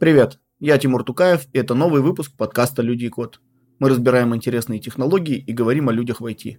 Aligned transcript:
Привет, 0.00 0.40
я 0.58 0.78
Тимур 0.78 1.04
Тукаев, 1.04 1.46
и 1.52 1.58
это 1.58 1.74
новый 1.74 2.02
выпуск 2.02 2.32
подкаста 2.36 2.82
«Люди 2.82 3.04
и 3.04 3.08
код». 3.10 3.40
Мы 3.78 3.90
разбираем 3.90 4.34
интересные 4.34 4.80
технологии 4.80 5.38
и 5.38 5.52
говорим 5.52 5.88
о 5.88 5.92
людях 5.92 6.20
в 6.20 6.26
IT. 6.26 6.58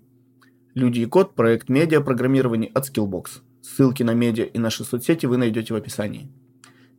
«Люди 0.73 1.01
и 1.01 1.05
код»– 1.05 1.35
проект 1.35 1.67
медиа-программирования 1.67 2.71
от 2.73 2.89
Skillbox. 2.89 3.41
Ссылки 3.61 4.03
на 4.03 4.13
медиа 4.13 4.45
и 4.45 4.57
наши 4.57 4.85
соцсети 4.85 5.25
вы 5.25 5.35
найдете 5.35 5.73
в 5.73 5.77
описании. 5.77 6.31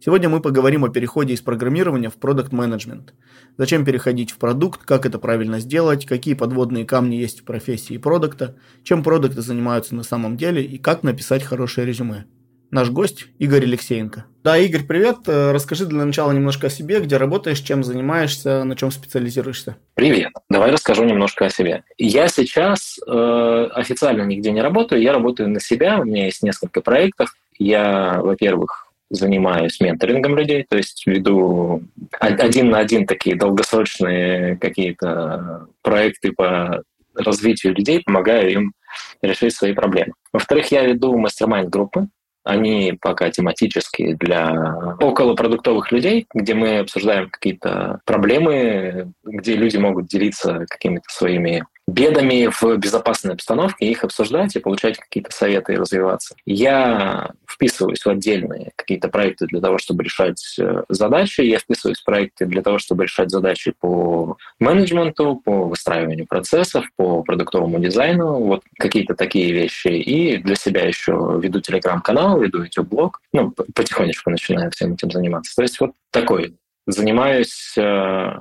Сегодня 0.03 0.31
мы 0.31 0.41
поговорим 0.41 0.85
о 0.85 0.89
переходе 0.89 1.35
из 1.35 1.43
программирования 1.43 2.09
в 2.09 2.15
продукт 2.15 2.53
менеджмент. 2.53 3.13
Зачем 3.59 3.85
переходить 3.85 4.31
в 4.31 4.39
продукт, 4.39 4.83
как 4.85 5.05
это 5.05 5.19
правильно 5.19 5.61
сделать, 5.61 6.07
какие 6.07 6.33
подводные 6.33 6.87
камни 6.87 7.17
есть 7.17 7.41
в 7.41 7.45
профессии 7.45 7.99
продукта, 7.99 8.57
чем 8.83 9.03
продукты 9.03 9.43
занимаются 9.43 9.95
на 9.95 10.03
самом 10.03 10.39
деле 10.39 10.65
и 10.65 10.79
как 10.79 11.03
написать 11.03 11.43
хорошее 11.43 11.87
резюме 11.87 12.25
наш 12.71 12.89
гость 12.91 13.27
Игорь 13.39 13.65
Алексеенко. 13.65 14.25
Да, 14.43 14.57
Игорь, 14.57 14.85
привет. 14.85 15.19
Э, 15.27 15.53
расскажи 15.53 15.87
для 15.87 16.05
начала 16.05 16.33
немножко 16.33 16.69
о 16.69 16.71
себе, 16.71 17.01
где 17.01 17.17
работаешь, 17.17 17.61
чем 17.61 17.85
занимаешься, 17.85 18.65
на 18.65 18.77
чем 18.77 18.91
специализируешься. 18.91 19.77
Привет. 19.95 20.33
Давай 20.49 20.71
расскажу 20.71 21.05
немножко 21.05 21.47
о 21.47 21.51
себе. 21.51 21.85
Я 21.99 22.29
сейчас 22.29 22.99
э, 23.07 23.69
официально 23.73 24.23
нигде 24.23 24.51
не 24.53 24.63
работаю, 24.63 25.03
я 25.03 25.13
работаю 25.13 25.49
на 25.51 25.61
себя, 25.61 25.99
у 25.99 26.05
меня 26.05 26.27
есть 26.27 26.43
несколько 26.43 26.81
проектов. 26.81 27.35
Я, 27.59 28.21
во-первых, 28.23 28.90
занимаюсь 29.11 29.81
менторингом 29.81 30.37
людей, 30.37 30.65
то 30.69 30.77
есть 30.77 31.07
веду 31.07 31.83
один 32.19 32.71
на 32.71 32.79
один 32.79 33.07
такие 33.07 33.37
долгосрочные 33.37 34.57
какие-то 34.57 35.67
проекты 35.83 36.33
по 36.33 36.83
развитию 37.15 37.75
людей, 37.75 38.03
помогаю 38.05 38.53
им 38.53 38.73
решить 39.21 39.55
свои 39.55 39.73
проблемы. 39.73 40.13
Во-вторых, 40.33 40.71
я 40.71 40.85
веду 40.85 41.17
мастер 41.17 41.49
группы, 41.67 42.09
они 42.45 42.97
пока 43.01 43.31
тематические 43.31 44.17
для 44.17 44.97
околопродуктовых 45.01 45.93
людей, 45.93 46.27
где 46.33 46.55
мы 46.55 46.79
обсуждаем 46.79 47.29
какие-то 47.31 48.01
проблемы, 48.07 49.13
где 49.25 49.55
люди 49.57 49.77
могут 49.77 50.07
делиться 50.07 50.65
какими-то 50.69 51.05
своими 51.09 51.65
бедами 51.91 52.49
в 52.51 52.77
безопасной 52.77 53.35
обстановке, 53.35 53.87
их 53.87 54.05
обсуждать 54.05 54.55
и 54.57 54.61
получать 54.61 54.99
какие-то 54.99 55.33
советы 55.33 55.75
и 55.75 55.77
развиваться. 55.77 56.35
Я 56.47 57.31
вписываюсь 57.49 58.05
в 58.05 58.09
отдельные 58.09 58.73
какие-то 58.77 59.09
проекты 59.09 59.47
для 59.47 59.61
того, 59.61 59.79
чтобы 59.79 60.05
решать 60.05 60.43
э, 60.59 60.85
задачи. 60.89 61.41
Я 61.43 61.59
вписываюсь 61.59 61.99
в 61.99 62.05
проекты 62.05 62.47
для 62.47 62.63
того, 62.63 62.79
чтобы 62.79 63.05
решать 63.05 63.31
задачи 63.31 63.75
по 63.79 64.37
менеджменту, 64.59 65.41
по 65.45 65.65
выстраиванию 65.65 66.27
процессов, 66.27 66.87
по 66.97 67.23
продуктовому 67.23 67.79
дизайну, 67.79 68.39
вот 68.41 68.63
какие-то 68.79 69.15
такие 69.15 69.53
вещи. 69.53 69.89
И 69.89 70.39
для 70.39 70.55
себя 70.55 70.87
еще 70.87 71.39
веду 71.43 71.61
телеграм-канал, 71.61 72.41
веду 72.41 72.63
YouTube-блог. 72.63 73.21
Ну, 73.33 73.53
потихонечку 73.75 74.31
начинаю 74.31 74.71
всем 74.71 74.95
этим 74.95 75.11
заниматься. 75.11 75.55
То 75.57 75.63
есть 75.63 75.81
вот 75.81 75.93
такой 76.11 76.57
занимаюсь 76.93 77.75
э, 77.77 78.33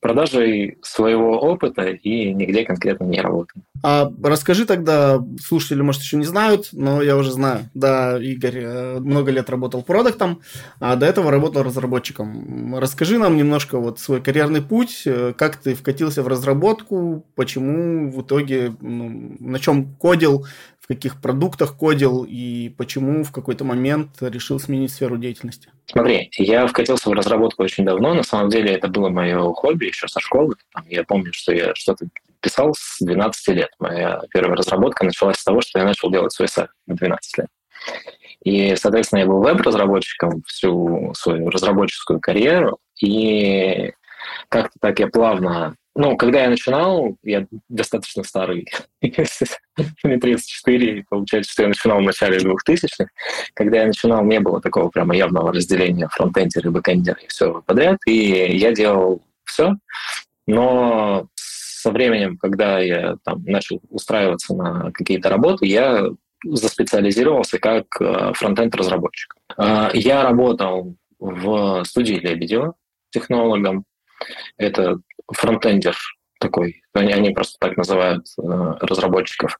продажей 0.00 0.78
своего 0.82 1.38
опыта 1.40 1.88
и 1.88 2.32
нигде 2.32 2.64
конкретно 2.64 3.04
не 3.04 3.20
работаю. 3.20 3.64
А 3.82 4.10
расскажи 4.22 4.64
тогда, 4.64 5.20
слушатели, 5.40 5.82
может, 5.82 6.02
еще 6.02 6.16
не 6.16 6.24
знают, 6.24 6.68
но 6.72 7.02
я 7.02 7.16
уже 7.16 7.32
знаю. 7.32 7.68
Да, 7.74 8.18
Игорь 8.18 8.58
э, 8.58 8.98
много 9.00 9.32
лет 9.32 9.50
работал 9.50 9.82
продуктом, 9.82 10.40
а 10.78 10.94
до 10.96 11.06
этого 11.06 11.30
работал 11.30 11.62
разработчиком. 11.62 12.76
Расскажи 12.76 13.18
нам 13.18 13.36
немножко 13.36 13.78
вот 13.78 13.98
свой 13.98 14.22
карьерный 14.22 14.62
путь, 14.62 15.02
э, 15.06 15.32
как 15.36 15.56
ты 15.56 15.74
вкатился 15.74 16.22
в 16.22 16.28
разработку, 16.28 17.26
почему 17.34 18.10
в 18.10 18.22
итоге, 18.22 18.76
ну, 18.80 19.36
на 19.40 19.58
чем 19.58 19.94
кодил, 19.96 20.46
в 20.82 20.88
каких 20.88 21.20
продуктах 21.20 21.76
кодил 21.76 22.26
и 22.28 22.68
почему 22.76 23.22
в 23.22 23.30
какой-то 23.30 23.64
момент 23.64 24.20
решил 24.20 24.58
сменить 24.58 24.92
сферу 24.92 25.16
деятельности? 25.16 25.68
Смотри, 25.86 26.28
я 26.36 26.66
вкатился 26.66 27.08
в 27.08 27.12
разработку 27.12 27.62
очень 27.62 27.84
давно. 27.84 28.14
На 28.14 28.24
самом 28.24 28.50
деле 28.50 28.72
это 28.72 28.88
было 28.88 29.08
мое 29.08 29.38
хобби 29.52 29.86
еще 29.86 30.08
со 30.08 30.18
школы. 30.18 30.56
Я 30.88 31.04
помню, 31.04 31.32
что 31.32 31.54
я 31.54 31.72
что-то 31.76 32.06
писал 32.40 32.74
с 32.76 32.96
12 33.00 33.48
лет. 33.54 33.70
Моя 33.78 34.22
первая 34.32 34.56
разработка 34.56 35.04
началась 35.04 35.36
с 35.36 35.44
того, 35.44 35.60
что 35.60 35.78
я 35.78 35.84
начал 35.84 36.10
делать 36.10 36.32
свой 36.32 36.48
сайт 36.48 36.70
в 36.88 36.94
12 36.96 37.38
лет. 37.38 37.46
И, 38.44 38.74
соответственно, 38.74 39.20
я 39.20 39.26
был 39.26 39.38
веб-разработчиком 39.38 40.42
всю 40.48 41.12
свою 41.14 41.48
разработческую 41.48 42.18
карьеру. 42.18 42.78
И 43.00 43.92
как-то 44.48 44.76
так 44.80 44.98
я 44.98 45.06
плавно 45.06 45.76
ну, 45.94 46.16
когда 46.16 46.42
я 46.42 46.50
начинал, 46.50 47.16
я 47.22 47.46
достаточно 47.68 48.22
старый, 48.22 48.66
мне 49.00 50.18
34, 50.18 50.98
и 50.98 51.04
получается, 51.08 51.52
что 51.52 51.62
я 51.62 51.68
начинал 51.68 51.98
в 51.98 52.02
начале 52.02 52.38
2000-х. 52.38 53.06
Когда 53.54 53.80
я 53.80 53.86
начинал, 53.86 54.24
не 54.24 54.40
было 54.40 54.60
такого 54.60 54.88
прямо 54.88 55.14
явного 55.14 55.52
разделения 55.52 56.08
фронтендер 56.08 56.66
и 56.66 56.70
бэкендер 56.70 57.18
и 57.22 57.28
все 57.28 57.62
подряд, 57.66 57.98
и 58.06 58.56
я 58.56 58.72
делал 58.72 59.22
все, 59.44 59.74
но 60.46 61.28
со 61.34 61.90
временем, 61.90 62.38
когда 62.38 62.78
я 62.78 63.16
там 63.24 63.42
начал 63.44 63.80
устраиваться 63.90 64.54
на 64.54 64.92
какие-то 64.92 65.28
работы, 65.28 65.66
я 65.66 66.06
заспециализировался 66.44 67.58
как 67.58 67.86
э, 68.00 68.32
фронтенд-разработчик. 68.34 69.34
Э, 69.58 69.90
я 69.92 70.22
работал 70.22 70.96
в 71.18 71.84
студии 71.84 72.14
Лебедева 72.14 72.74
технологом. 73.10 73.84
Это 74.56 74.98
фронтендер 75.30 75.96
такой. 76.42 76.82
Они, 76.92 77.12
они 77.12 77.30
просто 77.30 77.56
так 77.58 77.76
называют 77.76 78.26
э, 78.36 78.42
разработчиков. 78.80 79.58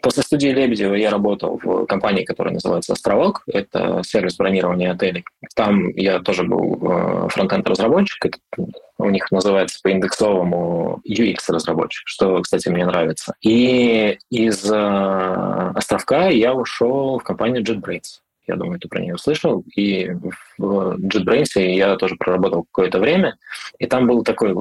После 0.00 0.22
студии 0.22 0.48
Лебедева 0.48 0.94
я 0.94 1.10
работал 1.10 1.60
в 1.62 1.86
компании, 1.86 2.24
которая 2.24 2.54
называется 2.54 2.94
«Островок». 2.94 3.42
Это 3.46 4.02
сервис 4.04 4.36
бронирования 4.36 4.92
отелей. 4.92 5.24
Там 5.54 5.90
я 5.90 6.20
тоже 6.20 6.42
был 6.44 6.78
э, 6.80 7.28
фронтенд-разработчик. 7.28 8.24
Это, 8.24 8.38
у 8.98 9.10
них 9.10 9.30
называется 9.30 9.78
по 9.82 9.88
индексовому 9.88 11.00
UX-разработчик, 11.06 12.02
что, 12.06 12.40
кстати, 12.40 12.68
мне 12.68 12.86
нравится. 12.86 13.34
И 13.42 14.18
из 14.30 14.64
э, 14.70 15.72
«Островка» 15.74 16.28
я 16.28 16.54
ушел 16.54 17.18
в 17.18 17.22
компанию 17.22 17.62
JetBrains. 17.62 18.21
Я 18.46 18.56
думаю, 18.56 18.80
ты 18.80 18.88
про 18.88 19.00
нее 19.00 19.16
слышал. 19.18 19.64
И 19.76 20.10
в 20.58 20.96
JetBrains 20.98 21.60
я 21.60 21.96
тоже 21.96 22.16
проработал 22.16 22.64
какое-то 22.64 22.98
время. 22.98 23.36
И 23.78 23.86
там 23.86 24.06
было 24.06 24.24
такое, 24.24 24.54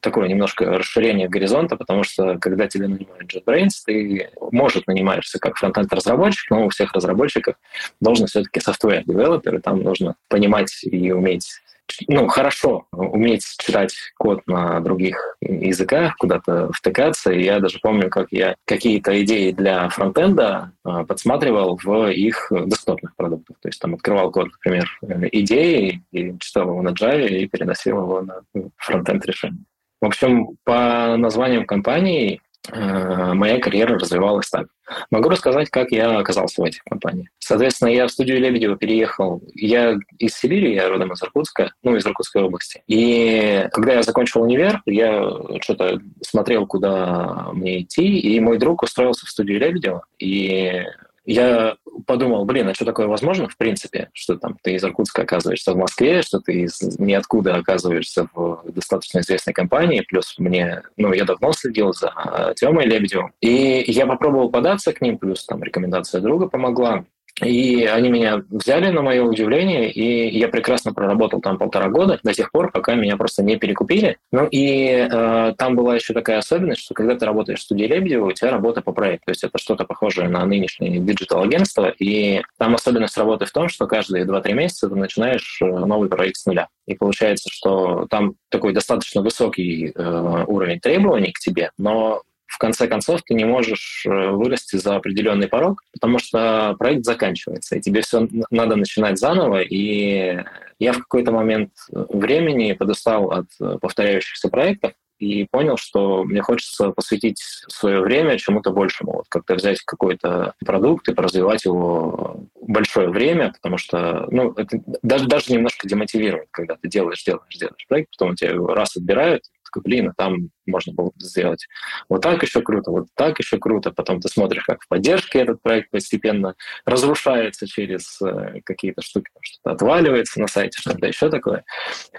такое 0.00 0.28
немножко 0.28 0.78
расширение 0.78 1.28
горизонта, 1.28 1.76
потому 1.76 2.02
что 2.02 2.38
когда 2.38 2.66
тебе 2.66 2.88
нанимают 2.88 3.32
JetBrains, 3.32 3.70
ты, 3.84 4.30
может, 4.50 4.86
нанимаешься 4.86 5.38
как 5.38 5.56
фронтенд-разработчик, 5.56 6.50
но 6.50 6.66
у 6.66 6.68
всех 6.70 6.92
разработчиков 6.92 7.56
должен 8.00 8.26
все-таки 8.26 8.60
software-девелопер, 8.60 9.56
и 9.56 9.60
там 9.60 9.82
нужно 9.82 10.16
понимать 10.28 10.82
и 10.82 11.12
уметь 11.12 11.60
ну, 12.08 12.28
хорошо 12.28 12.86
уметь 12.92 13.44
читать 13.58 13.94
код 14.18 14.46
на 14.46 14.80
других 14.80 15.36
языках, 15.40 16.16
куда-то 16.18 16.70
втыкаться. 16.72 17.32
И 17.32 17.42
я 17.42 17.60
даже 17.60 17.78
помню, 17.80 18.10
как 18.10 18.28
я 18.30 18.56
какие-то 18.66 19.22
идеи 19.22 19.52
для 19.52 19.88
фронтенда 19.88 20.72
а, 20.84 21.04
подсматривал 21.04 21.78
в 21.82 22.10
их 22.10 22.50
десктопных 22.50 23.14
продуктах. 23.16 23.56
То 23.60 23.68
есть 23.68 23.80
там 23.80 23.94
открывал 23.94 24.30
код, 24.30 24.48
например, 24.52 24.88
идеи 25.32 26.02
и 26.12 26.34
читал 26.38 26.68
его 26.68 26.82
на 26.82 26.90
Java 26.90 27.26
и 27.26 27.46
переносил 27.46 27.98
его 27.98 28.22
на 28.22 28.42
фронтенд 28.76 29.24
решение. 29.26 29.64
В 30.00 30.06
общем, 30.06 30.56
по 30.64 31.16
названиям 31.16 31.66
компании 31.66 32.40
Э, 32.49 32.49
моя 32.72 33.58
карьера 33.58 33.98
развивалась 33.98 34.48
так. 34.48 34.66
Могу 35.10 35.28
рассказать, 35.28 35.70
как 35.70 35.92
я 35.92 36.18
оказался 36.18 36.60
в 36.60 36.64
этих 36.64 36.82
компаниях. 36.84 37.28
Соответственно, 37.38 37.90
я 37.90 38.06
в 38.06 38.10
студию 38.10 38.40
Лебедева 38.40 38.76
переехал. 38.76 39.42
Я 39.54 39.96
из 40.18 40.34
Сибири, 40.34 40.74
я 40.74 40.88
родом 40.88 41.12
из 41.12 41.22
Иркутска, 41.22 41.72
ну, 41.82 41.96
из 41.96 42.06
Иркутской 42.06 42.42
области. 42.42 42.82
И 42.86 43.68
когда 43.72 43.94
я 43.94 44.02
закончил 44.02 44.42
универ, 44.42 44.82
я 44.86 45.30
что-то 45.60 46.00
смотрел, 46.22 46.66
куда 46.66 47.48
мне 47.52 47.82
идти, 47.82 48.18
и 48.18 48.40
мой 48.40 48.58
друг 48.58 48.82
устроился 48.82 49.26
в 49.26 49.30
студию 49.30 49.60
Лебедева. 49.60 50.04
И 50.18 50.84
я 51.32 51.76
подумал, 52.06 52.44
блин, 52.44 52.68
а 52.68 52.74
что 52.74 52.84
такое 52.84 53.06
возможно, 53.06 53.48
в 53.48 53.56
принципе, 53.56 54.10
что 54.12 54.36
там 54.36 54.56
ты 54.62 54.74
из 54.74 54.84
Иркутска 54.84 55.22
оказываешься 55.22 55.72
в 55.72 55.76
Москве, 55.76 56.22
что 56.22 56.40
ты 56.40 56.62
из 56.62 56.80
ниоткуда 56.98 57.54
оказываешься 57.54 58.28
в 58.34 58.62
достаточно 58.66 59.20
известной 59.20 59.52
компании, 59.52 60.00
плюс 60.00 60.34
мне, 60.38 60.82
ну, 60.96 61.12
я 61.12 61.24
давно 61.24 61.52
следил 61.52 61.92
за 61.92 62.12
Тёмой 62.56 62.86
Лебедевым, 62.86 63.32
и 63.40 63.84
я 63.86 64.06
попробовал 64.06 64.50
податься 64.50 64.92
к 64.92 65.00
ним, 65.00 65.18
плюс 65.18 65.44
там 65.44 65.62
рекомендация 65.62 66.20
друга 66.20 66.48
помогла, 66.48 67.04
И 67.42 67.84
они 67.84 68.10
меня 68.10 68.42
взяли 68.50 68.90
на 68.90 69.02
мое 69.02 69.22
удивление, 69.22 69.90
и 69.90 70.36
я 70.36 70.48
прекрасно 70.48 70.92
проработал 70.92 71.40
там 71.40 71.58
полтора 71.58 71.88
года, 71.88 72.18
до 72.22 72.32
тех 72.32 72.50
пор, 72.50 72.70
пока 72.70 72.94
меня 72.94 73.16
просто 73.16 73.42
не 73.42 73.56
перекупили. 73.56 74.16
Ну 74.32 74.46
и 74.50 75.08
э, 75.10 75.54
там 75.56 75.76
была 75.76 75.94
еще 75.94 76.12
такая 76.12 76.38
особенность, 76.38 76.82
что 76.82 76.94
когда 76.94 77.14
ты 77.16 77.26
работаешь 77.26 77.60
в 77.60 77.62
студии 77.62 77.84
Лебедева, 77.84 78.26
у 78.26 78.32
тебя 78.32 78.50
работа 78.50 78.82
по 78.82 78.92
проекту. 78.92 79.26
То 79.26 79.30
есть 79.32 79.44
это 79.44 79.58
что-то 79.58 79.84
похожее 79.84 80.28
на 80.28 80.44
нынешнее 80.44 80.98
digital-агентство. 80.98 81.92
И 81.98 82.42
там 82.58 82.74
особенность 82.74 83.16
работы 83.16 83.46
в 83.46 83.52
том, 83.52 83.68
что 83.68 83.86
каждые 83.86 84.24
2-3 84.24 84.52
месяца 84.52 84.88
ты 84.88 84.94
начинаешь 84.94 85.60
э, 85.62 85.66
новый 85.66 86.08
проект 86.08 86.36
с 86.36 86.46
нуля. 86.46 86.68
И 86.86 86.94
получается, 86.94 87.48
что 87.52 88.06
там 88.10 88.34
такой 88.48 88.72
достаточно 88.72 89.22
высокий 89.22 89.92
э, 89.94 90.44
уровень 90.46 90.80
требований 90.80 91.32
к 91.32 91.38
тебе, 91.38 91.70
но 91.78 92.22
в 92.50 92.58
конце 92.58 92.88
концов 92.88 93.22
ты 93.22 93.34
не 93.34 93.44
можешь 93.44 94.04
э, 94.06 94.30
вырасти 94.30 94.76
за 94.76 94.96
определенный 94.96 95.46
порог, 95.46 95.82
потому 95.92 96.18
что 96.18 96.74
проект 96.78 97.04
заканчивается, 97.04 97.76
и 97.76 97.80
тебе 97.80 98.02
все 98.02 98.26
надо 98.50 98.74
начинать 98.74 99.18
заново. 99.18 99.60
И 99.60 100.42
я 100.80 100.92
в 100.92 100.98
какой-то 100.98 101.30
момент 101.30 101.70
времени 101.90 102.72
подустал 102.72 103.30
от 103.30 103.46
э, 103.60 103.78
повторяющихся 103.80 104.48
проектов, 104.48 104.92
и 105.20 105.46
понял, 105.50 105.76
что 105.76 106.24
мне 106.24 106.40
хочется 106.40 106.90
посвятить 106.90 107.40
свое 107.68 108.00
время 108.00 108.38
чему-то 108.38 108.70
большему. 108.70 109.12
Вот 109.12 109.26
как-то 109.28 109.54
взять 109.54 109.82
какой-то 109.82 110.54
продукт 110.64 111.08
и 111.08 111.14
поразвивать 111.14 111.66
его 111.66 112.46
большое 112.58 113.10
время, 113.10 113.52
потому 113.52 113.76
что 113.76 114.26
ну, 114.30 114.52
это 114.52 114.80
даже, 115.02 115.28
даже 115.28 115.52
немножко 115.52 115.86
демотивирует, 115.86 116.48
когда 116.50 116.76
ты 116.76 116.88
делаешь, 116.88 117.22
делаешь, 117.22 117.54
делаешь 117.54 117.86
проект, 117.86 118.10
потом 118.18 118.34
тебя 118.34 118.54
раз 118.74 118.96
отбирают, 118.96 119.42
такой, 119.70 119.82
блин, 119.82 120.08
а 120.08 120.14
там 120.16 120.50
можно 120.66 120.92
было 120.92 121.10
сделать 121.18 121.66
вот 122.08 122.22
так 122.22 122.42
еще 122.42 122.60
круто, 122.62 122.90
вот 122.90 123.06
так 123.14 123.38
еще 123.38 123.58
круто. 123.58 123.90
Потом 123.90 124.20
ты 124.20 124.28
смотришь, 124.28 124.64
как 124.64 124.82
в 124.82 124.88
поддержке 124.88 125.40
этот 125.40 125.62
проект 125.62 125.90
постепенно 125.90 126.54
разрушается 126.84 127.66
через 127.66 128.20
э, 128.22 128.60
какие-то 128.64 129.02
штуки, 129.02 129.30
что-то 129.40 129.74
отваливается 129.74 130.40
на 130.40 130.46
сайте, 130.46 130.78
что-то 130.80 131.06
еще 131.06 131.30
такое. 131.30 131.64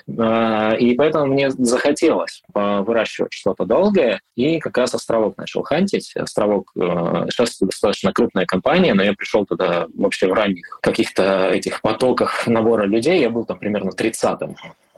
Э, 0.07 0.77
и 0.77 0.95
поэтому 0.95 1.27
мне 1.27 1.49
захотелось 1.51 2.41
выращивать 2.53 3.33
что-то 3.33 3.65
долгое, 3.65 4.21
и 4.35 4.59
как 4.59 4.77
раз 4.77 4.93
Островок 4.93 5.37
начал 5.37 5.63
хантить. 5.63 6.15
Островок 6.15 6.71
э, 6.75 6.79
сейчас 7.29 7.57
достаточно 7.59 8.13
крупная 8.13 8.45
компания, 8.45 8.93
но 8.93 9.03
я 9.03 9.13
пришел 9.13 9.45
туда 9.45 9.87
вообще 9.93 10.27
в 10.27 10.33
ранних 10.33 10.79
каких-то 10.81 11.49
этих 11.49 11.81
потоках 11.81 12.47
набора 12.47 12.85
людей. 12.85 13.19
Я 13.19 13.29
был 13.29 13.45
там 13.45 13.57
примерно 13.59 13.89
30-м 13.89 14.55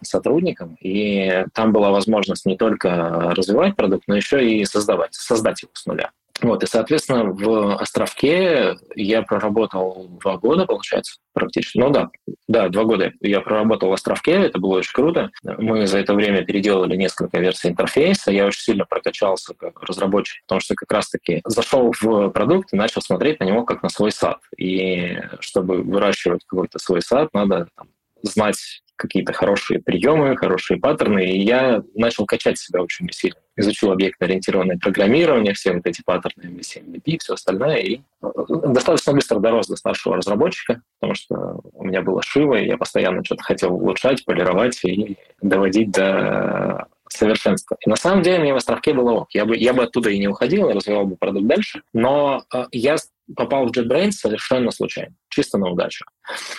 сотрудникам, 0.07 0.77
и 0.79 1.45
там 1.53 1.71
была 1.71 1.91
возможность 1.91 2.45
не 2.45 2.57
только 2.57 3.33
развивать 3.35 3.75
продукт, 3.75 4.03
но 4.07 4.15
еще 4.15 4.47
и 4.47 4.65
создавать, 4.65 5.13
создать 5.13 5.61
его 5.63 5.71
с 5.73 5.85
нуля. 5.85 6.11
Вот, 6.41 6.63
и, 6.63 6.67
соответственно, 6.67 7.25
в 7.25 7.75
Островке 7.79 8.75
я 8.95 9.21
проработал 9.21 10.07
два 10.19 10.37
года, 10.37 10.65
получается, 10.65 11.17
практически. 11.31 11.77
Ну 11.77 11.89
да, 11.89 12.09
да, 12.47 12.69
два 12.69 12.83
года 12.83 13.11
я 13.21 13.39
проработал 13.39 13.89
в 13.89 13.93
Островке, 13.93 14.31
это 14.31 14.59
было 14.59 14.77
очень 14.77 14.93
круто. 14.93 15.29
Мы 15.43 15.87
за 15.87 15.99
это 15.99 16.13
время 16.13 16.43
переделали 16.43 16.95
несколько 16.95 17.39
версий 17.39 17.69
интерфейса, 17.69 18.31
я 18.31 18.45
очень 18.45 18.61
сильно 18.61 18.85
прокачался 18.85 19.53
как 19.53 19.81
разработчик, 19.83 20.43
потому 20.45 20.59
что 20.59 20.75
как 20.75 20.91
раз-таки 20.91 21.41
зашел 21.45 21.93
в 22.01 22.29
продукт 22.29 22.73
и 22.73 22.77
начал 22.77 23.01
смотреть 23.01 23.39
на 23.39 23.45
него 23.45 23.63
как 23.63 23.83
на 23.83 23.89
свой 23.89 24.11
сад. 24.11 24.39
И 24.57 25.17
чтобы 25.39 25.83
выращивать 25.83 26.43
какой-то 26.45 26.79
свой 26.79 27.01
сад, 27.01 27.29
надо 27.33 27.67
там, 27.77 27.87
знать 28.23 28.82
какие-то 28.95 29.33
хорошие 29.33 29.81
приемы, 29.81 30.37
хорошие 30.37 30.79
паттерны, 30.79 31.25
и 31.25 31.39
я 31.39 31.83
начал 31.95 32.25
качать 32.25 32.57
себя 32.57 32.81
очень 32.81 33.09
сильно. 33.11 33.37
Изучил 33.55 33.91
объектно-ориентированное 33.91 34.77
программирование, 34.77 35.53
все 35.53 35.73
вот 35.73 35.85
эти 35.85 36.01
паттерны, 36.03 36.49
MVC, 36.49 37.17
все 37.19 37.33
остальное, 37.33 37.77
и 37.77 38.01
э, 38.21 38.27
достаточно 38.67 39.13
быстро 39.13 39.39
дорос 39.39 39.67
до 39.67 39.75
старшего 39.75 40.17
разработчика, 40.17 40.81
потому 40.99 41.15
что 41.15 41.61
у 41.73 41.85
меня 41.85 42.01
было 42.01 42.21
шиво, 42.23 42.55
и 42.55 42.67
я 42.67 42.77
постоянно 42.77 43.23
что-то 43.23 43.43
хотел 43.43 43.73
улучшать, 43.75 44.25
полировать 44.25 44.83
и 44.83 45.17
доводить 45.41 45.91
до 45.91 46.87
совершенства. 47.09 47.77
И 47.85 47.89
на 47.89 47.95
самом 47.95 48.23
деле 48.23 48.39
мне 48.39 48.53
в 48.53 48.57
островке 48.57 48.93
было 48.93 49.11
ок. 49.11 49.27
Я 49.33 49.45
бы, 49.45 49.55
я 49.55 49.73
бы 49.73 49.83
оттуда 49.83 50.09
и 50.09 50.19
не 50.19 50.27
уходил, 50.27 50.69
и 50.69 50.73
развивал 50.73 51.05
бы 51.05 51.15
продукт 51.15 51.47
дальше. 51.47 51.83
Но 51.93 52.43
э, 52.53 52.65
я 52.71 52.95
попал 53.35 53.67
в 53.67 53.71
JetBrains 53.71 54.11
совершенно 54.11 54.71
случайно, 54.71 55.15
чисто 55.33 55.57
на 55.57 55.69
удачу. 55.69 56.05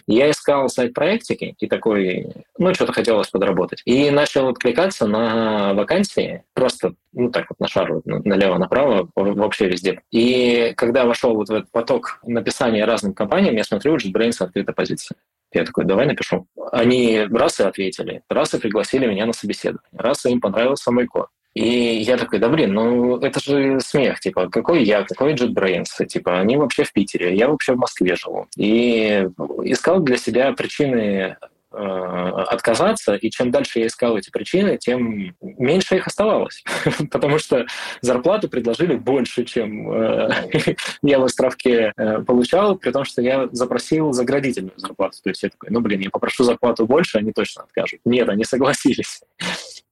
Я 0.07 0.31
искал 0.31 0.69
сайт 0.69 0.95
проектики 0.95 1.55
и 1.59 1.67
такой, 1.67 2.33
ну, 2.59 2.75
что-то 2.75 2.93
хотелось 2.93 3.29
подработать. 3.29 3.83
И 3.85 4.11
начал 4.11 4.49
откликаться 4.49 5.07
на 5.07 5.75
вакансии, 5.75 6.45
просто, 6.55 6.95
ну, 7.13 7.31
так 7.31 7.47
вот, 7.49 7.61
на 7.61 7.69
шару, 7.69 8.03
налево-направо, 8.05 9.09
вообще 9.15 9.69
везде. 9.69 10.03
И 10.11 10.73
когда 10.77 11.05
вошел 11.05 11.35
вот 11.35 11.49
в 11.49 11.53
этот 11.53 11.71
поток 11.71 12.21
написания 12.25 12.85
разным 12.85 13.15
компаниям, 13.15 13.57
я 13.57 13.65
смотрю, 13.65 13.95
у 13.95 13.97
JetBrains 13.97 14.37
открыта 14.41 14.73
позиция. 14.73 15.17
Я 15.53 15.65
такой, 15.65 15.85
давай 15.85 16.07
напишу. 16.07 16.49
Они 16.73 17.21
раз 17.31 17.61
и 17.61 17.63
ответили, 17.63 18.23
раз 18.29 18.55
и 18.55 18.59
пригласили 18.59 19.07
меня 19.07 19.25
на 19.25 19.33
собеседование, 19.33 19.89
раз 19.93 20.27
и 20.27 20.31
им 20.31 20.41
понравился 20.41 20.91
мой 20.91 21.07
код. 21.07 21.29
И 21.55 22.03
я 22.03 22.17
такой, 22.17 22.41
да 22.41 22.49
блин, 22.49 22.75
ну 22.75 23.17
это 23.19 23.41
же 23.41 23.79
смех, 23.81 24.19
типа, 24.19 24.49
какой 24.49 24.83
я, 24.83 25.05
какой 25.05 25.35
JetBrains, 25.35 26.05
типа, 26.07 26.41
они 26.41 26.57
вообще 26.57 26.83
в 26.83 26.93
Питере, 26.93 27.35
я 27.37 27.49
вообще 27.49 27.75
в 27.75 27.79
Москве 27.79 28.17
живу. 28.17 28.49
И 28.57 29.29
искал 29.63 30.01
для 30.01 30.17
себя 30.17 30.53
причины 30.53 31.37
э, 31.71 31.77
отказаться, 31.77 33.15
и 33.15 33.31
чем 33.31 33.53
дальше 33.53 33.79
я 33.79 33.87
искал 33.87 34.19
эти 34.19 34.31
причины, 34.31 34.79
тем 34.79 35.37
меньше 35.41 35.95
их 35.95 36.09
оставалось, 36.09 36.65
потому 37.13 37.39
что 37.39 37.67
зарплату 38.01 38.49
предложили 38.49 38.97
больше, 38.97 39.45
чем 39.45 39.93
э, 39.93 40.31
я 41.03 41.21
в 41.21 41.25
Островке 41.25 41.93
э, 41.97 42.19
получал, 42.23 42.75
при 42.77 42.91
том, 42.91 43.05
что 43.05 43.23
я 43.23 43.49
запросил 43.53 44.13
заградительную 44.13 44.75
зарплату. 44.77 45.19
То 45.23 45.31
есть 45.31 45.45
я 45.45 45.51
такой, 45.51 45.71
ну 45.71 45.79
блин, 45.79 46.01
я 46.01 46.11
попрошу 46.11 46.43
зарплату 46.43 46.85
больше, 46.85 47.19
они 47.19 47.33
точно 47.33 47.63
откажут. 47.63 48.01
Нет, 48.05 48.29
они 48.29 48.43
согласились 48.43 49.21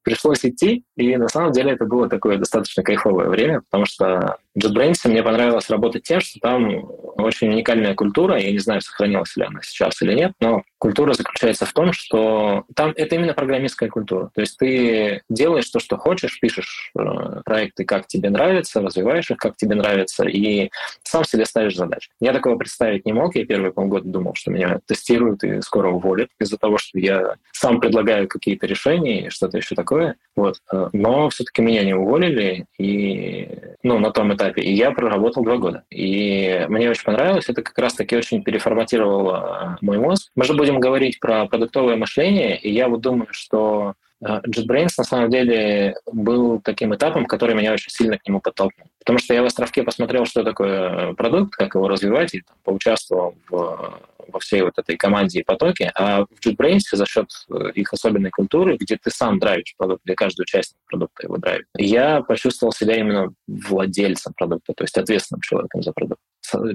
пришлось 0.03 0.45
идти, 0.45 0.85
и 0.97 1.17
на 1.17 1.29
самом 1.29 1.53
деле 1.53 1.73
это 1.73 1.85
было 1.85 2.09
такое 2.09 2.39
достаточно 2.39 2.83
кайфовое 2.83 3.29
время, 3.29 3.63
потому 3.63 3.87
что 3.87 4.37
JetBrains 4.59 5.09
мне 5.09 5.23
понравилось 5.23 5.71
работать 5.71 6.03
тем, 6.03 6.21
что 6.21 6.39
там 6.41 6.85
очень 7.17 7.49
уникальная 7.49 7.95
культура, 7.95 8.39
я 8.39 8.53
не 8.53 8.59
знаю, 8.59 8.83
сохранилась 8.83 9.37
ли 9.37 9.45
она 9.45 9.61
сейчас 9.63 10.01
или 10.03 10.13
нет, 10.15 10.33
но 10.41 10.63
культура 10.79 11.15
заключается 11.15 11.65
в 11.65 11.73
том, 11.73 11.93
что 11.93 12.65
там 12.75 12.93
это 12.97 13.15
именно 13.15 13.35
программистская 13.35 13.89
культура. 13.89 14.31
То 14.35 14.41
есть 14.43 14.59
ты 14.59 15.23
делаешь 15.29 15.69
то, 15.71 15.79
что 15.79 15.97
хочешь, 15.97 16.39
пишешь 16.41 16.91
э, 16.99 17.03
проекты, 17.45 17.85
как 17.85 18.07
тебе 18.07 18.31
нравится, 18.31 18.83
развиваешь 18.83 19.31
их, 19.31 19.39
как 19.39 19.57
тебе 19.57 19.75
нравится, 19.75 20.25
и 20.25 20.71
сам 21.03 21.25
себе 21.25 21.47
ставишь 21.47 21.77
задачи. 21.77 22.11
Я 22.21 22.33
такого 22.33 22.57
представить 22.57 23.07
не 23.07 23.13
мог. 23.13 23.35
Я 23.37 23.47
первые 23.47 23.73
полгода 23.73 24.09
думал, 24.09 24.35
что 24.35 24.51
меня 24.51 24.81
тестируют 24.87 25.45
и 25.45 25.63
скоро 25.63 25.91
уволят 25.91 26.29
из-за 26.41 26.59
того, 26.59 26.79
что 26.79 26.99
я 26.99 27.37
сам 27.53 27.81
предлагаю 27.81 28.29
какие-то 28.29 28.67
решения 28.67 29.27
и 29.27 29.31
что-то 29.31 29.57
еще 29.57 29.75
такое. 29.75 30.17
Вот. 30.37 30.57
Э, 30.73 30.89
но 30.93 31.31
все-таки 31.31 31.63
меня 31.63 31.85
не 31.85 31.95
уволили, 31.95 32.67
и 32.79 33.49
ну, 33.83 33.99
на 33.99 34.11
том 34.11 34.35
этапе. 34.35 34.42
И 34.49 34.73
я 34.73 34.91
проработал 34.93 35.43
два 35.43 35.57
года. 35.57 35.85
И 35.91 36.65
мне 36.69 36.91
очень 36.91 37.05
понравилось. 37.05 37.49
Это 37.49 37.63
как 37.63 37.77
раз-таки 37.79 38.17
очень 38.17 38.43
переформатировало 38.43 39.79
мой 39.81 39.99
мозг. 39.99 40.31
Мы 40.35 40.45
же 40.45 40.55
будем 40.55 40.81
говорить 40.81 41.21
про 41.21 41.47
продуктовое 41.47 41.97
мышление, 41.97 42.59
и 42.59 42.71
я 42.73 42.89
вот 42.89 43.01
думаю, 43.01 43.29
что 43.31 43.95
э, 44.21 44.41
JetBrains 44.47 44.91
на 44.99 45.05
самом 45.05 45.31
деле 45.31 45.97
был 46.11 46.61
таким 46.61 46.95
этапом, 46.95 47.27
который 47.27 47.55
меня 47.55 47.73
очень 47.73 47.91
сильно 47.91 48.19
к 48.19 48.27
нему 48.27 48.41
подтолкнул. 48.41 48.89
Потому 48.99 49.19
что 49.19 49.35
я 49.35 49.43
в 49.43 49.47
Островке 49.47 49.83
посмотрел, 49.83 50.27
что 50.27 50.45
такое 50.45 51.15
продукт, 51.15 51.55
как 51.55 51.75
его 51.75 51.89
развивать, 51.89 52.35
и 52.35 52.41
там, 52.41 52.57
поучаствовал 52.65 53.35
в, 53.51 53.99
во 54.29 54.41
всей 54.41 54.63
вот 54.63 54.79
этой 54.79 54.97
команде 54.97 55.41
и 55.41 55.45
потоке. 55.45 55.91
А 55.95 56.25
в 56.25 56.47
JetBrains 56.47 56.81
за 56.93 57.07
счет 57.07 57.29
э, 57.51 57.73
их 57.75 57.93
особенной 57.93 58.31
культуры, 58.31 58.77
где 58.77 58.97
ты 58.97 59.11
сам 59.11 59.39
драйвишь 59.39 59.75
продукт, 59.77 60.03
где 60.05 60.15
каждый 60.15 60.43
участник 60.43 60.79
продукта 60.87 61.25
его 61.25 61.37
драйвит, 61.37 61.67
я 61.77 62.23
почувствовал 62.23 62.73
себя 62.73 62.97
именно 62.97 63.33
владельцем 63.47 64.33
продукта, 64.35 64.73
то 64.75 64.85
есть 64.85 64.97
ответственным 64.99 65.41
человеком 65.41 65.83
за 65.83 65.93
продукт 65.93 66.21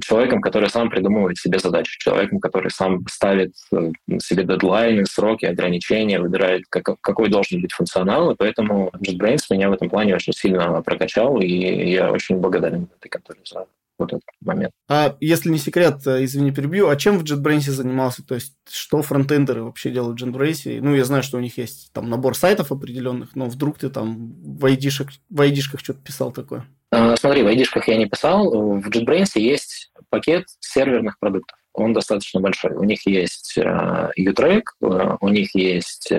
человеком, 0.02 0.42
который 0.42 0.70
сам 0.70 0.90
придумывает 0.90 1.38
себе 1.38 1.60
задачи, 1.60 2.00
человеком, 2.00 2.40
который 2.40 2.72
сам 2.72 3.06
ставит 3.10 3.54
э, 3.72 3.92
себе 4.20 4.44
дедлайны, 4.44 5.06
сроки, 5.06 5.46
ограничения, 5.46 6.20
выбирает, 6.20 6.64
как, 6.70 7.00
какой 7.02 7.30
должен 7.30 7.62
быть 7.62 7.74
функционал, 7.74 8.32
и 8.32 8.36
поэтому 8.36 8.92
JetBrains 9.06 9.44
меня 9.50 9.70
в 9.70 9.74
этом 9.74 9.90
плане 9.90 10.16
очень 10.16 10.34
сильно 10.34 10.82
прокачал, 10.82 11.40
и 11.40 11.48
я 11.48 12.12
очень 12.12 12.38
благодарен 12.38 12.90
этой 12.98 13.10
конторе 13.10 13.42
за 13.44 13.66
вот 13.98 14.14
этот 14.14 14.24
момент. 14.42 14.72
А 14.88 15.16
если 15.20 15.50
не 15.50 15.58
секрет, 15.58 16.06
э, 16.06 16.24
извини, 16.24 16.52
перебью, 16.52 16.90
а 16.90 16.96
чем 16.96 17.18
в 17.18 17.24
JetBrains 17.24 17.70
занимался? 17.72 18.24
То 18.26 18.36
есть, 18.36 18.54
что 18.70 19.02
фронтендеры 19.02 19.64
вообще 19.64 19.92
делают 19.92 20.20
в 20.20 20.24
JetBrains? 20.24 20.80
Ну, 20.82 20.96
я 20.96 21.06
знаю, 21.06 21.24
что 21.24 21.38
у 21.38 21.42
них 21.42 21.58
есть 21.58 21.92
там 21.94 22.10
набор 22.10 22.36
сайтов 22.36 22.72
определенных, 22.72 23.36
но 23.36 23.48
вдруг 23.48 23.78
ты 23.80 23.90
там 23.90 24.36
в 24.42 24.66
айдишках, 24.66 25.10
в 25.30 25.42
айдишках 25.42 25.80
что-то 25.80 26.00
писал 26.02 26.32
такое? 26.32 26.66
А, 26.92 27.16
смотри, 27.18 27.44
в 27.44 27.48
айдишках 27.48 27.88
я 27.88 27.98
не 27.98 28.08
писал. 28.08 28.50
В 28.80 28.88
JetBrains 28.90 29.32
есть 29.36 29.92
пакет 30.10 30.46
серверных 30.60 31.20
продуктов. 31.20 31.58
Он 31.74 31.94
достаточно 31.94 32.40
большой. 32.40 32.74
У 32.76 32.84
них 32.84 33.06
есть 33.06 33.58
uh, 33.58 34.10
U-Track, 34.16 34.64
uh, 34.84 35.18
у 35.22 35.30
них 35.30 35.54
есть... 35.54 36.12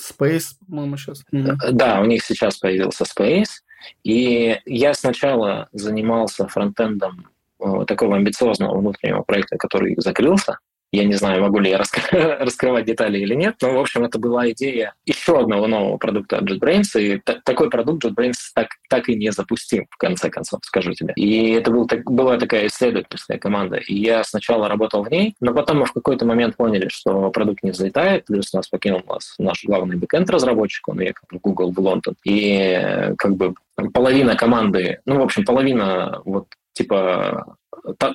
Space, 0.00 0.56
по-моему, 0.68 0.96
сейчас. 0.96 1.22
Да, 1.30 2.00
у 2.00 2.04
них 2.04 2.24
сейчас 2.24 2.58
появился 2.58 3.04
Space. 3.04 3.62
И 4.02 4.58
я 4.64 4.94
сначала 4.94 5.68
занимался 5.72 6.48
фронтендом 6.48 7.28
э, 7.60 7.84
такого 7.86 8.16
амбициозного 8.16 8.78
внутреннего 8.78 9.22
проекта, 9.22 9.56
который 9.56 9.94
закрылся, 9.98 10.58
я 10.94 11.04
не 11.04 11.14
знаю, 11.14 11.42
могу 11.42 11.58
ли 11.58 11.70
я 11.70 11.78
раскрывать 12.40 12.84
детали 12.84 13.18
или 13.18 13.34
нет, 13.34 13.56
но, 13.62 13.74
в 13.74 13.78
общем, 13.78 14.04
это 14.04 14.18
была 14.18 14.50
идея 14.50 14.94
еще 15.06 15.40
одного 15.40 15.66
нового 15.66 15.96
продукта 15.96 16.38
от 16.38 16.44
JetBrains, 16.44 16.98
и 16.98 17.20
такой 17.44 17.70
продукт 17.70 18.04
JetBrains 18.04 18.34
так, 18.54 18.68
так 18.88 19.08
и 19.08 19.16
не 19.16 19.30
запустил, 19.32 19.84
в 19.90 19.96
конце 19.96 20.30
концов, 20.30 20.60
скажу 20.62 20.92
тебе. 20.92 21.12
И 21.16 21.52
это 21.52 21.70
был, 21.70 21.86
так, 21.86 22.04
была 22.04 22.38
такая 22.38 22.66
исследовательская 22.66 23.38
команда, 23.38 23.76
и 23.76 23.94
я 23.94 24.22
сначала 24.24 24.68
работал 24.68 25.02
в 25.02 25.10
ней, 25.10 25.34
но 25.40 25.52
потом 25.52 25.78
мы 25.78 25.86
в 25.86 25.92
какой-то 25.92 26.26
момент 26.26 26.56
поняли, 26.56 26.88
что 26.88 27.30
продукт 27.30 27.62
не 27.62 27.70
взлетает, 27.70 28.26
плюс 28.26 28.52
нас 28.52 28.68
покинул 28.68 29.02
нас 29.08 29.34
наш 29.38 29.64
главный 29.64 29.96
бэкэнд-разработчик, 29.96 30.88
он 30.88 30.98
уехал 30.98 31.26
в 31.30 31.38
Google 31.38 31.72
в 31.72 31.78
Лондон, 31.78 32.14
и 32.24 33.12
как 33.18 33.36
бы 33.36 33.54
половина 33.92 34.36
команды, 34.36 35.00
ну, 35.04 35.18
в 35.18 35.22
общем, 35.22 35.44
половина 35.44 36.22
вот 36.24 36.46
типа 36.74 37.56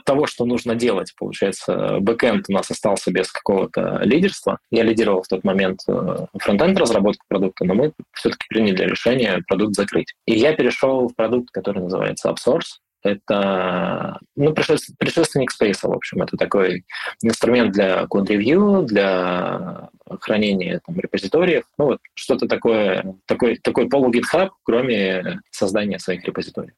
того, 0.04 0.28
что 0.28 0.46
нужно 0.46 0.76
делать. 0.76 1.14
Получается, 1.18 1.98
бэкэнд 2.00 2.46
у 2.50 2.54
нас 2.54 2.70
остался 2.72 3.12
без 3.12 3.32
какого-то 3.32 4.00
лидерства. 4.04 4.60
Я 4.72 4.84
лидировал 4.84 5.22
в 5.22 5.28
тот 5.28 5.44
момент 5.44 5.82
э, 5.88 6.26
фронтенд 6.40 6.78
разработку 6.78 7.26
продукта, 7.28 7.66
но 7.66 7.74
мы 7.74 7.94
все-таки 8.14 8.46
приняли 8.50 8.84
решение 8.84 9.44
продукт 9.48 9.76
закрыть. 9.76 10.14
И 10.26 10.34
я 10.34 10.54
перешел 10.54 11.08
в 11.08 11.16
продукт, 11.16 11.52
который 11.52 11.84
называется 11.84 12.30
AppSource. 12.30 12.80
Это 13.02 14.20
ну, 14.36 14.54
предшественник 14.54 15.52
Space, 15.52 15.80
в 15.88 15.92
общем. 15.92 16.22
Это 16.22 16.36
такой 16.36 16.84
инструмент 17.24 17.72
для 17.72 18.06
код-ревью, 18.08 18.84
для 18.84 19.90
хранения 20.20 20.82
там, 20.86 21.00
репозиториев. 21.00 21.64
Ну, 21.78 21.86
вот 21.86 22.00
что-то 22.14 22.48
такое, 22.48 23.16
такой, 23.26 23.58
такой 23.58 23.88
полу-GitHub, 23.88 24.50
кроме 24.64 25.40
создания 25.50 26.00
своих 26.00 26.26
репозиториев. 26.26 26.74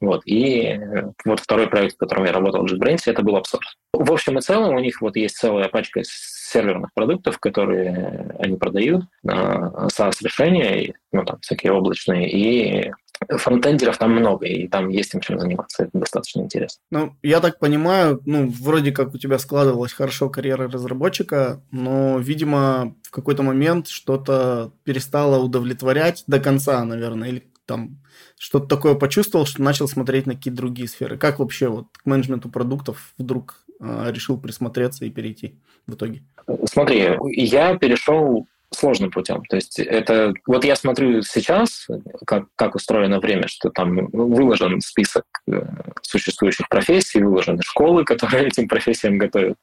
Вот. 0.00 0.22
И 0.26 0.62
э, 0.62 1.12
вот 1.24 1.40
второй 1.40 1.68
проект, 1.68 1.94
в 1.94 1.98
котором 1.98 2.24
я 2.24 2.32
работал 2.32 2.66
JetBrains, 2.66 3.02
это 3.06 3.22
был 3.22 3.36
AppSource. 3.36 3.76
В 3.92 4.12
общем 4.12 4.38
и 4.38 4.42
целом 4.42 4.74
у 4.74 4.80
них 4.80 5.00
вот 5.00 5.16
есть 5.16 5.36
целая 5.36 5.68
пачка 5.68 6.02
серверных 6.04 6.92
продуктов, 6.94 7.38
которые 7.38 8.34
они 8.38 8.56
продают, 8.56 9.04
SaaS-решения, 9.24 10.94
ну, 11.12 11.24
там, 11.24 11.38
всякие 11.40 11.72
облачные, 11.72 12.30
и 12.30 12.92
фронтендеров 13.30 13.96
там 13.96 14.12
много, 14.12 14.46
и 14.46 14.68
там 14.68 14.88
есть 14.88 15.14
им 15.14 15.20
чем 15.20 15.38
заниматься. 15.38 15.84
Это 15.84 15.98
достаточно 15.98 16.42
интересно. 16.42 16.82
Ну, 16.90 17.16
я 17.22 17.40
так 17.40 17.58
понимаю, 17.58 18.20
ну, 18.26 18.48
вроде 18.48 18.92
как 18.92 19.14
у 19.14 19.18
тебя 19.18 19.38
складывалась 19.38 19.92
хорошо 19.92 20.28
карьера 20.28 20.68
разработчика, 20.68 21.62
но, 21.70 22.18
видимо, 22.18 22.94
в 23.02 23.10
какой-то 23.10 23.42
момент 23.42 23.88
что-то 23.88 24.72
перестало 24.84 25.42
удовлетворять 25.42 26.24
до 26.26 26.40
конца, 26.40 26.84
наверное, 26.84 27.28
или 27.28 27.42
там 27.66 27.98
что-то 28.38 28.66
такое 28.66 28.94
почувствовал, 28.94 29.46
что 29.46 29.62
начал 29.62 29.88
смотреть 29.88 30.26
на 30.26 30.34
какие-то 30.34 30.58
другие 30.58 30.88
сферы. 30.88 31.18
Как 31.18 31.38
вообще 31.38 31.68
вот 31.68 31.86
к 31.92 32.06
менеджменту 32.06 32.48
продуктов 32.48 33.12
вдруг 33.18 33.64
э, 33.80 34.10
решил 34.10 34.38
присмотреться 34.38 35.04
и 35.04 35.10
перейти 35.10 35.58
в 35.86 35.94
итоге? 35.94 36.22
Смотри, 36.64 37.16
я 37.32 37.76
перешел 37.76 38.46
сложным 38.70 39.10
путем. 39.10 39.44
То 39.44 39.56
есть 39.56 39.78
это 39.78 40.34
вот 40.46 40.64
я 40.64 40.76
смотрю 40.76 41.22
сейчас, 41.22 41.86
как, 42.26 42.46
как 42.56 42.74
устроено 42.74 43.20
время, 43.20 43.48
что 43.48 43.70
там 43.70 44.08
выложен 44.12 44.80
список 44.80 45.24
э, 45.48 45.62
существующих 46.02 46.68
профессий, 46.68 47.22
выложены 47.22 47.62
школы, 47.62 48.04
которые 48.04 48.46
этим 48.48 48.68
профессиям 48.68 49.18
готовят. 49.18 49.56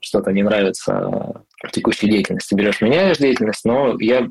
Что-то 0.00 0.32
не 0.32 0.42
нравится 0.42 1.42
текущей 1.70 2.08
деятельности. 2.08 2.54
Берешь, 2.54 2.80
меняешь 2.80 3.18
деятельность, 3.18 3.64
но 3.64 3.96
я 4.00 4.28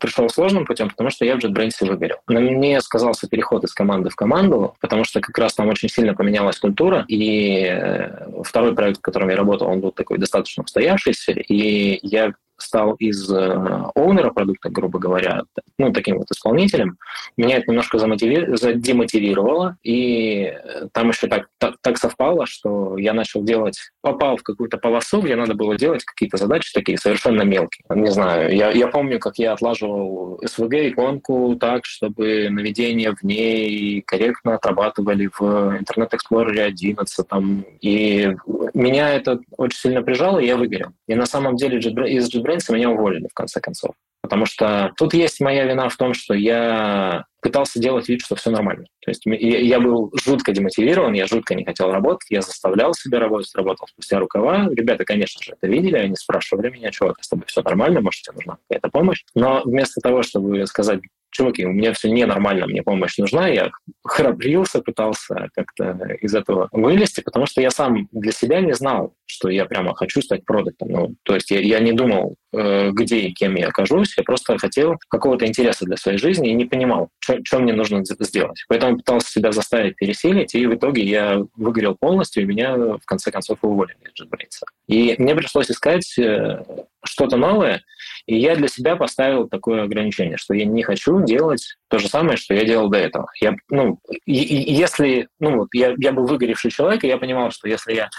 пришел 0.00 0.28
сложным 0.28 0.66
путем, 0.66 0.90
потому 0.90 1.10
что 1.10 1.24
я 1.24 1.36
в 1.36 1.38
JetBrains 1.38 1.74
выгорел. 1.80 2.16
На 2.26 2.40
мне 2.40 2.80
сказался 2.80 3.28
переход 3.28 3.64
из 3.64 3.72
команды 3.72 4.10
в 4.10 4.16
команду, 4.16 4.74
потому 4.80 5.04
что 5.04 5.20
как 5.20 5.36
раз 5.38 5.54
там 5.54 5.68
очень 5.68 5.88
сильно 5.88 6.14
поменялась 6.14 6.58
культура, 6.58 7.04
и 7.08 7.66
э, 7.68 8.42
второй 8.42 8.74
проект, 8.74 8.98
в 8.98 9.02
котором 9.02 9.28
я 9.28 9.36
работал, 9.36 9.68
он 9.68 9.80
был 9.80 9.92
такой 9.92 10.18
достаточно 10.18 10.64
устоявшийся, 10.64 11.32
и 11.32 11.98
я 12.02 12.34
стал 12.58 12.94
из 12.94 13.30
э, 13.30 13.82
оунера 13.94 14.30
продукта, 14.30 14.70
грубо 14.70 14.98
говоря, 14.98 15.42
ну, 15.78 15.92
таким 15.92 16.18
вот 16.18 16.30
исполнителем, 16.30 16.98
меня 17.36 17.58
это 17.58 17.70
немножко 17.70 17.98
задемотивировало, 17.98 19.76
и 19.82 20.52
э, 20.52 20.88
там 20.92 21.08
еще 21.08 21.26
так, 21.26 21.48
так, 21.58 21.76
так 21.82 21.98
совпало, 21.98 22.46
что 22.46 22.96
я 22.98 23.12
начал 23.12 23.42
делать, 23.42 23.78
попал 24.00 24.36
в 24.36 24.42
какую-то 24.42 24.78
полосу, 24.78 25.20
где 25.20 25.36
надо 25.36 25.54
было 25.54 25.76
делать 25.76 26.04
какие-то 26.04 26.36
задачи 26.36 26.72
такие 26.72 26.98
совершенно 26.98 27.42
мелкие. 27.42 27.84
Не 27.90 28.10
знаю, 28.10 28.54
я, 28.54 28.70
я 28.70 28.88
помню, 28.88 29.18
как 29.18 29.38
я 29.38 29.52
отлаживал 29.52 30.40
SVG-иконку 30.44 31.56
так, 31.56 31.84
чтобы 31.84 32.48
наведения 32.50 33.14
в 33.14 33.22
ней 33.22 34.02
корректно 34.02 34.54
отрабатывали 34.54 35.28
в 35.38 35.42
Internet 35.42 36.12
Explorer 36.12 36.60
11, 36.60 37.28
там, 37.28 37.64
и 37.80 38.34
меня 38.74 39.14
это 39.14 39.40
очень 39.56 39.78
сильно 39.78 40.02
прижало, 40.02 40.38
и 40.38 40.46
я 40.46 40.56
выгорел. 40.56 40.90
И 41.06 41.14
на 41.14 41.26
самом 41.26 41.56
деле 41.56 41.78
из 41.78 42.34
JetBrains 42.34 42.45
меня 42.72 42.90
уволили, 42.90 43.28
в 43.30 43.34
конце 43.34 43.60
концов. 43.60 43.94
Потому 44.22 44.44
что 44.44 44.92
тут 44.96 45.14
есть 45.14 45.40
моя 45.40 45.64
вина 45.66 45.88
в 45.88 45.96
том, 45.96 46.12
что 46.12 46.34
я 46.34 47.26
пытался 47.42 47.78
делать 47.78 48.08
вид, 48.08 48.22
что 48.22 48.34
все 48.34 48.50
нормально. 48.50 48.86
То 49.04 49.10
есть 49.12 49.22
я 49.24 49.78
был 49.78 50.12
жутко 50.20 50.50
демотивирован, 50.50 51.12
я 51.12 51.26
жутко 51.26 51.54
не 51.54 51.64
хотел 51.64 51.92
работать, 51.92 52.28
я 52.30 52.42
заставлял 52.42 52.92
себя 52.92 53.20
работать, 53.20 53.54
работал 53.54 53.86
спустя 53.86 54.18
рукава. 54.18 54.66
Ребята, 54.72 55.04
конечно 55.04 55.40
же, 55.40 55.52
это 55.52 55.68
видели, 55.70 55.96
они 55.96 56.16
спрашивали 56.16 56.70
меня, 56.70 56.90
чувак, 56.90 57.18
с 57.20 57.28
тобой 57.28 57.44
все 57.46 57.62
нормально, 57.62 58.00
может, 58.00 58.22
тебе 58.22 58.34
нужна 58.34 58.56
какая-то 58.68 58.88
помощь. 58.88 59.22
Но 59.36 59.62
вместо 59.64 60.00
того, 60.00 60.22
чтобы 60.22 60.66
сказать, 60.66 61.02
чуваки, 61.36 61.66
у 61.66 61.72
меня 61.72 61.92
все 61.92 62.10
ненормально, 62.10 62.66
мне 62.66 62.82
помощь 62.82 63.18
нужна, 63.18 63.48
я 63.48 63.70
храбрился, 64.04 64.80
пытался 64.80 65.48
как-то 65.54 66.16
из 66.20 66.34
этого 66.34 66.68
вылезти, 66.72 67.20
потому 67.20 67.46
что 67.46 67.60
я 67.60 67.70
сам 67.70 68.08
для 68.12 68.32
себя 68.32 68.60
не 68.60 68.74
знал, 68.74 69.14
что 69.26 69.48
я 69.48 69.66
прямо 69.66 69.94
хочу 69.94 70.22
стать 70.22 70.44
продуктом. 70.44 70.88
Ну, 70.88 71.14
то 71.24 71.34
есть 71.34 71.50
я, 71.50 71.60
я 71.60 71.80
не 71.80 71.92
думал, 71.92 72.36
э, 72.52 72.90
где 72.92 73.20
и 73.20 73.32
кем 73.32 73.56
я 73.56 73.68
окажусь, 73.68 74.16
я 74.16 74.24
просто 74.24 74.56
хотел 74.58 74.96
какого-то 75.08 75.46
интереса 75.46 75.84
для 75.84 75.96
своей 75.96 76.18
жизни 76.18 76.50
и 76.50 76.54
не 76.54 76.64
понимал, 76.64 77.10
что 77.20 77.58
мне 77.58 77.72
нужно 77.72 78.04
сделать. 78.04 78.64
Поэтому 78.68 78.96
пытался 78.96 79.30
себя 79.30 79.52
заставить 79.52 79.96
пересилить, 79.96 80.54
и 80.54 80.66
в 80.66 80.74
итоге 80.74 81.02
я 81.02 81.42
выгорел 81.56 81.96
полностью, 81.98 82.42
и 82.42 82.46
меня 82.46 82.76
в 82.76 83.04
конце 83.04 83.30
концов 83.30 83.58
уволили 83.62 83.96
из 84.04 84.22
JetBrains. 84.22 84.62
И 84.88 85.16
мне 85.18 85.34
пришлось 85.34 85.70
искать 85.70 86.18
э, 86.18 86.62
что-то 87.06 87.36
новое, 87.36 87.82
и 88.26 88.36
я 88.36 88.56
для 88.56 88.68
себя 88.68 88.96
поставил 88.96 89.48
такое 89.48 89.82
ограничение, 89.82 90.36
что 90.36 90.54
я 90.54 90.64
не 90.64 90.82
хочу 90.82 91.22
делать 91.22 91.76
то 91.88 91.98
же 91.98 92.08
самое, 92.08 92.36
что 92.36 92.54
я 92.54 92.64
делал 92.64 92.88
до 92.88 92.98
этого. 92.98 93.28
Я, 93.40 93.54
ну, 93.70 94.00
и, 94.26 94.42
и 94.42 94.72
если, 94.72 95.28
ну, 95.38 95.58
вот 95.58 95.68
я, 95.72 95.94
я 95.96 96.12
был 96.12 96.26
выгоревший 96.26 96.70
человек, 96.70 97.04
и 97.04 97.08
я 97.08 97.18
понимал, 97.18 97.50
что 97.50 97.68
если 97.68 97.94
я 97.94 98.10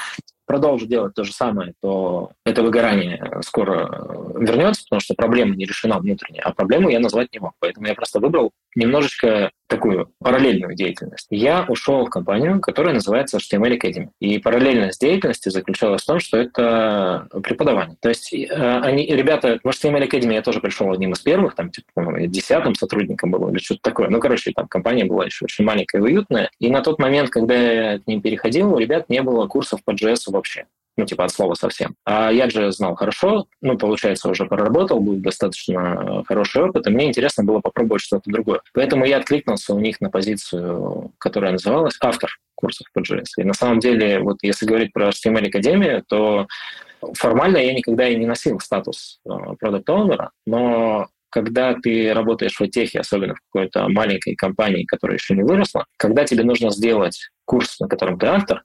продолжу 0.48 0.88
делать 0.88 1.13
то 1.13 1.24
же 1.24 1.34
самое, 1.34 1.74
то 1.82 2.32
это 2.46 2.63
выгорание 2.63 3.41
скоро 3.41 4.34
вернется, 4.39 4.84
потому 4.89 5.01
что 5.01 5.13
проблема 5.13 5.56
не 5.56 5.65
решена 5.65 6.00
внутренне, 6.00 6.39
а 6.39 6.53
проблему 6.53 6.89
я 6.89 7.00
назвать 7.00 7.34
не 7.34 7.39
мог. 7.39 7.51
Поэтому 7.60 7.88
я 7.88 7.94
просто 7.94 8.20
выбрал 8.20 8.51
немножечко 8.77 9.50
такую 9.67 10.12
параллельную 10.19 10.75
деятельность. 10.75 11.27
Я 11.29 11.65
ушел 11.67 12.05
в 12.05 12.10
компанию, 12.10 12.62
которая 12.62 12.93
называется 12.93 13.38
HTML 13.38 13.77
Academy. 13.77 14.10
И 14.19 14.39
параллельность 14.39 15.01
деятельности 15.01 15.50
заключалась 15.50 16.03
в 16.03 16.05
том, 16.05 16.19
что 16.19 16.38
это 16.38 17.27
преподавание. 17.43 17.98
То 18.00 18.10
есть 18.10 18.34
э, 18.34 18.48
они, 18.48 19.05
ребята, 19.07 19.60
в 19.63 19.67
HTML 19.67 20.07
Academy 20.07 20.36
я 20.36 20.41
тоже 20.41 20.62
пришел 20.62 20.91
одним 20.91 21.12
из 21.12 21.19
первых, 21.19 21.55
там, 21.55 21.69
типа, 21.69 22.27
десятым 22.27 22.75
сотрудником 22.75 23.31
был 23.31 23.50
или 23.50 23.57
что-то 23.57 23.81
такое. 23.81 24.10
Ну, 24.10 24.19
короче, 24.19 24.51
там 24.55 24.67
компания 24.67 25.05
была 25.05 25.25
еще 25.25 25.46
очень 25.46 25.65
маленькая 25.65 25.98
и 25.98 26.01
уютная. 26.01 26.50
И 26.60 26.69
на 26.69 26.81
тот 26.81 27.00
момент, 27.00 27.29
когда 27.29 27.55
я 27.55 28.00
к 28.00 28.07
ним 28.07 28.22
переходил, 28.22 28.74
у 28.74 28.77
ребят 28.77 29.10
не 29.10 29.22
было 29.22 29.48
курсов 29.48 29.84
по 29.84 29.91
JS 29.91 30.31
вообще 30.31 30.65
ну, 30.97 31.05
типа 31.05 31.25
от 31.25 31.31
слова 31.31 31.53
совсем. 31.53 31.95
А 32.05 32.31
я 32.31 32.49
же 32.49 32.71
знал 32.71 32.95
хорошо, 32.95 33.47
ну, 33.61 33.77
получается, 33.77 34.29
уже 34.29 34.45
проработал, 34.45 34.99
был 34.99 35.17
достаточно 35.17 36.23
хороший 36.27 36.63
опыт, 36.63 36.87
и 36.87 36.89
мне 36.89 37.07
интересно 37.07 37.43
было 37.43 37.59
попробовать 37.59 38.01
что-то 38.01 38.29
другое. 38.29 38.61
Поэтому 38.73 39.05
я 39.05 39.17
откликнулся 39.17 39.73
у 39.73 39.79
них 39.79 40.01
на 40.01 40.09
позицию, 40.09 41.11
которая 41.19 41.51
называлась 41.51 41.97
автор 42.01 42.31
курсов 42.55 42.87
по 42.93 42.99
JS. 42.99 43.25
И 43.37 43.43
на 43.43 43.53
самом 43.53 43.79
деле, 43.79 44.19
вот 44.19 44.37
если 44.41 44.65
говорить 44.65 44.91
про 44.91 45.09
HTML 45.09 45.47
Академию, 45.47 46.03
то 46.07 46.47
формально 47.13 47.57
я 47.57 47.73
никогда 47.73 48.07
и 48.07 48.15
не 48.15 48.25
носил 48.25 48.59
статус 48.59 49.19
продукт 49.59 49.87
оунера 49.87 50.31
но 50.47 51.07
когда 51.29 51.75
ты 51.75 52.13
работаешь 52.13 52.57
в 52.59 52.67
техе, 52.67 52.99
особенно 52.99 53.35
в 53.35 53.39
какой-то 53.51 53.87
маленькой 53.89 54.35
компании, 54.35 54.85
которая 54.85 55.17
еще 55.17 55.35
не 55.35 55.43
выросла, 55.43 55.85
когда 55.97 56.23
тебе 56.23 56.43
нужно 56.43 56.71
сделать 56.71 57.29
курс, 57.45 57.79
на 57.79 57.87
котором 57.87 58.17
ты 58.17 58.27
автор, 58.27 58.63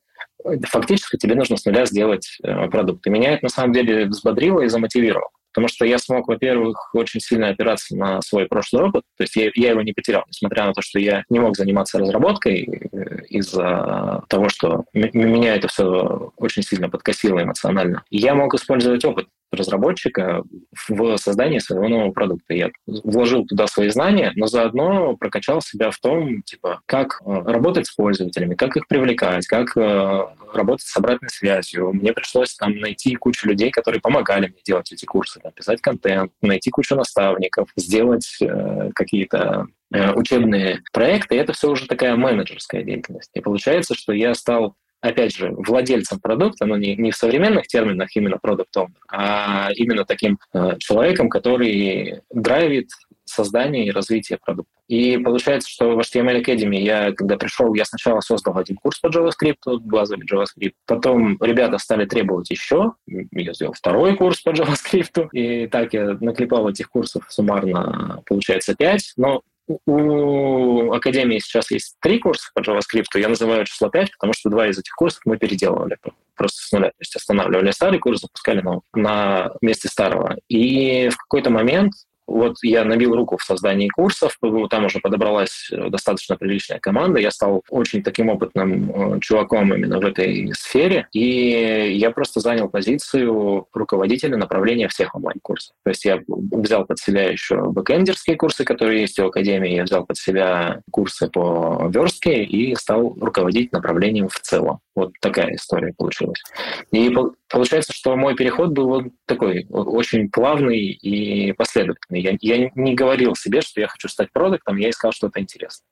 фактически 0.64 1.16
тебе 1.16 1.34
нужно 1.34 1.56
с 1.56 1.64
нуля 1.64 1.84
сделать 1.86 2.38
э, 2.42 2.68
продукт. 2.68 3.06
И 3.06 3.10
меня 3.10 3.34
это 3.34 3.44
на 3.44 3.48
самом 3.48 3.72
деле 3.72 4.06
взбодрило 4.06 4.60
и 4.60 4.68
замотивировало. 4.68 5.30
Потому 5.52 5.68
что 5.68 5.84
я 5.84 5.98
смог, 5.98 6.28
во-первых, 6.28 6.94
очень 6.94 7.20
сильно 7.20 7.48
опираться 7.48 7.94
на 7.94 8.22
свой 8.22 8.46
прошлый 8.46 8.84
опыт, 8.84 9.02
то 9.18 9.24
есть 9.24 9.36
я, 9.36 9.50
я 9.54 9.70
его 9.70 9.82
не 9.82 9.92
потерял, 9.92 10.24
несмотря 10.26 10.64
на 10.64 10.72
то, 10.72 10.80
что 10.80 10.98
я 10.98 11.24
не 11.28 11.40
мог 11.40 11.56
заниматься 11.56 11.98
разработкой 11.98 12.88
э, 12.90 13.24
из-за 13.28 14.22
того, 14.28 14.48
что 14.48 14.84
меня 14.94 15.54
это 15.54 15.68
все 15.68 16.32
очень 16.38 16.62
сильно 16.62 16.88
подкосило 16.88 17.42
эмоционально. 17.42 18.02
Я 18.10 18.34
мог 18.34 18.54
использовать 18.54 19.04
опыт 19.04 19.26
разработчика 19.52 20.42
в 20.88 21.16
создании 21.18 21.58
своего 21.58 21.88
нового 21.88 22.12
продукта. 22.12 22.54
Я 22.54 22.70
вложил 22.86 23.46
туда 23.46 23.66
свои 23.66 23.88
знания, 23.90 24.32
но 24.36 24.46
заодно 24.46 25.16
прокачал 25.16 25.60
себя 25.60 25.90
в 25.90 25.98
том, 25.98 26.42
типа, 26.42 26.80
как 26.86 27.20
э, 27.24 27.42
работать 27.46 27.86
с 27.86 27.94
пользователями, 27.94 28.54
как 28.54 28.76
их 28.76 28.88
привлекать, 28.88 29.46
как 29.46 29.76
э, 29.76 30.26
работать 30.52 30.86
с 30.86 30.96
обратной 30.96 31.28
связью. 31.30 31.92
Мне 31.92 32.12
пришлось 32.12 32.54
там 32.54 32.76
найти 32.78 33.14
кучу 33.16 33.48
людей, 33.48 33.70
которые 33.70 34.00
помогали 34.00 34.48
мне 34.48 34.60
делать 34.64 34.92
эти 34.92 35.04
курсы, 35.04 35.40
написать 35.42 35.80
контент, 35.80 36.32
найти 36.40 36.70
кучу 36.70 36.94
наставников, 36.94 37.68
сделать 37.76 38.38
э, 38.40 38.90
какие-то 38.94 39.66
э, 39.92 40.12
учебные 40.12 40.82
проекты. 40.92 41.36
Это 41.36 41.52
все 41.52 41.70
уже 41.70 41.86
такая 41.86 42.16
менеджерская 42.16 42.82
деятельность. 42.82 43.30
И 43.34 43.40
получается, 43.40 43.94
что 43.94 44.12
я 44.12 44.34
стал 44.34 44.76
опять 45.02 45.34
же, 45.34 45.50
владельцем 45.50 46.20
продукта, 46.20 46.64
но 46.64 46.76
не, 46.76 46.96
не 46.96 47.10
в 47.10 47.16
современных 47.16 47.66
терминах 47.66 48.08
именно 48.16 48.38
продукт 48.38 48.74
а 49.08 49.68
именно 49.74 50.04
таким 50.04 50.38
э, 50.54 50.76
человеком, 50.78 51.28
который 51.28 52.20
драйвит 52.30 52.88
создание 53.24 53.86
и 53.86 53.90
развитие 53.90 54.38
продукта. 54.38 54.72
И 54.88 55.16
получается, 55.16 55.70
что 55.70 55.96
в 55.96 56.00
HTML 56.00 56.42
Academy 56.42 56.76
я, 56.76 57.12
когда 57.12 57.36
пришел, 57.36 57.72
я 57.74 57.84
сначала 57.84 58.20
создал 58.20 58.58
один 58.58 58.76
курс 58.76 58.98
по 59.00 59.06
JavaScript, 59.06 59.78
базовый 59.80 60.26
JavaScript. 60.26 60.74
Потом 60.86 61.38
ребята 61.40 61.78
стали 61.78 62.04
требовать 62.04 62.50
еще. 62.50 62.92
Я 63.06 63.54
сделал 63.54 63.72
второй 63.72 64.16
курс 64.16 64.40
по 64.40 64.50
JavaScript. 64.50 65.28
И 65.32 65.66
так 65.66 65.92
я 65.94 66.16
наклепал 66.20 66.68
этих 66.68 66.90
курсов 66.90 67.24
суммарно, 67.28 68.22
получается, 68.26 68.74
пять. 68.74 69.12
Но 69.16 69.42
у 69.86 70.92
Академии 70.92 71.38
сейчас 71.38 71.70
есть 71.70 71.96
три 72.00 72.18
курса 72.18 72.50
по 72.54 72.60
JavaScript, 72.60 73.18
я 73.18 73.28
называю 73.28 73.64
число 73.64 73.88
5, 73.88 74.12
потому 74.12 74.32
что 74.32 74.50
два 74.50 74.68
из 74.68 74.78
этих 74.78 74.94
курсов 74.94 75.20
мы 75.24 75.36
переделывали 75.36 75.96
просто 76.34 76.62
с 76.62 76.72
нуля. 76.72 76.88
То 76.88 76.96
есть 76.98 77.16
останавливали 77.16 77.70
старый 77.70 77.98
курс, 77.98 78.20
запускали 78.20 78.62
на, 78.62 78.80
на 78.94 79.52
месте 79.60 79.88
старого. 79.88 80.36
И 80.48 81.08
в 81.08 81.16
какой-то 81.16 81.50
момент 81.50 81.92
вот 82.32 82.56
я 82.62 82.84
набил 82.84 83.14
руку 83.14 83.36
в 83.36 83.42
создании 83.42 83.88
курсов, 83.88 84.38
там 84.70 84.86
уже 84.86 85.00
подобралась 85.00 85.68
э, 85.70 85.90
достаточно 85.90 86.36
приличная 86.36 86.78
команда, 86.78 87.20
я 87.20 87.30
стал 87.30 87.62
очень 87.68 88.02
таким 88.02 88.30
опытным 88.30 89.16
э, 89.16 89.20
чуваком 89.20 89.74
именно 89.74 90.00
в 90.00 90.04
этой 90.04 90.52
сфере, 90.54 91.08
и 91.12 91.92
я 91.94 92.10
просто 92.10 92.40
занял 92.40 92.68
позицию 92.68 93.66
руководителя 93.72 94.36
направления 94.36 94.88
всех 94.88 95.14
онлайн-курсов. 95.14 95.74
То 95.84 95.90
есть 95.90 96.04
я 96.04 96.20
взял 96.26 96.86
под 96.86 96.98
себя 96.98 97.30
еще 97.30 97.70
бэкэндерские 97.70 98.36
курсы, 98.36 98.64
которые 98.64 99.02
есть 99.02 99.18
у 99.18 99.26
Академии, 99.26 99.74
я 99.74 99.84
взял 99.84 100.06
под 100.06 100.16
себя 100.16 100.80
курсы 100.90 101.28
по 101.28 101.90
верстке 101.92 102.44
и 102.44 102.74
стал 102.74 103.14
руководить 103.20 103.72
направлением 103.72 104.28
в 104.28 104.40
целом. 104.40 104.80
Вот 104.94 105.12
такая 105.20 105.54
история 105.54 105.94
получилась. 105.96 106.42
И 106.90 107.08
получается, 107.52 107.92
что 107.92 108.16
мой 108.16 108.34
переход 108.34 108.70
был 108.70 108.88
вот 108.88 109.04
такой 109.26 109.66
очень 109.68 110.30
плавный 110.30 110.80
и 110.80 111.52
последовательный. 111.52 112.20
Я, 112.20 112.36
я 112.40 112.70
не 112.74 112.94
говорил 112.94 113.36
себе, 113.36 113.60
что 113.60 113.80
я 113.80 113.88
хочу 113.88 114.08
стать 114.08 114.32
продуктом, 114.32 114.78
я 114.78 114.90
искал 114.90 115.12
что-то 115.12 115.40
интересное. 115.40 115.86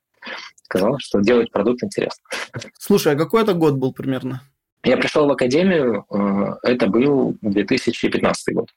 Сказал, 0.62 0.96
что 0.98 1.20
делать 1.20 1.52
продукт 1.52 1.84
интересно. 1.84 2.22
Слушай, 2.78 3.14
а 3.14 3.16
какой 3.16 3.42
это 3.42 3.54
год 3.54 3.74
был 3.74 3.92
примерно? 3.92 4.42
Я 4.82 4.96
пришел 4.96 5.26
в 5.26 5.30
академию, 5.30 6.06
э, 6.10 6.68
это 6.68 6.86
был 6.86 7.36
2015 7.42 8.54
год. 8.54 8.68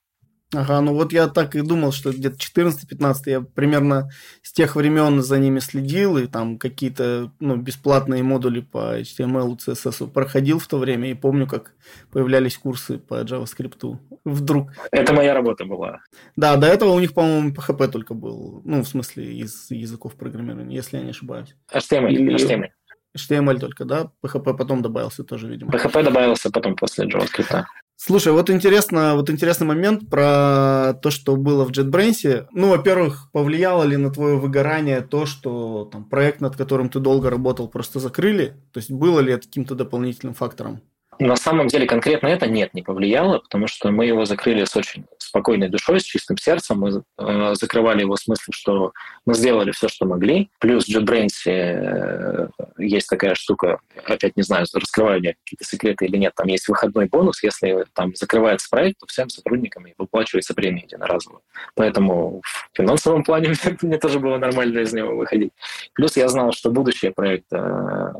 Ага, 0.53 0.81
ну 0.81 0.93
вот 0.93 1.11
я 1.13 1.27
так 1.27 1.55
и 1.55 1.61
думал, 1.61 1.91
что 1.91 2.11
где-то 2.11 2.37
14-15 2.37 3.15
я 3.25 3.41
примерно 3.41 4.09
с 4.41 4.51
тех 4.51 4.75
времен 4.75 5.21
за 5.21 5.39
ними 5.39 5.59
следил, 5.59 6.17
и 6.17 6.27
там 6.27 6.59
какие-то 6.59 7.31
ну, 7.39 7.57
бесплатные 7.57 8.23
модули 8.23 8.61
по 8.61 8.99
HTML, 8.99 9.57
CSS 9.57 10.11
проходил 10.11 10.59
в 10.59 10.67
то 10.67 10.77
время, 10.77 11.11
и 11.11 11.15
помню, 11.15 11.47
как 11.47 11.73
появлялись 12.11 12.57
курсы 12.57 12.99
по 12.99 13.15
JavaScript. 13.23 13.97
Вдруг. 14.25 14.71
Это 14.91 15.13
моя 15.13 15.33
работа 15.33 15.65
была. 15.65 16.01
Да, 16.35 16.55
до 16.55 16.67
этого 16.67 16.91
у 16.91 16.99
них, 16.99 17.13
по-моему, 17.13 17.51
PHP 17.51 17.87
только 17.87 18.13
был, 18.13 18.61
ну, 18.63 18.83
в 18.83 18.87
смысле, 18.87 19.33
из 19.33 19.71
языков 19.71 20.15
программирования, 20.15 20.75
если 20.75 20.97
я 20.97 21.03
не 21.03 21.09
ошибаюсь. 21.09 21.55
HTML, 21.73 22.09
Или... 22.09 22.35
HTML. 22.35 22.69
HTML 23.17 23.59
только, 23.59 23.85
да? 23.85 24.11
PHP 24.23 24.55
потом 24.55 24.81
добавился 24.81 25.23
тоже, 25.23 25.47
видимо. 25.47 25.71
PHP 25.71 26.03
добавился 26.03 26.51
потом 26.51 26.75
после 26.75 27.05
JavaScript. 27.05 27.63
Слушай, 28.05 28.33
вот 28.33 28.49
интересно, 28.49 29.15
вот 29.15 29.29
интересный 29.29 29.65
момент 29.65 30.09
про 30.09 30.93
то, 31.01 31.09
что 31.09 31.37
было 31.37 31.63
в 31.63 31.71
JetBrains. 31.71 32.47
Ну, 32.51 32.67
во-первых, 32.67 33.29
повлияло 33.31 33.83
ли 33.83 33.95
на 33.95 34.11
твое 34.11 34.35
выгорание 34.35 34.99
то, 34.99 35.25
что 35.25 35.85
там, 35.89 36.03
проект, 36.03 36.41
над 36.41 36.57
которым 36.57 36.89
ты 36.89 36.99
долго 36.99 37.29
работал, 37.29 37.69
просто 37.69 38.01
закрыли? 38.01 38.57
То 38.73 38.79
есть 38.81 38.91
было 38.91 39.21
ли 39.21 39.31
это 39.31 39.47
каким-то 39.47 39.75
дополнительным 39.75 40.33
фактором? 40.33 40.81
На 41.19 41.35
самом 41.35 41.67
деле 41.67 41.85
конкретно 41.85 42.27
это 42.27 42.47
нет, 42.47 42.73
не 42.73 42.81
повлияло, 42.81 43.39
потому 43.39 43.67
что 43.67 43.91
мы 43.91 44.05
его 44.05 44.25
закрыли 44.25 44.65
с 44.65 44.75
очень 44.75 45.05
спокойной 45.17 45.69
душой, 45.69 45.99
с 45.99 46.03
чистым 46.03 46.37
сердцем. 46.37 46.79
Мы 46.79 47.03
э, 47.17 47.55
закрывали 47.55 48.01
его 48.01 48.15
в 48.15 48.19
смысле, 48.19 48.51
что 48.51 48.93
мы 49.25 49.33
сделали 49.33 49.71
все, 49.71 49.87
что 49.87 50.05
могли. 50.05 50.49
Плюс 50.59 50.85
в 50.85 50.89
JetBrains 50.89 51.49
э, 51.49 52.49
есть 52.77 53.07
такая 53.07 53.35
штука, 53.35 53.79
опять 54.05 54.35
не 54.37 54.43
знаю, 54.43 54.65
раскрываю 54.73 55.21
ли 55.21 55.35
какие-то 55.43 55.65
секреты 55.65 56.05
или 56.05 56.17
нет, 56.17 56.33
там 56.35 56.47
есть 56.47 56.67
выходной 56.67 57.07
бонус, 57.07 57.43
если 57.43 57.85
там 57.93 58.15
закрывается 58.15 58.67
проект, 58.69 58.99
то 58.99 59.07
всем 59.07 59.29
сотрудникам 59.29 59.85
выплачивается 59.97 60.53
премия 60.53 60.83
единоразово. 60.83 61.41
Поэтому 61.75 62.41
в 62.41 62.77
финансовом 62.77 63.23
плане 63.23 63.53
мне 63.81 63.97
тоже 63.97 64.19
было 64.19 64.37
нормально 64.37 64.79
из 64.79 64.93
него 64.93 65.15
выходить. 65.15 65.51
Плюс 65.93 66.17
я 66.17 66.27
знал, 66.27 66.51
что 66.51 66.71
будущее 66.71 67.11
проекта, 67.11 68.13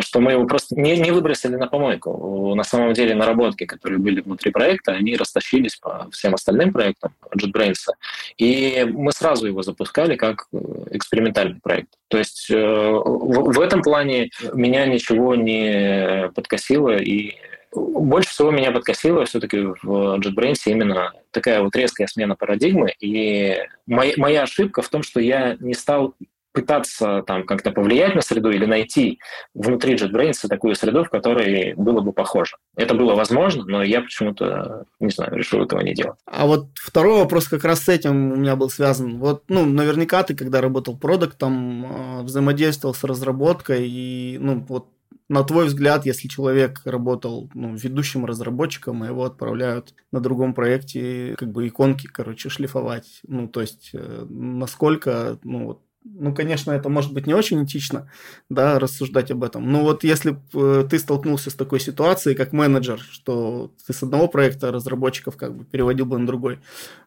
что 0.00 0.20
мы 0.20 0.32
его 0.32 0.46
просто 0.46 0.78
не, 0.78 0.98
не 0.98 1.10
выбросили 1.12 1.56
на 1.56 1.68
помойку 1.68 2.54
на 2.54 2.64
самом 2.64 2.92
деле 2.94 3.14
наработки, 3.14 3.64
которые 3.64 3.98
были 3.98 4.20
внутри 4.20 4.50
проекта, 4.50 4.92
они 4.92 5.16
растащились 5.16 5.76
по 5.76 6.08
всем 6.10 6.34
остальным 6.34 6.72
проектам 6.72 7.14
JetBrains, 7.36 7.92
и 8.38 8.84
мы 8.90 9.12
сразу 9.12 9.46
его 9.46 9.62
запускали 9.62 10.16
как 10.16 10.46
э, 10.52 10.58
экспериментальный 10.90 11.60
проект. 11.60 11.90
То 12.08 12.18
есть 12.18 12.50
э, 12.50 12.54
в, 12.56 13.52
в 13.52 13.60
этом 13.60 13.82
плане 13.82 14.30
меня 14.52 14.84
ничего 14.86 15.34
не 15.36 16.30
подкосило, 16.34 16.96
и 16.96 17.36
больше 17.74 18.30
всего 18.30 18.50
меня 18.50 18.70
подкосило 18.70 19.24
все-таки 19.24 19.58
в 19.82 20.18
JetBrains 20.18 20.60
именно 20.66 21.12
такая 21.30 21.62
вот 21.62 21.74
резкая 21.74 22.06
смена 22.06 22.36
парадигмы. 22.36 22.92
И 23.00 23.56
моя, 23.86 24.12
моя 24.16 24.42
ошибка 24.42 24.82
в 24.82 24.88
том, 24.88 25.02
что 25.02 25.20
я 25.20 25.56
не 25.60 25.74
стал 25.74 26.14
пытаться 26.52 27.22
там 27.26 27.44
как-то 27.44 27.70
повлиять 27.70 28.14
на 28.14 28.20
среду 28.20 28.50
или 28.50 28.66
найти 28.66 29.18
внутри 29.54 29.94
JetBrains 29.94 30.46
такую 30.48 30.74
среду, 30.74 31.04
в 31.04 31.10
которой 31.10 31.74
было 31.74 32.00
бы 32.00 32.12
похоже. 32.12 32.56
Это 32.76 32.94
было 32.94 33.14
возможно, 33.14 33.64
но 33.66 33.82
я 33.82 34.02
почему-то, 34.02 34.84
не 35.00 35.10
знаю, 35.10 35.36
решил 35.36 35.62
этого 35.62 35.80
не 35.80 35.94
делать. 35.94 36.18
А 36.26 36.46
вот 36.46 36.68
второй 36.74 37.18
вопрос 37.18 37.48
как 37.48 37.64
раз 37.64 37.80
с 37.80 37.88
этим 37.88 38.32
у 38.32 38.36
меня 38.36 38.56
был 38.56 38.70
связан. 38.70 39.18
Вот, 39.18 39.44
ну, 39.48 39.64
наверняка 39.64 40.22
ты, 40.22 40.34
когда 40.34 40.60
работал 40.60 40.96
продуктом, 40.96 41.86
а, 41.86 42.22
взаимодействовал 42.22 42.94
с 42.94 43.04
разработкой, 43.04 43.88
и, 43.88 44.36
ну, 44.38 44.64
вот 44.68 44.88
на 45.28 45.44
твой 45.44 45.66
взгляд, 45.66 46.04
если 46.04 46.28
человек 46.28 46.82
работал 46.84 47.50
ну, 47.54 47.74
ведущим 47.74 48.26
разработчиком, 48.26 49.02
и 49.02 49.08
его 49.08 49.24
отправляют 49.24 49.94
на 50.10 50.20
другом 50.20 50.52
проекте, 50.52 51.34
как 51.38 51.50
бы 51.50 51.66
иконки, 51.66 52.06
короче, 52.06 52.50
шлифовать, 52.50 53.20
ну, 53.26 53.48
то 53.48 53.62
есть, 53.62 53.90
э, 53.94 54.26
насколько, 54.28 55.38
ну, 55.42 55.66
вот, 55.66 55.82
ну, 56.04 56.34
конечно, 56.34 56.72
это 56.72 56.88
может 56.88 57.12
быть 57.12 57.26
не 57.26 57.34
очень 57.34 57.64
этично, 57.64 58.10
да, 58.48 58.78
рассуждать 58.78 59.30
об 59.30 59.44
этом. 59.44 59.70
Но 59.70 59.82
вот 59.82 60.04
если 60.04 60.36
э, 60.54 60.86
ты 60.88 60.98
столкнулся 60.98 61.50
с 61.50 61.54
такой 61.54 61.80
ситуацией, 61.80 62.34
как 62.34 62.52
менеджер, 62.52 62.98
что 62.98 63.72
ты 63.86 63.92
с 63.92 64.02
одного 64.02 64.28
проекта 64.28 64.72
разработчиков 64.72 65.36
как 65.36 65.56
бы 65.56 65.64
переводил 65.64 66.06
бы 66.06 66.18
на 66.18 66.26
другой, 66.26 66.60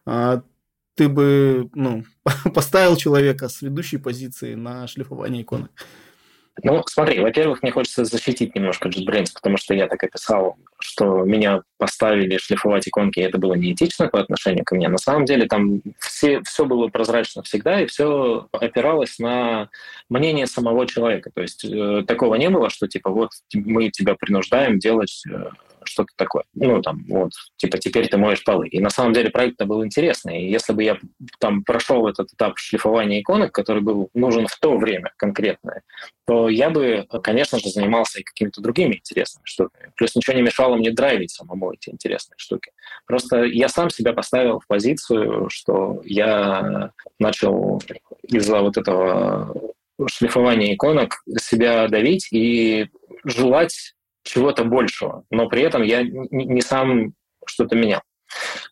а, 0.06 0.42
ты 0.94 1.08
бы, 1.08 1.70
ну, 1.74 2.04
поставил 2.54 2.96
человека 2.96 3.48
с 3.48 3.62
ведущей 3.62 3.98
позиции 3.98 4.54
на 4.54 4.86
шлифование 4.86 5.42
иконок. 5.42 5.70
Ну, 6.62 6.82
смотри, 6.86 7.20
во-первых, 7.20 7.62
мне 7.62 7.70
хочется 7.70 8.04
защитить 8.04 8.54
немножко 8.54 8.88
JetBrains, 8.88 9.32
потому 9.34 9.58
что 9.58 9.74
я 9.74 9.88
так 9.88 10.02
описал, 10.02 10.56
что 10.78 11.22
меня 11.24 11.62
поставили 11.76 12.38
шлифовать 12.38 12.88
иконки, 12.88 13.18
и 13.20 13.22
это 13.22 13.38
было 13.38 13.54
неэтично 13.54 14.08
по 14.08 14.20
отношению 14.20 14.64
ко 14.64 14.74
мне. 14.74 14.88
На 14.88 14.96
самом 14.96 15.26
деле 15.26 15.46
там 15.46 15.82
все, 15.98 16.40
все 16.42 16.64
было 16.64 16.88
прозрачно 16.88 17.42
всегда, 17.42 17.82
и 17.82 17.86
все 17.86 18.48
опиралось 18.52 19.18
на 19.18 19.68
мнение 20.08 20.46
самого 20.46 20.86
человека. 20.86 21.30
То 21.34 21.42
есть 21.42 21.64
э, 21.64 22.04
такого 22.06 22.36
не 22.36 22.48
было, 22.48 22.70
что 22.70 22.88
типа 22.88 23.10
вот 23.10 23.30
мы 23.52 23.90
тебя 23.90 24.14
принуждаем 24.14 24.78
делать 24.78 25.22
э, 25.28 25.50
что-то 25.96 26.12
такое. 26.16 26.44
Ну, 26.54 26.82
там, 26.82 27.04
вот, 27.08 27.32
типа, 27.56 27.78
теперь 27.78 28.08
ты 28.08 28.18
моешь 28.18 28.44
полы. 28.44 28.68
И 28.68 28.80
на 28.80 28.90
самом 28.90 29.14
деле 29.14 29.30
проект 29.30 29.62
был 29.64 29.84
интересный. 29.84 30.42
И 30.42 30.50
если 30.50 30.74
бы 30.74 30.84
я 30.84 30.98
там 31.38 31.64
прошел 31.64 32.06
этот 32.06 32.32
этап 32.32 32.58
шлифования 32.58 33.20
иконок, 33.20 33.52
который 33.52 33.82
был 33.82 34.10
нужен 34.12 34.46
в 34.46 34.58
то 34.58 34.76
время 34.76 35.12
конкретное, 35.16 35.82
то 36.26 36.50
я 36.50 36.68
бы, 36.68 37.06
конечно 37.22 37.58
же, 37.58 37.70
занимался 37.70 38.20
и 38.20 38.24
какими-то 38.24 38.60
другими 38.60 38.96
интересными 38.96 39.44
штуками. 39.46 39.90
Плюс 39.96 40.14
ничего 40.14 40.36
не 40.36 40.42
мешало 40.42 40.76
мне 40.76 40.90
драйвить 40.90 41.30
самому 41.30 41.72
эти 41.72 41.88
интересные 41.88 42.36
штуки. 42.36 42.72
Просто 43.06 43.44
я 43.44 43.68
сам 43.68 43.88
себя 43.88 44.12
поставил 44.12 44.60
в 44.60 44.66
позицию, 44.66 45.48
что 45.48 46.02
я 46.04 46.90
начал 47.18 47.80
из-за 48.22 48.60
вот 48.60 48.76
этого 48.76 49.72
шлифования 50.08 50.74
иконок 50.74 51.22
себя 51.38 51.88
давить 51.88 52.28
и 52.30 52.88
желать 53.24 53.94
чего-то 54.26 54.64
большего, 54.64 55.24
но 55.30 55.48
при 55.48 55.62
этом 55.62 55.82
я 55.82 56.02
не 56.02 56.60
сам 56.60 57.14
что-то 57.46 57.76
менял. 57.76 58.02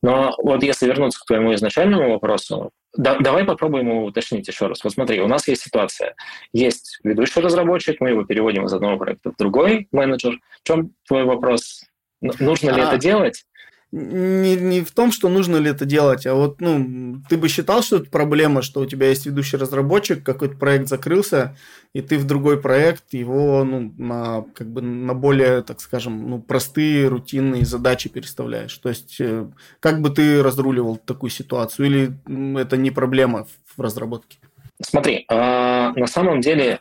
Но 0.03 0.35
вот 0.39 0.63
если 0.63 0.87
вернуться 0.87 1.21
к 1.21 1.27
твоему 1.27 1.55
изначальному 1.55 2.11
вопросу, 2.11 2.71
да, 2.97 3.17
давай 3.19 3.45
попробуем 3.45 3.89
его 3.89 4.05
уточнить 4.05 4.47
еще 4.47 4.67
раз. 4.67 4.85
Вот 4.85 4.93
смотри, 4.93 5.21
у 5.21 5.29
нас 5.29 5.49
есть 5.49 5.63
ситуация. 5.63 6.15
Есть 6.53 6.99
ведущий 7.03 7.41
разработчик, 7.41 8.01
мы 8.01 8.11
его 8.11 8.25
переводим 8.25 8.67
из 8.67 8.73
одного 8.73 8.99
проекта 8.99 9.33
в 9.33 9.37
другой 9.37 9.89
менеджер. 9.91 10.41
В 10.63 10.67
чем 10.67 10.93
твой 11.07 11.25
вопрос? 11.25 11.85
Нужно 12.21 12.71
ли 12.71 12.81
а, 12.81 12.89
это 12.89 12.99
делать? 12.99 13.45
Не, 13.95 14.57
не 14.57 14.81
в 14.81 14.91
том, 14.91 15.13
что 15.13 15.29
нужно 15.29 15.57
ли 15.57 15.71
это 15.71 15.85
делать, 15.85 16.27
а 16.27 16.35
вот, 16.35 16.61
ну, 16.61 17.23
ты 17.29 17.37
бы 17.37 17.49
считал, 17.49 17.81
что 17.81 17.99
это 17.99 18.11
проблема, 18.11 18.61
что 18.61 18.81
у 18.81 18.87
тебя 18.87 19.09
есть 19.09 19.25
ведущий 19.25 19.57
разработчик, 19.57 20.25
какой-то 20.25 20.57
проект 20.57 20.89
закрылся, 20.89 21.57
и 21.93 22.01
ты 22.01 22.19
в 22.19 22.25
другой 22.25 22.61
проект 22.61 23.05
его, 23.13 23.63
ну, 23.63 23.95
на, 23.97 24.45
как 24.55 24.69
бы, 24.69 24.83
на 24.83 25.15
более, 25.15 25.63
так 25.63 25.81
скажем, 25.81 26.29
ну, 26.29 26.41
простые, 26.41 27.07
рутинные 27.07 27.65
задачи 27.65 28.09
переставляешь. 28.09 28.77
То 28.79 28.89
есть, 28.89 29.21
э, 29.21 29.47
как 29.79 30.01
бы 30.01 30.11
ты 30.11 30.43
разруливал 30.43 30.97
такую 30.97 31.31
ситуацию, 31.31 31.87
или 31.87 32.59
это 32.59 32.77
не 32.77 32.91
проблема 32.91 33.47
в 33.77 33.81
разработке? 33.81 34.39
Смотри, 34.83 35.25
а, 35.29 35.93
на 35.95 36.09
самом 36.09 36.41
деле 36.41 36.81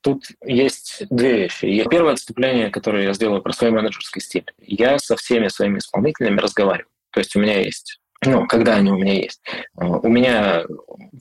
тут 0.00 0.24
есть 0.44 1.04
две 1.10 1.42
вещи. 1.42 1.86
Первое 1.88 2.14
отступление, 2.14 2.70
которое 2.70 3.04
я 3.04 3.12
сделаю 3.12 3.42
про 3.42 3.52
свой 3.52 3.70
менеджерский 3.70 4.20
стиль. 4.20 4.50
Я 4.58 4.98
со 4.98 5.16
всеми 5.16 5.48
своими 5.48 5.78
исполнителями 5.78 6.40
разговариваю. 6.40 6.90
То 7.10 7.20
есть 7.20 7.34
у 7.36 7.40
меня 7.40 7.60
есть 7.60 8.00
ну, 8.24 8.46
когда 8.46 8.76
они 8.76 8.90
у 8.90 8.96
меня 8.96 9.14
есть. 9.14 9.40
У 9.74 10.08
меня 10.08 10.64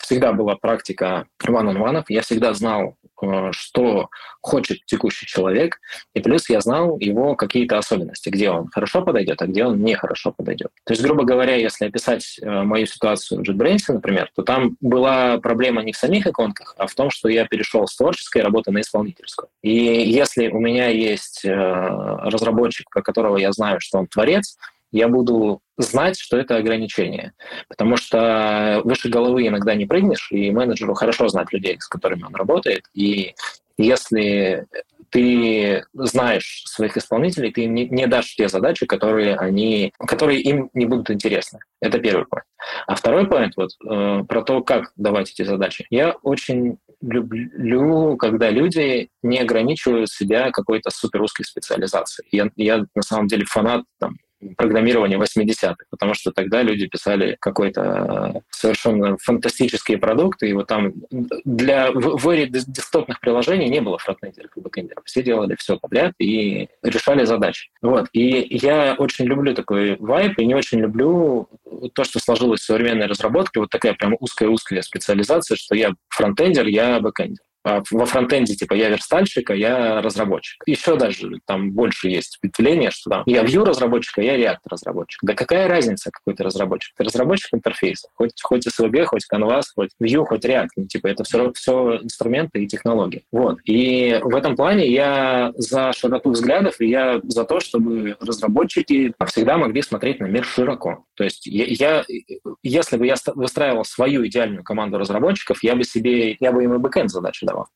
всегда 0.01 0.33
была 0.33 0.55
практика 0.55 1.25
one-on-one, 1.43 2.03
я 2.09 2.21
всегда 2.21 2.53
знал, 2.53 2.97
Э, 3.21 3.51
что 3.51 4.09
хочет 4.41 4.85
текущий 4.85 5.25
человек, 5.25 5.79
и 6.13 6.21
плюс 6.21 6.49
я 6.49 6.61
знал 6.61 6.97
его 6.99 7.35
какие-то 7.35 7.77
особенности, 7.77 8.29
где 8.29 8.49
он 8.49 8.69
хорошо 8.69 9.01
подойдет, 9.01 9.41
а 9.41 9.47
где 9.47 9.65
он 9.65 9.83
не 9.83 9.95
хорошо 9.95 10.31
подойдет. 10.31 10.71
То 10.85 10.93
есть, 10.93 11.03
грубо 11.03 11.25
говоря, 11.25 11.55
если 11.55 11.85
описать 11.85 12.39
э, 12.41 12.63
мою 12.63 12.85
ситуацию 12.85 13.43
в 13.43 13.49
JetBrains, 13.49 13.83
например, 13.89 14.31
то 14.35 14.43
там 14.43 14.77
была 14.79 15.37
проблема 15.39 15.83
не 15.83 15.91
в 15.91 15.97
самих 15.97 16.27
иконках, 16.27 16.75
а 16.77 16.87
в 16.87 16.95
том, 16.95 17.09
что 17.09 17.27
я 17.27 17.45
перешел 17.45 17.87
с 17.87 17.95
творческой 17.95 18.41
работы 18.41 18.71
на 18.71 18.81
исполнительскую. 18.81 19.49
И 19.61 19.73
если 19.73 20.47
у 20.47 20.59
меня 20.59 20.87
есть 20.87 21.43
э, 21.43 21.51
разработчик, 21.53 22.89
про 22.89 23.01
которого 23.01 23.37
я 23.37 23.51
знаю, 23.51 23.79
что 23.81 23.99
он 23.99 24.07
творец, 24.07 24.57
я 24.91 25.07
буду 25.07 25.61
знать, 25.77 26.19
что 26.19 26.37
это 26.37 26.57
ограничение. 26.57 27.33
Потому 27.67 27.97
что 27.97 28.81
выше 28.83 29.09
головы 29.09 29.47
иногда 29.47 29.75
не 29.75 29.85
прыгнешь, 29.85 30.29
и 30.31 30.51
менеджеру 30.51 30.93
хорошо 30.93 31.27
знать 31.27 31.51
людей, 31.53 31.77
с 31.79 31.87
которыми 31.87 32.23
он 32.23 32.35
работает. 32.35 32.85
И 32.93 33.33
если 33.77 34.67
ты 35.09 35.85
знаешь 35.93 36.63
своих 36.65 36.97
исполнителей, 36.97 37.51
ты 37.51 37.65
не, 37.65 37.87
не 37.87 38.07
дашь 38.07 38.35
те 38.35 38.47
задачи, 38.47 38.85
которые, 38.85 39.35
они, 39.35 39.91
которые 39.97 40.41
им 40.41 40.69
не 40.73 40.85
будут 40.85 41.09
интересны. 41.09 41.59
Это 41.81 41.99
первый 41.99 42.25
point. 42.25 42.43
А 42.85 42.95
второй 42.95 43.23
point 43.23 43.51
вот, 43.55 43.71
э, 43.87 44.23
про 44.25 44.41
то, 44.43 44.61
как 44.61 44.91
давать 44.97 45.31
эти 45.31 45.43
задачи. 45.43 45.85
Я 45.89 46.11
очень 46.21 46.77
люблю, 47.01 48.17
когда 48.17 48.49
люди 48.49 49.09
не 49.23 49.39
ограничивают 49.39 50.09
себя 50.09 50.51
какой-то 50.51 50.89
супер 50.91 51.21
узкой 51.21 51.45
специализацией. 51.45 52.27
Я, 52.31 52.49
я 52.55 52.85
на 52.93 53.01
самом 53.01 53.27
деле 53.27 53.45
фанат 53.45 53.83
там, 53.99 54.17
программирования 54.57 55.17
80-х, 55.17 55.75
потому 55.89 56.13
что 56.13 56.31
тогда 56.31 56.61
люди 56.61 56.87
писали 56.87 57.37
какой-то 57.39 58.41
совершенно 58.49 59.17
фантастические 59.17 59.97
продукты, 59.97 60.49
и 60.49 60.53
вот 60.53 60.67
там 60.67 60.93
для 61.09 61.91
в 61.91 62.27
эре 62.29 62.47
десктопных 62.47 63.19
приложений 63.19 63.69
не 63.69 63.81
было 63.81 63.97
фронтендеров 63.97 64.51
и 64.55 64.61
бэкендеров. 64.61 65.03
Все 65.05 65.23
делали 65.23 65.55
все 65.57 65.77
подряд 65.77 66.13
и 66.19 66.69
решали 66.83 67.25
задачи. 67.25 67.69
Вот. 67.81 68.07
И 68.13 68.57
я 68.57 68.95
очень 68.97 69.25
люблю 69.25 69.53
такой 69.53 69.97
вайб, 69.97 70.39
и 70.39 70.45
не 70.45 70.55
очень 70.55 70.79
люблю 70.79 71.49
то, 71.93 72.03
что 72.03 72.19
сложилось 72.19 72.61
в 72.61 72.65
современной 72.65 73.07
разработке, 73.07 73.59
вот 73.59 73.69
такая 73.69 73.93
прям 73.93 74.15
узкая-узкая 74.19 74.81
специализация, 74.81 75.55
что 75.55 75.75
я 75.75 75.91
фронтендер, 76.09 76.67
я 76.67 76.99
бэкендер. 76.99 77.43
А 77.69 77.83
во 77.91 78.05
фронтенде, 78.07 78.55
типа, 78.55 78.73
я 78.73 78.89
верстальщик, 78.89 79.51
а 79.51 79.55
я 79.55 80.01
разработчик. 80.01 80.63
Еще 80.65 80.95
даже 80.95 81.39
там 81.45 81.71
больше 81.71 82.09
есть 82.09 82.39
ветвление, 82.41 82.89
что 82.89 83.11
там 83.11 83.23
я 83.27 83.43
Vue 83.43 83.63
разработчик, 83.63 84.17
а 84.17 84.23
я 84.23 84.37
React 84.37 84.57
разработчик. 84.65 85.19
Да 85.21 85.35
какая 85.35 85.67
разница, 85.67 86.09
какой 86.11 86.33
ты 86.33 86.43
разработчик? 86.43 86.95
Ты 86.97 87.03
разработчик 87.03 87.53
интерфейса. 87.53 88.07
Хоть, 88.15 88.41
хоть 88.41 88.67
SVG, 88.67 89.05
хоть 89.05 89.27
Canvas, 89.31 89.65
хоть 89.75 89.91
Vue, 90.01 90.25
хоть 90.25 90.45
React. 90.45 90.67
Ну, 90.77 90.85
типа, 90.87 91.07
это 91.07 91.23
все, 91.23 91.53
все 91.53 91.99
инструменты 92.01 92.63
и 92.63 92.67
технологии. 92.67 93.23
Вот. 93.31 93.59
И 93.65 94.19
в 94.23 94.35
этом 94.35 94.55
плане 94.55 94.87
я 94.87 95.51
за 95.55 95.93
широту 95.93 96.31
взглядов, 96.31 96.81
и 96.81 96.87
я 96.87 97.19
за 97.23 97.43
то, 97.43 97.59
чтобы 97.59 98.17
разработчики 98.19 99.13
всегда 99.27 99.57
могли 99.57 99.83
смотреть 99.83 100.19
на 100.19 100.25
мир 100.25 100.43
широко. 100.43 101.05
То 101.15 101.23
есть 101.23 101.45
я, 101.45 101.65
я 101.67 102.05
если 102.63 102.97
бы 102.97 103.05
я 103.05 103.15
выстраивал 103.35 103.85
свою 103.85 104.25
идеальную 104.25 104.63
команду 104.63 104.97
разработчиков, 104.97 105.61
я 105.63 105.75
бы 105.75 105.83
себе, 105.83 106.35
я 106.39 106.51
бы 106.51 106.63
им 106.63 106.73
и 106.73 106.77
бэкэнд 106.77 107.11
задачи 107.11 107.45
давал. 107.45 107.58
啊！ 107.61 107.69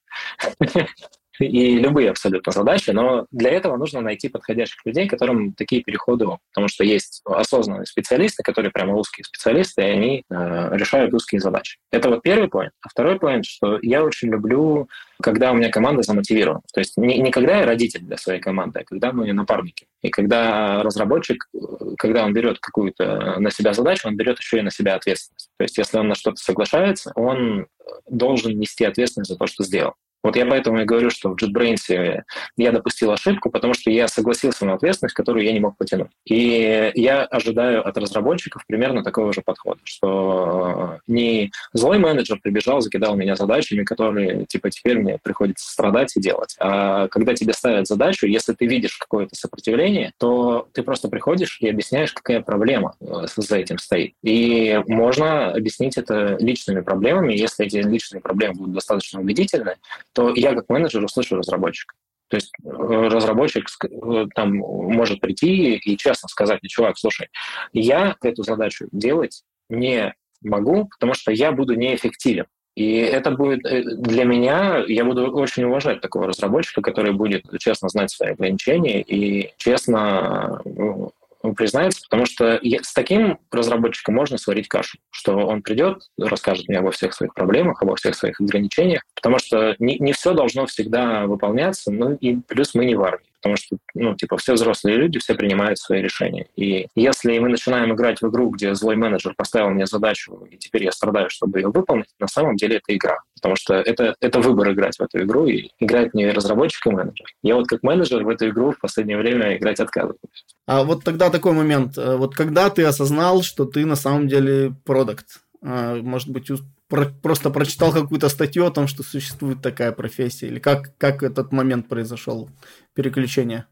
и 1.40 1.78
любые 1.78 2.12
абсолютно 2.12 2.52
задачи, 2.52 2.92
но 2.92 3.26
для 3.32 3.52
этого 3.52 3.78
нужно 3.78 4.02
найти 4.02 4.30
подходящих 4.30 4.86
людей, 4.86 5.08
которым 5.08 5.54
такие 5.54 5.82
переходы, 5.82 6.26
потому 6.54 6.68
что 6.68 6.84
есть 6.84 7.22
осознанные 7.26 7.86
специалисты, 7.86 8.44
которые 8.44 8.72
прямо 8.72 8.96
узкие 8.96 9.26
специалисты, 9.26 9.82
и 9.82 9.86
они 9.86 10.24
э, 10.30 10.70
решают 10.78 11.14
узкие 11.14 11.42
задачи. 11.42 11.78
Это 11.92 12.10
вот 12.10 12.22
первый 12.22 12.48
point. 12.48 12.70
А 12.82 12.90
второй 12.90 13.16
point, 13.16 13.44
что 13.44 13.80
я 13.82 14.04
очень 14.04 14.30
люблю, 14.30 14.88
когда 15.22 15.52
у 15.52 15.56
меня 15.56 15.70
команда 15.70 16.04
замотивирована. 16.04 16.62
То 16.74 16.80
есть 16.80 16.98
не, 16.98 17.18
не 17.20 17.32
когда 17.32 17.60
я 17.60 17.66
родитель 17.66 18.02
для 18.02 18.18
своей 18.18 18.40
команды, 18.40 18.80
а 18.80 18.84
когда 18.84 19.12
мы 19.12 19.32
напарники. 19.34 19.88
И 20.02 20.10
когда 20.10 20.84
разработчик, 20.84 21.50
когда 21.98 22.26
он 22.26 22.34
берет 22.34 22.60
какую-то 22.60 23.40
на 23.40 23.50
себя 23.52 23.74
задачу, 23.74 24.08
он 24.08 24.18
берет 24.18 24.40
еще 24.40 24.60
и 24.60 24.62
на 24.62 24.72
себя 24.72 24.96
ответственность. 24.96 25.50
То 25.58 25.64
есть 25.64 25.78
если 25.78 25.98
он 25.98 26.10
на 26.10 26.16
что-то 26.16 26.38
соглашается, 26.38 27.12
он 27.16 27.68
должен 28.10 28.58
нести 28.60 28.86
ответственность 28.86 29.32
за 29.32 29.38
то, 29.38 29.48
что 29.48 29.64
сделал. 29.64 29.94
Вот 30.24 30.36
я 30.38 30.46
поэтому 30.46 30.82
и 30.82 30.86
говорю, 30.86 31.10
что 31.10 31.30
в 31.30 31.36
JetBrains 31.36 32.24
я 32.58 32.72
допустил 32.72 33.12
ошибку, 33.12 33.50
потому 33.50 33.74
что 33.74 33.92
я 33.92 34.08
согласился 34.08 34.66
на 34.66 34.74
ответственность, 34.74 35.16
которую 35.16 35.46
я 35.46 35.52
не 35.52 35.60
мог 35.60 35.78
потянуть. 35.78 36.12
И 36.26 36.92
я 36.96 37.24
ожидаю 37.24 37.86
от 37.86 37.98
разработчиков 37.98 38.64
примерно 38.66 39.04
такого 39.04 39.34
же 39.34 39.42
подхода, 39.42 39.82
что 39.84 41.00
не 41.08 41.52
злой 41.74 42.00
менеджер 42.00 42.40
прибежал, 42.42 42.82
закидал 42.82 43.16
меня 43.16 43.36
задачами, 43.36 43.84
которые, 43.84 44.46
типа, 44.46 44.70
теперь 44.70 45.00
мне 45.00 45.20
приходится 45.22 45.70
страдать 45.70 46.16
и 46.16 46.22
делать. 46.22 46.56
А 46.60 47.08
когда 47.10 47.34
тебе 47.34 47.54
ставят 47.54 47.88
задачу, 47.88 48.26
если 48.26 48.54
ты 48.54 48.66
видишь 48.66 48.98
какое-то 48.98 49.36
сопротивление, 49.36 50.14
то 50.18 50.68
ты 50.74 50.84
просто 50.84 51.10
приходишь 51.10 51.58
и 51.60 51.68
объясняешь, 51.68 52.14
какая 52.14 52.42
проблема 52.42 52.96
э, 53.02 53.26
за 53.36 53.58
этим 53.58 53.78
стоит. 53.78 54.14
И 54.24 54.82
можно 54.88 55.52
объяснить 55.52 55.98
это 55.98 56.38
личными 56.40 56.82
проблемами. 56.82 57.34
Если 57.34 57.66
эти 57.66 57.78
личные 57.78 58.22
проблемы 58.22 58.54
будут 58.56 58.76
достаточно 58.76 59.20
убедительны, 59.20 59.76
то 60.14 60.34
я 60.36 60.54
как 60.54 60.70
менеджер 60.70 61.04
услышу 61.04 61.36
разработчика. 61.36 61.96
То 62.30 62.38
есть 62.38 62.52
э, 62.64 62.68
разработчик 62.68 63.68
э, 63.84 64.26
там 64.34 64.56
может 64.56 65.20
прийти 65.20 65.76
и 65.76 65.98
честно 65.98 66.30
сказать, 66.30 66.62
чувак, 66.64 66.98
слушай, 66.98 67.28
я 67.74 68.16
эту 68.24 68.44
задачу 68.44 68.88
делать 68.92 69.44
не 69.70 70.14
могу, 70.42 70.88
потому 70.88 71.14
что 71.14 71.32
я 71.32 71.52
буду 71.52 71.76
неэффективен. 71.76 72.46
И 72.76 72.96
это 72.96 73.32
будет 73.32 73.66
э, 73.66 73.84
для 73.84 74.24
меня, 74.24 74.84
я 74.88 75.06
буду 75.06 75.32
очень 75.32 75.64
уважать 75.66 76.02
такого 76.02 76.28
разработчика, 76.28 76.82
который 76.82 77.12
будет 77.12 77.46
честно 77.60 77.90
знать 77.90 78.10
свои 78.10 78.32
ограничения 78.32 79.02
и 79.02 79.54
честно 79.58 80.60
ну, 80.66 81.12
признается, 81.52 82.02
потому 82.10 82.26
что 82.26 82.60
с 82.64 82.94
таким 82.94 83.40
разработчиком 83.52 84.16
можно 84.16 84.38
сварить 84.38 84.70
кашу, 84.70 84.98
что 85.12 85.36
он 85.36 85.62
придет, 85.62 86.04
расскажет 86.18 86.68
мне 86.70 86.80
обо 86.80 86.92
всех 86.92 87.14
своих 87.14 87.34
проблемах, 87.34 87.82
обо 87.82 87.96
всех 87.96 88.16
своих 88.16 88.40
ограничениях, 88.40 89.04
потому 89.14 89.40
что 89.40 89.76
не, 89.80 89.98
не 90.00 90.14
все 90.14 90.34
должно 90.34 90.66
всегда 90.66 91.26
выполняться, 91.28 91.92
ну 91.92 92.16
и 92.16 92.38
плюс 92.38 92.74
мы 92.74 92.86
не 92.86 92.96
в 92.96 93.04
армии 93.04 93.33
потому 93.44 93.58
что, 93.58 93.78
ну, 93.94 94.16
типа, 94.16 94.38
все 94.38 94.54
взрослые 94.54 94.96
люди, 94.96 95.20
все 95.20 95.36
принимают 95.36 95.78
свои 95.78 96.02
решения. 96.02 96.48
И 96.56 96.88
если 96.96 97.38
мы 97.40 97.50
начинаем 97.50 97.94
играть 97.94 98.22
в 98.22 98.30
игру, 98.30 98.50
где 98.50 98.74
злой 98.74 98.96
менеджер 98.96 99.34
поставил 99.36 99.70
мне 99.70 99.86
задачу, 99.86 100.48
и 100.50 100.56
теперь 100.56 100.86
я 100.86 100.94
страдаю, 100.94 101.30
чтобы 101.30 101.60
ее 101.60 101.68
выполнить, 101.68 102.08
на 102.20 102.28
самом 102.28 102.56
деле 102.56 102.78
это 102.78 102.96
игра. 102.96 103.18
Потому 103.36 103.58
что 103.58 103.74
это, 103.74 104.16
это 104.22 104.40
выбор 104.40 104.72
играть 104.72 104.96
в 104.96 105.02
эту 105.02 105.24
игру, 105.24 105.46
и 105.48 105.72
играть 105.80 106.14
не 106.14 106.32
разработчик 106.32 106.88
и 106.88 106.92
менеджер. 106.92 107.28
Я 107.44 107.56
вот 107.56 107.68
как 107.68 107.84
менеджер 107.84 108.24
в 108.24 108.30
эту 108.30 108.48
игру 108.48 108.72
в 108.72 108.80
последнее 108.80 109.18
время 109.18 109.58
играть 109.58 109.82
отказываюсь. 109.82 110.46
А 110.66 110.86
вот 110.86 111.04
тогда 111.04 111.30
такой 111.30 111.52
момент. 111.52 111.98
Э, 111.98 112.16
вот 112.16 112.36
когда 112.36 112.70
ты 112.70 112.86
осознал, 112.86 113.44
что 113.44 113.66
ты 113.66 113.86
на 113.86 113.98
самом 113.98 114.30
деле 114.30 114.74
продукт? 114.86 115.42
А, 115.66 115.96
может 116.02 116.30
быть, 116.30 116.50
про, 116.90 117.06
просто 117.06 117.50
прочитал 117.50 117.94
какую-то 117.94 118.28
статью 118.28 118.66
о 118.66 118.72
том, 118.72 118.88
что 118.88 119.02
существует 119.02 119.62
такая 119.62 119.94
профессия? 119.94 120.48
Или 120.48 120.60
как, 120.60 120.98
как 120.98 121.24
этот 121.24 121.54
момент 121.54 121.88
произошел, 121.88 122.50
переключение? 122.94 123.66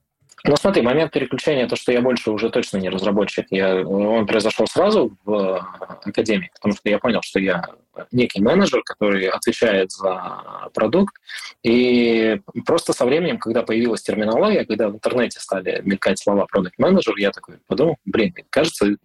Ну, 0.44 0.56
смотри, 0.56 0.82
момент 0.82 1.12
переключения, 1.12 1.68
то, 1.68 1.76
что 1.76 1.92
я 1.92 2.02
больше 2.02 2.32
уже 2.32 2.50
точно 2.50 2.78
не 2.78 2.90
разработчик, 2.90 3.46
я, 3.52 3.86
он 3.86 4.26
произошел 4.26 4.66
сразу 4.66 5.16
в 5.24 5.68
академии, 6.04 6.52
потому 6.56 6.74
что 6.74 6.90
я 6.90 6.98
понял, 6.98 7.22
что 7.22 7.40
я 7.40 7.64
некий 8.12 8.42
менеджер, 8.42 8.82
который 8.84 9.28
отвечает 9.28 9.92
за 9.92 10.70
продукт. 10.74 11.16
И 11.64 12.40
просто 12.66 12.94
со 12.94 13.06
временем, 13.06 13.38
когда 13.38 13.62
появилась 13.62 14.02
терминология, 14.02 14.66
когда 14.66 14.90
в 14.90 14.96
интернете 14.96 15.40
стали 15.40 15.82
мелькать 15.84 16.20
слова 16.20 16.46
продукт 16.46 16.80
менеджер 16.80 17.16
я 17.18 17.32
такой 17.32 17.58
подумал, 17.68 17.98
блин, 18.06 18.34
кажется, 18.50 18.96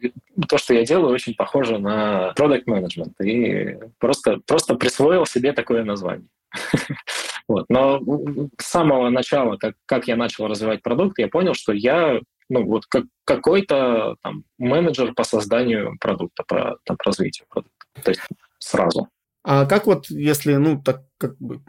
то, 0.48 0.58
что 0.58 0.72
я 0.72 0.84
делаю, 0.84 1.12
очень 1.12 1.34
похоже 1.34 1.78
на 1.78 2.32
продукт 2.34 2.66
менеджмент 2.66 3.20
И 3.20 3.76
просто, 3.98 4.38
просто 4.46 4.74
присвоил 4.74 5.26
себе 5.26 5.52
такое 5.52 5.84
название. 5.84 6.28
Вот. 7.48 7.66
Но 7.68 8.00
с 8.58 8.66
самого 8.66 9.08
начала, 9.10 9.56
как, 9.56 9.74
как 9.86 10.08
я 10.08 10.16
начал 10.16 10.46
развивать 10.46 10.82
продукт, 10.82 11.18
я 11.18 11.28
понял, 11.28 11.54
что 11.54 11.72
я 11.72 12.20
ну, 12.48 12.64
вот 12.64 12.86
как, 12.86 13.04
какой-то 13.24 14.16
там 14.22 14.44
менеджер 14.58 15.14
по 15.14 15.24
созданию 15.24 15.96
продукта, 16.00 16.44
по, 16.46 16.78
там, 16.84 16.96
развитию 17.04 17.46
продукта. 17.48 17.86
То 18.02 18.10
есть 18.10 18.22
сразу. 18.58 19.08
А 19.48 19.64
как 19.64 19.86
вот, 19.86 20.10
если, 20.10 20.54
ну, 20.56 20.80
так 20.82 21.04
как 21.18 21.38
бы 21.38 21.60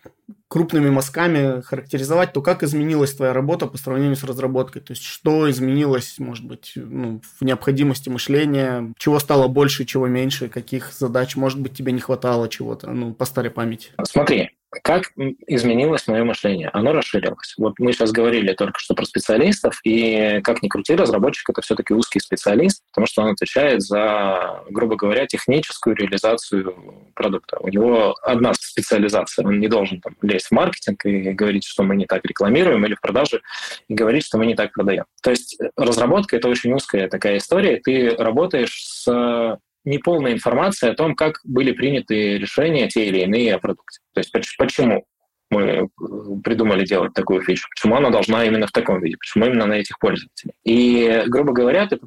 крупными 0.47 0.89
мазками 0.89 1.61
характеризовать, 1.61 2.33
то 2.33 2.41
как 2.41 2.63
изменилась 2.63 3.13
твоя 3.13 3.33
работа 3.33 3.67
по 3.67 3.77
сравнению 3.77 4.15
с 4.15 4.23
разработкой? 4.23 4.81
То 4.81 4.91
есть 4.91 5.03
что 5.03 5.49
изменилось, 5.49 6.15
может 6.17 6.45
быть, 6.45 6.73
ну, 6.75 7.21
в 7.39 7.43
необходимости 7.43 8.09
мышления? 8.09 8.93
Чего 8.97 9.19
стало 9.19 9.47
больше, 9.47 9.85
чего 9.85 10.07
меньше? 10.07 10.49
Каких 10.49 10.91
задач, 10.91 11.35
может 11.35 11.59
быть, 11.59 11.77
тебе 11.77 11.91
не 11.91 11.99
хватало 11.99 12.49
чего-то, 12.49 12.89
ну, 12.91 13.13
по 13.13 13.25
старой 13.25 13.51
памяти? 13.51 13.91
Смотри, 14.03 14.49
как 14.69 15.11
изменилось 15.47 16.07
мое 16.07 16.23
мышление? 16.23 16.69
Оно 16.73 16.91
расширилось. 16.91 17.55
Вот 17.57 17.79
мы 17.79 17.93
сейчас 17.93 18.11
говорили 18.11 18.53
только 18.53 18.79
что 18.79 18.95
про 18.95 19.05
специалистов, 19.05 19.79
и 19.83 20.41
как 20.43 20.61
ни 20.61 20.67
крути, 20.67 20.95
разработчик— 20.95 21.49
это 21.51 21.61
все-таки 21.61 21.93
узкий 21.93 22.19
специалист, 22.19 22.83
потому 22.91 23.07
что 23.07 23.21
он 23.21 23.31
отвечает 23.31 23.81
за, 23.81 24.63
грубо 24.69 24.95
говоря, 24.95 25.25
техническую 25.25 25.95
реализацию 25.95 26.75
продукта. 27.15 27.57
У 27.59 27.69
него 27.69 28.15
одна 28.21 28.53
специализация. 28.53 29.45
Он 29.45 29.59
не 29.59 29.67
должен 29.67 30.01
там, 30.01 30.15
лезть 30.21 30.47
в 30.47 30.51
маркетинг 30.51 31.05
и 31.05 31.31
говорить, 31.31 31.65
что 31.65 31.83
мы 31.83 31.95
не 31.95 32.05
так 32.05 32.25
рекламируем, 32.25 32.85
или 32.85 32.95
в 32.95 33.01
продаже 33.01 33.41
и 33.87 33.93
говорить, 33.93 34.25
что 34.25 34.37
мы 34.37 34.45
не 34.45 34.55
так 34.55 34.73
продаем. 34.73 35.05
То 35.23 35.29
есть 35.29 35.57
разработка— 35.77 36.35
это 36.37 36.49
очень 36.49 36.73
узкая 36.73 37.07
такая 37.07 37.37
история. 37.37 37.77
Ты 37.77 38.15
работаешь 38.17 38.83
с 38.83 39.57
неполная 39.87 40.33
информация 40.33 40.91
о 40.91 40.95
том, 40.95 41.15
как 41.15 41.39
были 41.43 41.71
приняты 41.71 42.37
решения 42.37 42.87
те 42.87 43.05
или 43.05 43.19
иные 43.19 43.55
о 43.55 43.59
продукте. 43.59 43.99
То 44.13 44.19
есть 44.19 44.31
почему 44.57 45.05
мы 45.49 45.61
э, 45.61 45.87
придумали 46.43 46.85
делать 46.85 47.13
такую 47.13 47.41
фичу, 47.41 47.67
почему 47.69 47.95
она 47.95 48.09
должна 48.09 48.43
именно 48.43 48.67
в 48.67 48.71
таком 48.71 49.01
виде, 49.01 49.17
почему 49.17 49.45
именно 49.45 49.65
на 49.65 49.73
этих 49.73 49.97
пользователей. 49.99 50.53
И, 50.65 51.23
грубо 51.27 51.53
говоря, 51.53 51.87
ты 51.87 51.99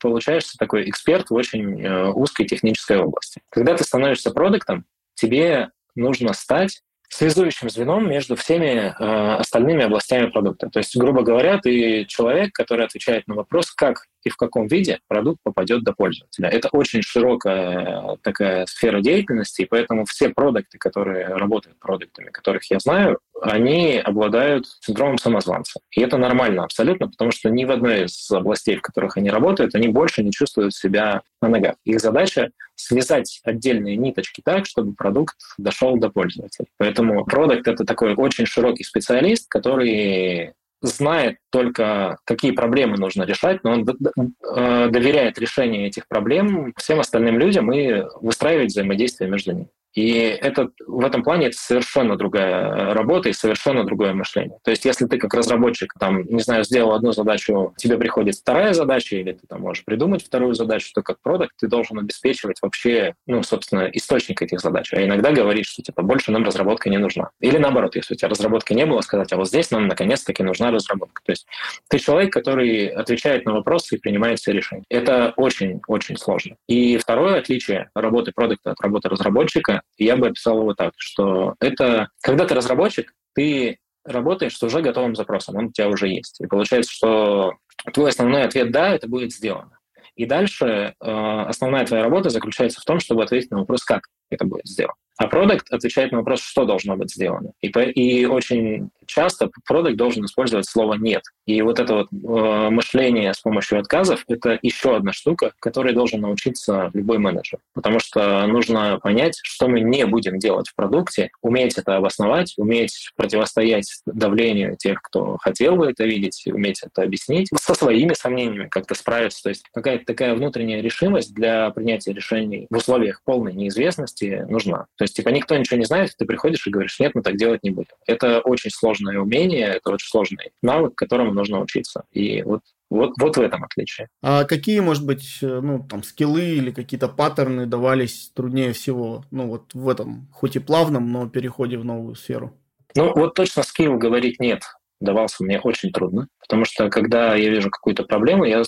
получаешься 0.00 0.56
такой 0.58 0.88
эксперт 0.88 1.28
в 1.28 1.34
очень 1.34 1.82
э, 1.82 2.08
узкой 2.10 2.46
технической 2.46 2.98
области. 2.98 3.42
Когда 3.50 3.76
ты 3.76 3.84
становишься 3.84 4.30
продуктом, 4.30 4.86
тебе 5.14 5.68
нужно 5.94 6.32
стать 6.32 6.80
связующим 7.10 7.70
звеном 7.70 8.08
между 8.08 8.36
всеми 8.36 8.94
э, 8.98 9.34
остальными 9.36 9.84
областями 9.84 10.30
продукта. 10.30 10.68
То 10.70 10.78
есть, 10.78 10.96
грубо 10.96 11.22
говоря, 11.22 11.58
ты 11.58 12.04
человек, 12.04 12.52
который 12.52 12.84
отвечает 12.86 13.26
на 13.26 13.34
вопрос, 13.34 13.70
как 13.72 14.04
и 14.24 14.30
в 14.30 14.36
каком 14.36 14.66
виде 14.66 15.00
продукт 15.08 15.40
попадет 15.42 15.84
до 15.84 15.92
пользователя. 15.92 16.48
Это 16.48 16.68
очень 16.72 17.02
широкая 17.02 18.16
такая 18.22 18.66
сфера 18.66 19.00
деятельности, 19.00 19.62
и 19.62 19.66
поэтому 19.66 20.04
все 20.04 20.30
продукты, 20.30 20.78
которые 20.78 21.26
работают 21.26 21.78
продуктами, 21.78 22.30
которых 22.30 22.70
я 22.70 22.78
знаю, 22.78 23.18
они 23.40 23.98
обладают 23.98 24.66
синдромом 24.80 25.18
самозванца. 25.18 25.80
И 25.90 26.00
это 26.00 26.18
нормально 26.18 26.64
абсолютно, 26.64 27.08
потому 27.08 27.30
что 27.30 27.50
ни 27.50 27.64
в 27.64 27.70
одной 27.70 28.06
из 28.06 28.30
областей, 28.30 28.76
в 28.76 28.82
которых 28.82 29.16
они 29.16 29.30
работают, 29.30 29.74
они 29.74 29.88
больше 29.88 30.22
не 30.22 30.32
чувствуют 30.32 30.74
себя 30.74 31.22
на 31.40 31.48
ногах. 31.48 31.76
Их 31.84 32.00
задача 32.00 32.50
связать 32.74 33.40
отдельные 33.44 33.96
ниточки 33.96 34.42
так, 34.44 34.66
чтобы 34.66 34.94
продукт 34.94 35.36
дошел 35.56 35.96
до 35.96 36.10
пользователя. 36.10 36.66
Поэтому 36.78 37.24
продукт— 37.24 37.66
это 37.68 37.84
такой 37.84 38.14
очень 38.14 38.46
широкий 38.46 38.84
специалист, 38.84 39.48
который 39.48 40.52
знает 40.80 41.38
только, 41.50 42.18
какие 42.24 42.52
проблемы 42.52 42.96
нужно 42.96 43.24
решать, 43.24 43.64
но 43.64 43.72
он 43.72 43.82
э, 43.82 44.88
доверяет 44.88 45.38
решению 45.38 45.86
этих 45.86 46.06
проблем 46.08 46.72
всем 46.76 47.00
остальным 47.00 47.38
людям 47.38 47.72
и 47.72 48.04
выстраивает 48.20 48.70
взаимодействие 48.70 49.30
между 49.30 49.52
ними. 49.52 49.68
И 49.98 50.12
это, 50.12 50.68
в 50.86 51.04
этом 51.04 51.24
плане 51.24 51.48
это 51.48 51.56
совершенно 51.58 52.16
другая 52.16 52.94
работа 52.94 53.30
и 53.30 53.32
совершенно 53.32 53.82
другое 53.82 54.12
мышление. 54.12 54.56
То 54.62 54.70
есть 54.70 54.84
если 54.84 55.06
ты 55.06 55.18
как 55.18 55.34
разработчик, 55.34 55.92
там, 55.98 56.22
не 56.24 56.40
знаю, 56.40 56.62
сделал 56.62 56.92
одну 56.92 57.10
задачу, 57.10 57.74
тебе 57.76 57.98
приходит 57.98 58.36
вторая 58.36 58.74
задача, 58.74 59.16
или 59.16 59.32
ты 59.32 59.44
там 59.48 59.62
можешь 59.62 59.84
придумать 59.84 60.24
вторую 60.24 60.54
задачу, 60.54 60.92
то 60.94 61.02
как 61.02 61.20
продукт 61.20 61.50
ты 61.58 61.66
должен 61.66 61.98
обеспечивать 61.98 62.58
вообще, 62.62 63.16
ну, 63.26 63.42
собственно, 63.42 63.90
источник 63.92 64.40
этих 64.40 64.60
задач. 64.60 64.92
А 64.92 65.04
иногда 65.04 65.32
говорить, 65.32 65.66
что 65.66 65.82
типа 65.82 66.02
больше 66.02 66.30
нам 66.30 66.44
разработка 66.44 66.88
не 66.90 66.98
нужна. 66.98 67.30
Или 67.40 67.58
наоборот, 67.58 67.96
если 67.96 68.14
у 68.14 68.16
тебя 68.16 68.28
разработки 68.28 68.74
не 68.74 68.86
было, 68.86 69.00
сказать, 69.00 69.32
а 69.32 69.36
вот 69.36 69.48
здесь 69.48 69.72
нам 69.72 69.88
наконец-таки 69.88 70.44
нужна 70.44 70.70
разработка. 70.70 71.22
То 71.24 71.32
есть 71.32 71.48
ты 71.88 71.98
человек, 71.98 72.32
который 72.32 72.86
отвечает 72.86 73.46
на 73.46 73.52
вопросы 73.52 73.96
и 73.96 73.98
принимает 73.98 74.38
все 74.38 74.52
решения. 74.52 74.84
Это 74.90 75.32
очень-очень 75.36 76.16
сложно. 76.18 76.54
И 76.68 76.98
второе 76.98 77.38
отличие 77.38 77.90
работы 77.96 78.30
продукта 78.30 78.70
от 78.70 78.80
работы 78.80 79.08
разработчика 79.08 79.82
я 79.96 80.16
бы 80.16 80.28
описал 80.28 80.60
его 80.60 80.74
так, 80.74 80.92
что 80.96 81.54
это, 81.60 82.08
когда 82.20 82.44
ты 82.44 82.54
разработчик, 82.54 83.12
ты 83.34 83.78
работаешь 84.04 84.56
с 84.56 84.62
уже 84.62 84.80
готовым 84.80 85.14
запросом, 85.14 85.56
он 85.56 85.66
у 85.66 85.72
тебя 85.72 85.88
уже 85.88 86.08
есть. 86.08 86.40
И 86.40 86.46
получается, 86.46 86.92
что 86.92 87.54
твой 87.92 88.10
основной 88.10 88.42
ответ 88.42 88.70
«да»— 88.70 88.94
это 88.94 89.08
будет 89.08 89.32
сделано. 89.32 89.78
И 90.16 90.26
дальше 90.26 90.66
э, 90.66 90.94
основная 91.00 91.86
твоя 91.86 92.02
работа 92.02 92.30
заключается 92.30 92.80
в 92.80 92.84
том, 92.84 92.98
чтобы 92.98 93.22
ответить 93.22 93.50
на 93.50 93.58
вопрос, 93.58 93.84
как 93.84 94.02
это 94.30 94.44
будет 94.44 94.66
сделано. 94.66 94.96
А 95.16 95.28
продукт 95.28 95.70
отвечает 95.70 96.10
на 96.10 96.18
вопрос, 96.18 96.40
что 96.40 96.64
должно 96.64 96.96
быть 96.96 97.12
сделано. 97.12 97.52
И, 97.60 97.68
и 97.68 98.26
очень 98.26 98.90
часто 99.08 99.50
продукт 99.66 99.96
должен 99.96 100.24
использовать 100.24 100.68
слово 100.68 100.94
«нет». 100.94 101.22
И 101.46 101.60
вот 101.62 101.80
это 101.80 101.94
вот 101.94 102.08
э, 102.12 102.70
мышление 102.70 103.32
с 103.32 103.40
помощью 103.40 103.80
отказов— 103.80 104.22
это 104.28 104.58
еще 104.62 104.96
одна 104.96 105.12
штука, 105.12 105.52
которой 105.60 105.94
должен 105.94 106.20
научиться 106.20 106.90
любой 106.92 107.18
менеджер. 107.18 107.58
Потому 107.74 107.98
что 108.00 108.46
нужно 108.46 108.98
понять, 109.02 109.38
что 109.42 109.66
мы 109.66 109.80
не 109.80 110.04
будем 110.06 110.38
делать 110.38 110.68
в 110.68 110.74
продукте, 110.74 111.30
уметь 111.42 111.78
это 111.78 111.96
обосновать, 111.96 112.54
уметь 112.58 113.10
противостоять 113.16 114.00
давлению 114.06 114.76
тех, 114.76 115.00
кто 115.02 115.38
хотел 115.38 115.76
бы 115.76 115.86
это 115.86 116.04
видеть, 116.04 116.44
уметь 116.46 116.82
это 116.82 117.02
объяснить, 117.02 117.48
со 117.58 117.74
своими 117.74 118.12
сомнениями 118.12 118.68
как-то 118.68 118.94
справиться. 118.94 119.42
То 119.42 119.48
есть 119.48 119.64
какая-то 119.72 120.04
такая 120.04 120.34
внутренняя 120.34 120.82
решимость 120.82 121.34
для 121.34 121.70
принятия 121.70 122.12
решений 122.12 122.66
в 122.70 122.76
условиях 122.76 123.22
полной 123.24 123.54
неизвестности 123.54 124.44
нужна. 124.48 124.86
То 124.96 125.04
есть, 125.04 125.16
типа, 125.16 125.30
никто 125.30 125.56
ничего 125.56 125.78
не 125.78 125.86
знает, 125.86 126.12
ты 126.18 126.26
приходишь 126.26 126.66
и 126.66 126.70
говоришь, 126.70 127.00
нет, 127.00 127.14
мы 127.14 127.22
так 127.22 127.36
делать 127.36 127.62
не 127.62 127.70
будем. 127.70 127.94
Это 128.06 128.40
очень 128.40 128.70
сложное 128.98 129.20
умение, 129.20 129.66
это 129.66 129.90
очень 129.90 130.08
сложный 130.08 130.52
навык, 130.62 130.94
которому 130.94 131.32
нужно 131.32 131.60
учиться. 131.60 132.04
И 132.12 132.42
вот 132.42 132.62
вот, 132.90 133.12
вот 133.20 133.36
в 133.36 133.40
этом 133.42 133.64
отличие. 133.64 134.08
А 134.22 134.44
какие, 134.44 134.80
может 134.80 135.04
быть, 135.04 135.40
э, 135.42 135.60
ну, 135.62 135.86
там, 135.86 136.02
скиллы 136.02 136.42
или 136.42 136.70
какие-то 136.70 137.06
паттерны 137.08 137.66
давались 137.66 138.30
труднее 138.34 138.72
всего, 138.72 139.26
ну, 139.30 139.46
вот 139.46 139.74
в 139.74 139.90
этом, 139.90 140.26
хоть 140.32 140.56
и 140.56 140.58
плавном, 140.58 141.12
но 141.12 141.28
переходе 141.28 141.76
в 141.76 141.84
новую 141.84 142.14
сферу? 142.14 142.54
Ну, 142.94 143.12
вот 143.14 143.34
точно 143.34 143.62
скилл 143.62 143.98
говорить 143.98 144.40
нет 144.40 144.62
давался 145.00 145.44
мне 145.44 145.60
очень 145.60 145.92
трудно, 145.92 146.28
потому 146.40 146.64
что 146.64 146.88
когда 146.90 147.34
я 147.34 147.50
вижу 147.50 147.70
какую-то 147.70 148.04
проблему, 148.04 148.44
я 148.44 148.62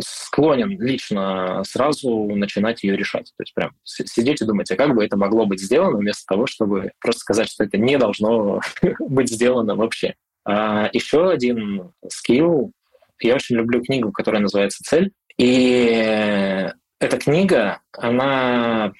склонен 0.00 0.80
лично 0.80 1.62
сразу 1.64 2.26
начинать 2.34 2.82
ее 2.82 2.96
решать. 2.96 3.32
То 3.36 3.42
есть 3.42 3.54
прям 3.54 3.72
сидеть 3.84 4.40
и 4.42 4.44
думать, 4.44 4.70
а 4.70 4.76
как 4.76 4.94
бы 4.94 5.04
это 5.04 5.16
могло 5.16 5.46
быть 5.46 5.60
сделано, 5.60 5.98
вместо 5.98 6.24
того, 6.26 6.46
чтобы 6.46 6.92
просто 7.00 7.20
сказать, 7.20 7.48
что 7.48 7.64
это 7.64 7.78
не 7.78 7.98
должно 7.98 8.60
быть 8.98 9.30
сделано 9.30 9.74
вообще. 9.74 10.14
А 10.44 10.88
еще 10.92 11.30
один 11.30 11.92
скилл. 12.08 12.72
Я 13.20 13.36
очень 13.36 13.56
люблю 13.56 13.82
книгу, 13.82 14.10
которая 14.10 14.42
называется 14.42 14.82
«Цель». 14.84 15.12
И 15.38 16.68
эта 16.98 17.18
книга, 17.18 17.80
она 17.96 18.92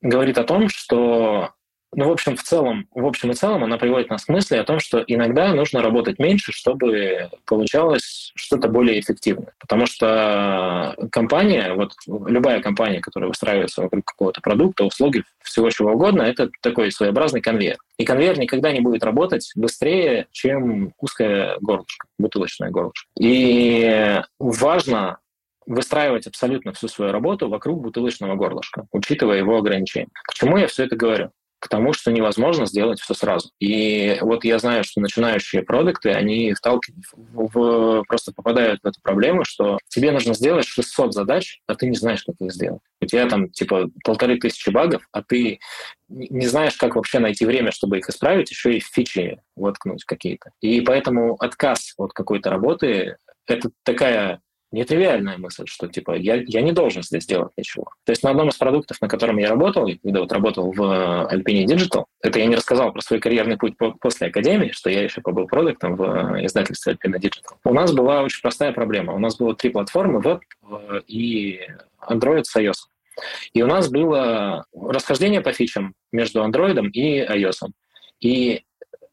говорит 0.00 0.38
о 0.38 0.44
том, 0.44 0.68
что 0.68 1.50
ну, 1.92 2.08
в 2.08 2.12
общем, 2.12 2.36
в 2.36 2.42
целом, 2.42 2.86
в 2.94 3.04
общем 3.04 3.32
и 3.32 3.34
целом 3.34 3.64
она 3.64 3.76
приводит 3.76 4.10
нас 4.10 4.24
к 4.24 4.28
мысли 4.28 4.56
о 4.56 4.64
том, 4.64 4.78
что 4.78 5.02
иногда 5.06 5.52
нужно 5.52 5.82
работать 5.82 6.18
меньше, 6.20 6.52
чтобы 6.52 7.30
получалось 7.46 8.32
что-то 8.36 8.68
более 8.68 9.00
эффективное. 9.00 9.52
Потому 9.58 9.86
что 9.86 10.94
компания, 11.10 11.74
вот 11.74 11.94
любая 12.06 12.62
компания, 12.62 13.00
которая 13.00 13.28
выстраивается 13.28 13.82
вокруг 13.82 14.04
какого-то 14.04 14.40
продукта, 14.40 14.84
услуги, 14.84 15.24
всего 15.42 15.68
чего 15.70 15.92
угодно, 15.92 16.22
это 16.22 16.50
такой 16.60 16.92
своеобразный 16.92 17.40
конвейер. 17.40 17.78
И 17.98 18.04
конвейер 18.04 18.38
никогда 18.38 18.70
не 18.70 18.80
будет 18.80 19.02
работать 19.02 19.50
быстрее, 19.56 20.28
чем 20.30 20.92
узкое 21.00 21.56
горлышко, 21.60 22.06
бутылочное 22.18 22.70
горлышко. 22.70 23.08
И 23.18 24.22
важно 24.38 25.18
выстраивать 25.66 26.26
абсолютно 26.26 26.72
всю 26.72 26.88
свою 26.88 27.12
работу 27.12 27.48
вокруг 27.48 27.80
бутылочного 27.80 28.36
горлышка, 28.36 28.86
учитывая 28.92 29.38
его 29.38 29.58
ограничения. 29.58 30.08
К 30.12 30.34
чему 30.34 30.56
я 30.56 30.66
все 30.68 30.84
это 30.84 30.96
говорю? 30.96 31.30
К 31.60 31.68
тому, 31.68 31.92
что 31.92 32.10
невозможно 32.10 32.66
сделать 32.66 33.00
все 33.00 33.14
сразу. 33.14 33.50
И 33.60 34.16
вот 34.22 34.44
я 34.44 34.58
знаю, 34.58 34.82
что 34.82 35.00
начинающие 35.00 35.62
продукты, 35.62 36.10
они 36.10 36.54
вталкивают, 36.54 37.04
в, 37.12 38.02
просто 38.08 38.32
попадают 38.32 38.80
в 38.82 38.86
эту 38.86 39.00
проблему, 39.02 39.44
что 39.44 39.78
тебе 39.88 40.10
нужно 40.10 40.34
сделать 40.34 40.66
600 40.66 41.12
задач, 41.12 41.60
а 41.66 41.74
ты 41.74 41.86
не 41.86 41.96
знаешь, 41.96 42.24
как 42.24 42.36
их 42.40 42.52
сделать. 42.52 42.80
У 43.02 43.06
тебя 43.06 43.28
там 43.28 43.50
типа 43.50 43.90
полторы 44.04 44.38
тысячи 44.38 44.70
багов, 44.70 45.06
а 45.12 45.22
ты 45.22 45.60
не 46.08 46.46
знаешь, 46.46 46.76
как 46.76 46.96
вообще 46.96 47.18
найти 47.18 47.44
время, 47.44 47.72
чтобы 47.72 47.98
их 47.98 48.08
исправить, 48.08 48.50
еще 48.50 48.76
и 48.76 48.80
фичи 48.80 49.40
воткнуть 49.54 50.04
какие-то. 50.04 50.52
И 50.62 50.80
поэтому 50.80 51.34
отказ 51.34 51.92
от 51.98 52.12
какой-то 52.14 52.50
работы— 52.50 53.16
это 53.46 53.70
такая 53.84 54.40
нетривиальная 54.72 55.36
мысль, 55.36 55.64
что 55.66 55.88
типа 55.88 56.16
я, 56.16 56.36
я 56.36 56.62
не 56.62 56.72
должен 56.72 57.02
здесь 57.02 57.26
делать 57.26 57.52
ничего. 57.56 57.90
То 58.04 58.12
есть 58.12 58.22
на 58.22 58.30
одном 58.30 58.48
из 58.48 58.56
продуктов, 58.56 59.00
на 59.00 59.08
котором 59.08 59.38
я 59.38 59.48
работал, 59.48 59.88
когда 60.02 60.20
вот 60.20 60.32
работал 60.32 60.72
в 60.72 60.80
Alpine 60.80 61.64
Digital, 61.64 62.04
это 62.22 62.38
я 62.38 62.46
не 62.46 62.56
рассказал 62.56 62.92
про 62.92 63.00
свой 63.00 63.20
карьерный 63.20 63.56
путь 63.56 63.76
по, 63.76 63.92
после 63.92 64.28
академии, 64.28 64.70
что 64.70 64.90
я 64.90 65.02
еще 65.02 65.20
побыл 65.20 65.46
продуктом 65.46 65.96
в 65.96 66.02
э, 66.02 66.46
издательстве 66.46 66.94
Alpine 66.94 67.18
Digital. 67.18 67.56
У 67.64 67.74
нас 67.74 67.92
была 67.92 68.22
очень 68.22 68.42
простая 68.42 68.72
проблема. 68.72 69.14
У 69.14 69.18
нас 69.18 69.36
было 69.36 69.54
три 69.54 69.70
платформы, 69.70 70.20
веб 70.20 70.40
э, 70.62 71.00
и 71.06 71.60
Android 72.08 72.44
с 72.44 72.56
iOS. 72.56 72.88
И 73.52 73.62
у 73.62 73.66
нас 73.66 73.90
было 73.90 74.64
расхождение 74.72 75.40
по 75.40 75.52
фичам 75.52 75.94
между 76.12 76.44
Android 76.44 76.80
и 76.92 77.20
iOS. 77.20 77.68
И 78.20 78.62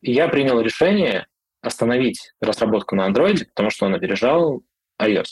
я 0.01 0.27
принял 0.27 0.61
решение 0.61 1.25
остановить 1.61 2.33
разработку 2.39 2.95
на 2.95 3.09
Android, 3.09 3.45
потому 3.45 3.69
что 3.71 3.87
он 3.87 3.95
опережал 3.95 4.61
iOS. 5.01 5.25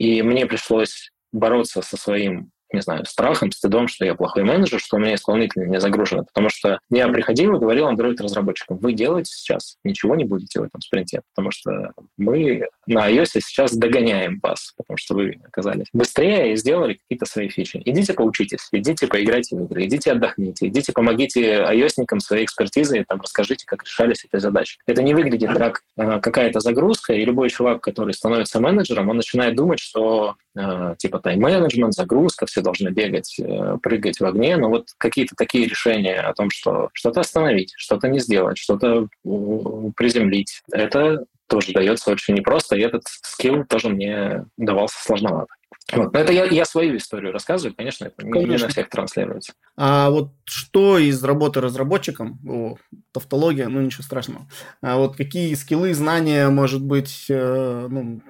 И 0.00 0.22
мне 0.22 0.46
пришлось 0.46 1.10
бороться 1.30 1.82
со 1.82 1.98
своим 1.98 2.50
не 2.72 2.80
знаю, 2.80 3.04
страхом, 3.04 3.52
стыдом, 3.52 3.88
что 3.88 4.04
я 4.04 4.14
плохой 4.14 4.44
менеджер, 4.44 4.80
что 4.80 4.96
у 4.96 5.00
меня 5.00 5.14
исполнители 5.14 5.66
не 5.66 5.80
загружены. 5.80 6.24
Потому 6.24 6.48
что 6.50 6.78
я 6.90 7.08
приходил 7.08 7.56
и 7.56 7.58
говорил 7.58 7.88
Android-разработчикам, 7.88 8.78
вы 8.78 8.92
делаете 8.92 9.32
сейчас, 9.32 9.76
ничего 9.84 10.14
не 10.14 10.24
будете 10.24 10.60
в 10.60 10.64
этом 10.64 10.80
спринте, 10.80 11.22
потому 11.34 11.50
что 11.50 11.92
мы 12.16 12.66
на 12.86 13.10
iOS 13.10 13.40
сейчас 13.40 13.76
догоняем 13.76 14.38
вас, 14.42 14.72
потому 14.76 14.96
что 14.96 15.14
вы 15.14 15.40
оказались 15.44 15.86
быстрее 15.92 16.52
и 16.52 16.56
сделали 16.56 16.94
какие-то 16.94 17.26
свои 17.26 17.48
фичи. 17.48 17.80
Идите 17.84 18.14
поучитесь, 18.14 18.68
идите 18.72 19.06
поиграйте 19.06 19.56
в 19.56 19.64
игры, 19.64 19.84
идите 19.84 20.12
отдохните, 20.12 20.68
идите 20.68 20.92
помогите 20.92 21.62
iOS-никам 21.62 22.20
своей 22.20 22.44
экспертизой, 22.44 23.04
там, 23.08 23.20
расскажите, 23.20 23.64
как 23.66 23.84
решались 23.84 24.24
эти 24.30 24.40
задачи. 24.40 24.78
Это 24.86 25.02
не 25.02 25.14
выглядит 25.14 25.50
как 25.52 25.82
э, 25.96 26.20
какая-то 26.20 26.60
загрузка, 26.60 27.12
и 27.12 27.24
любой 27.24 27.50
чувак, 27.50 27.82
который 27.82 28.14
становится 28.14 28.60
менеджером, 28.60 29.08
он 29.08 29.16
начинает 29.16 29.54
думать, 29.54 29.78
что 29.78 30.36
э, 30.56 30.94
типа 30.98 31.18
тайм-менеджмент, 31.18 31.94
загрузка, 31.94 32.46
все 32.46 32.59
должны 32.62 32.90
бегать, 32.90 33.38
э, 33.38 33.76
прыгать 33.82 34.20
в 34.20 34.24
огне, 34.24 34.56
но 34.56 34.68
вот 34.68 34.88
какие-то 34.98 35.34
такие 35.36 35.66
решения 35.66 36.20
о 36.20 36.34
том, 36.34 36.50
что 36.50 36.90
что-то 36.92 37.20
остановить, 37.20 37.72
что-то 37.76 38.08
не 38.08 38.18
сделать, 38.20 38.58
что-то 38.58 39.08
приземлить, 39.22 40.62
это 40.72 41.24
тоже 41.46 41.72
дается 41.72 42.10
очень 42.12 42.34
непросто, 42.34 42.76
и 42.76 42.80
этот 42.80 43.02
скилл 43.06 43.64
тоже 43.64 43.88
мне 43.88 44.44
давался 44.56 45.02
сложновато. 45.02 45.52
Вот. 45.92 46.12
Но 46.12 46.20
это 46.20 46.32
я, 46.32 46.44
я 46.44 46.64
свою 46.64 46.96
историю 46.96 47.32
рассказываю, 47.32 47.74
конечно, 47.74 48.04
это 48.04 48.24
не, 48.24 48.32
конечно. 48.32 48.52
не 48.52 48.62
на 48.62 48.68
всех 48.68 48.88
транслируется. 48.88 49.52
А 49.76 50.10
вот 50.10 50.30
что 50.44 50.98
из 50.98 51.22
работы 51.24 51.60
разработчиком, 51.60 52.38
о, 52.48 52.76
тавтология, 53.12 53.68
ну 53.68 53.80
ничего 53.80 54.04
страшного, 54.04 54.46
а 54.82 54.98
вот 54.98 55.16
какие 55.16 55.52
скиллы, 55.54 55.92
знания, 55.94 56.48
может 56.48 56.82
быть, 56.82 57.26
э, 57.28 57.86
ну, 57.90 58.20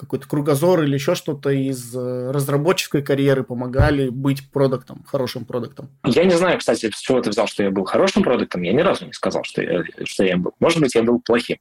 какой-то 0.00 0.26
кругозор 0.26 0.82
или 0.82 0.94
еще 0.94 1.14
что-то 1.14 1.50
из 1.50 1.94
э, 1.94 2.30
разработческой 2.30 3.02
карьеры 3.02 3.44
помогали 3.44 4.08
быть 4.08 4.50
продуктом, 4.50 5.04
хорошим 5.06 5.44
продуктом? 5.44 5.90
Я 6.04 6.24
не 6.24 6.36
знаю, 6.36 6.58
кстати, 6.58 6.90
с 6.90 7.00
чего 7.00 7.20
ты 7.20 7.30
взял, 7.30 7.46
что 7.46 7.62
я 7.62 7.70
был 7.70 7.84
хорошим 7.84 8.22
продуктом. 8.22 8.62
Я 8.62 8.72
ни 8.72 8.80
разу 8.80 9.06
не 9.06 9.12
сказал, 9.12 9.44
что 9.44 9.62
я, 9.62 9.84
что 10.04 10.24
я 10.24 10.36
был. 10.36 10.52
Может 10.58 10.80
быть, 10.80 10.94
я 10.94 11.02
был 11.02 11.20
плохим. 11.20 11.58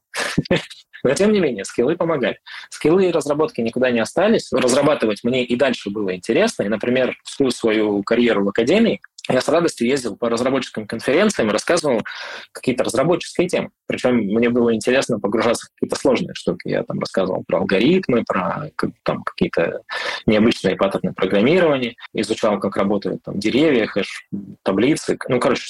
Но 1.03 1.13
тем 1.13 1.31
не 1.31 1.39
менее, 1.39 1.65
скиллы 1.65 1.95
помогали. 1.95 2.39
Скиллы 2.69 3.07
и 3.07 3.11
разработки 3.11 3.61
никуда 3.61 3.91
не 3.91 3.99
остались. 3.99 4.51
Разрабатывать 4.51 5.23
мне 5.23 5.43
и 5.43 5.55
дальше 5.55 5.89
было 5.89 6.15
интересно. 6.15 6.63
И, 6.63 6.69
например, 6.69 7.17
всю 7.23 7.51
свою 7.51 8.03
карьеру 8.03 8.45
в 8.45 8.49
академии 8.49 9.01
я 9.33 9.41
с 9.41 9.47
радостью 9.47 9.87
ездил 9.87 10.15
по 10.15 10.29
разработческим 10.29 10.87
конференциям 10.87 11.49
и 11.49 11.53
рассказывал 11.53 12.01
какие-то 12.51 12.83
разработческие 12.83 13.47
темы. 13.47 13.69
Причем 13.87 14.15
мне 14.17 14.49
было 14.49 14.73
интересно 14.73 15.19
погружаться 15.19 15.67
в 15.67 15.73
какие-то 15.75 15.95
сложные 15.95 16.33
штуки. 16.33 16.67
Я 16.67 16.83
там 16.83 16.99
рассказывал 16.99 17.43
про 17.47 17.59
алгоритмы, 17.59 18.23
про 18.27 18.69
там, 19.03 19.23
какие-то 19.23 19.81
необычные 20.25 20.75
паттерны 20.75 21.13
программирования, 21.13 21.95
изучал, 22.13 22.59
как 22.59 22.75
работают 22.77 23.21
там, 23.23 23.39
деревья, 23.39 23.85
хэш, 23.85 24.27
таблицы. 24.63 25.17
Ну, 25.27 25.39
короче, 25.39 25.63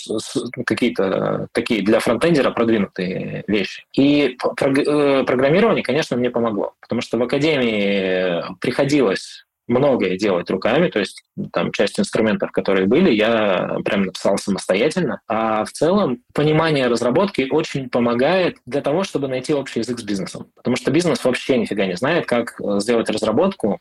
какие-то 0.66 1.48
такие 1.52 1.82
для 1.82 2.00
фронтендера 2.00 2.52
продвинутые 2.52 3.44
вещи. 3.48 3.84
И 3.94 4.38
э, 4.38 5.24
программирование, 5.24 5.84
конечно, 5.84 6.16
мне 6.16 6.30
помогло, 6.30 6.74
потому 6.82 7.02
что 7.02 7.18
в 7.18 7.24
академии 7.24 8.44
приходилось 8.60 9.46
многое 9.70 10.18
делать 10.18 10.50
руками, 10.50 10.90
то 10.90 11.00
есть 11.00 11.24
там 11.54 11.72
часть 11.72 12.00
инструментов, 12.00 12.52
которые 12.52 12.88
были, 12.88 13.12
я 13.12 13.78
прям 13.86 14.04
написал 14.04 14.38
самостоятельно. 14.38 15.22
А 15.28 15.64
в 15.64 15.72
целом 15.72 16.24
понимание 16.34 16.88
разработки 16.88 17.48
очень 17.50 17.90
помогает 17.90 18.58
для 18.66 18.82
того, 18.82 19.04
чтобы 19.04 19.28
найти 19.28 19.54
общий 19.54 19.80
язык 19.80 20.00
с 20.00 20.04
бизнесом. 20.04 20.48
Потому 20.56 20.76
что 20.76 20.92
бизнес 20.92 21.24
вообще 21.24 21.58
нифига 21.58 21.86
не 21.86 21.96
знает, 21.96 22.26
как 22.26 22.60
э, 22.60 22.80
сделать 22.80 23.10
разработку, 23.10 23.80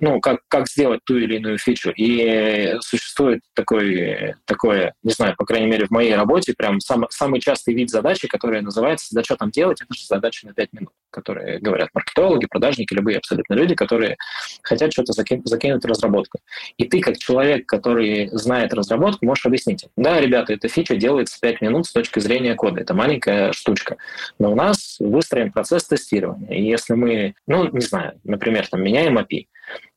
ну, 0.00 0.20
как, 0.20 0.40
как 0.48 0.68
сделать 0.68 1.00
ту 1.04 1.16
или 1.16 1.36
иную 1.36 1.58
фичу. 1.58 1.90
И 1.96 2.74
существует 2.80 3.40
такой, 3.54 4.34
такое, 4.44 4.94
не 5.02 5.12
знаю, 5.12 5.34
по 5.36 5.46
крайней 5.46 5.66
мере, 5.66 5.86
в 5.86 5.90
моей 5.90 6.14
работе, 6.14 6.54
прям 6.56 6.80
сам, 6.80 7.06
самый 7.10 7.40
частый 7.40 7.74
вид 7.74 7.90
задачи, 7.90 8.28
которая 8.28 8.62
называется 8.62 9.14
«Да 9.14 9.22
что 9.24 9.36
там 9.36 9.50
делать?» 9.50 9.80
Это 9.80 9.92
же 9.94 10.04
задача 10.04 10.46
на 10.46 10.54
5 10.54 10.72
минут, 10.72 10.90
которые 11.10 11.58
говорят 11.60 11.88
маркетологи, 11.94 12.46
продажники, 12.46 12.94
любые 12.94 13.18
абсолютно 13.18 13.54
люди, 13.54 13.74
которые 13.74 14.16
хотят 14.62 14.92
что-то 14.92 15.12
закинуть, 15.12 15.48
закинуть 15.48 15.82
в 15.82 15.88
разработку. 15.88 16.38
И 16.76 16.84
ты, 16.84 17.00
как 17.00 17.18
человек, 17.18 17.66
который 17.66 18.28
знает 18.32 18.74
разработку, 18.74 19.24
можешь 19.24 19.46
объяснить 19.46 19.86
Да, 19.96 20.20
ребята, 20.20 20.52
эта 20.52 20.68
фича 20.68 20.96
делается 20.96 21.38
5 21.40 21.62
минут 21.62 21.86
с 21.86 21.92
точки 21.92 22.18
зрения 22.20 22.54
кода. 22.54 22.80
Это 22.80 22.94
маленькая 22.94 23.52
штучка. 23.52 23.96
Но 24.38 24.52
у 24.52 24.54
нас 24.54 24.96
выстроен 25.00 25.52
процесс 25.52 25.84
тестирования. 25.84 26.54
И 26.54 26.62
если 26.62 26.94
мы, 26.94 27.34
ну, 27.46 27.68
не 27.70 27.80
знаю, 27.80 28.20
например, 28.24 28.66
там, 28.68 28.82
меняем 28.82 29.18
API, 29.18 29.46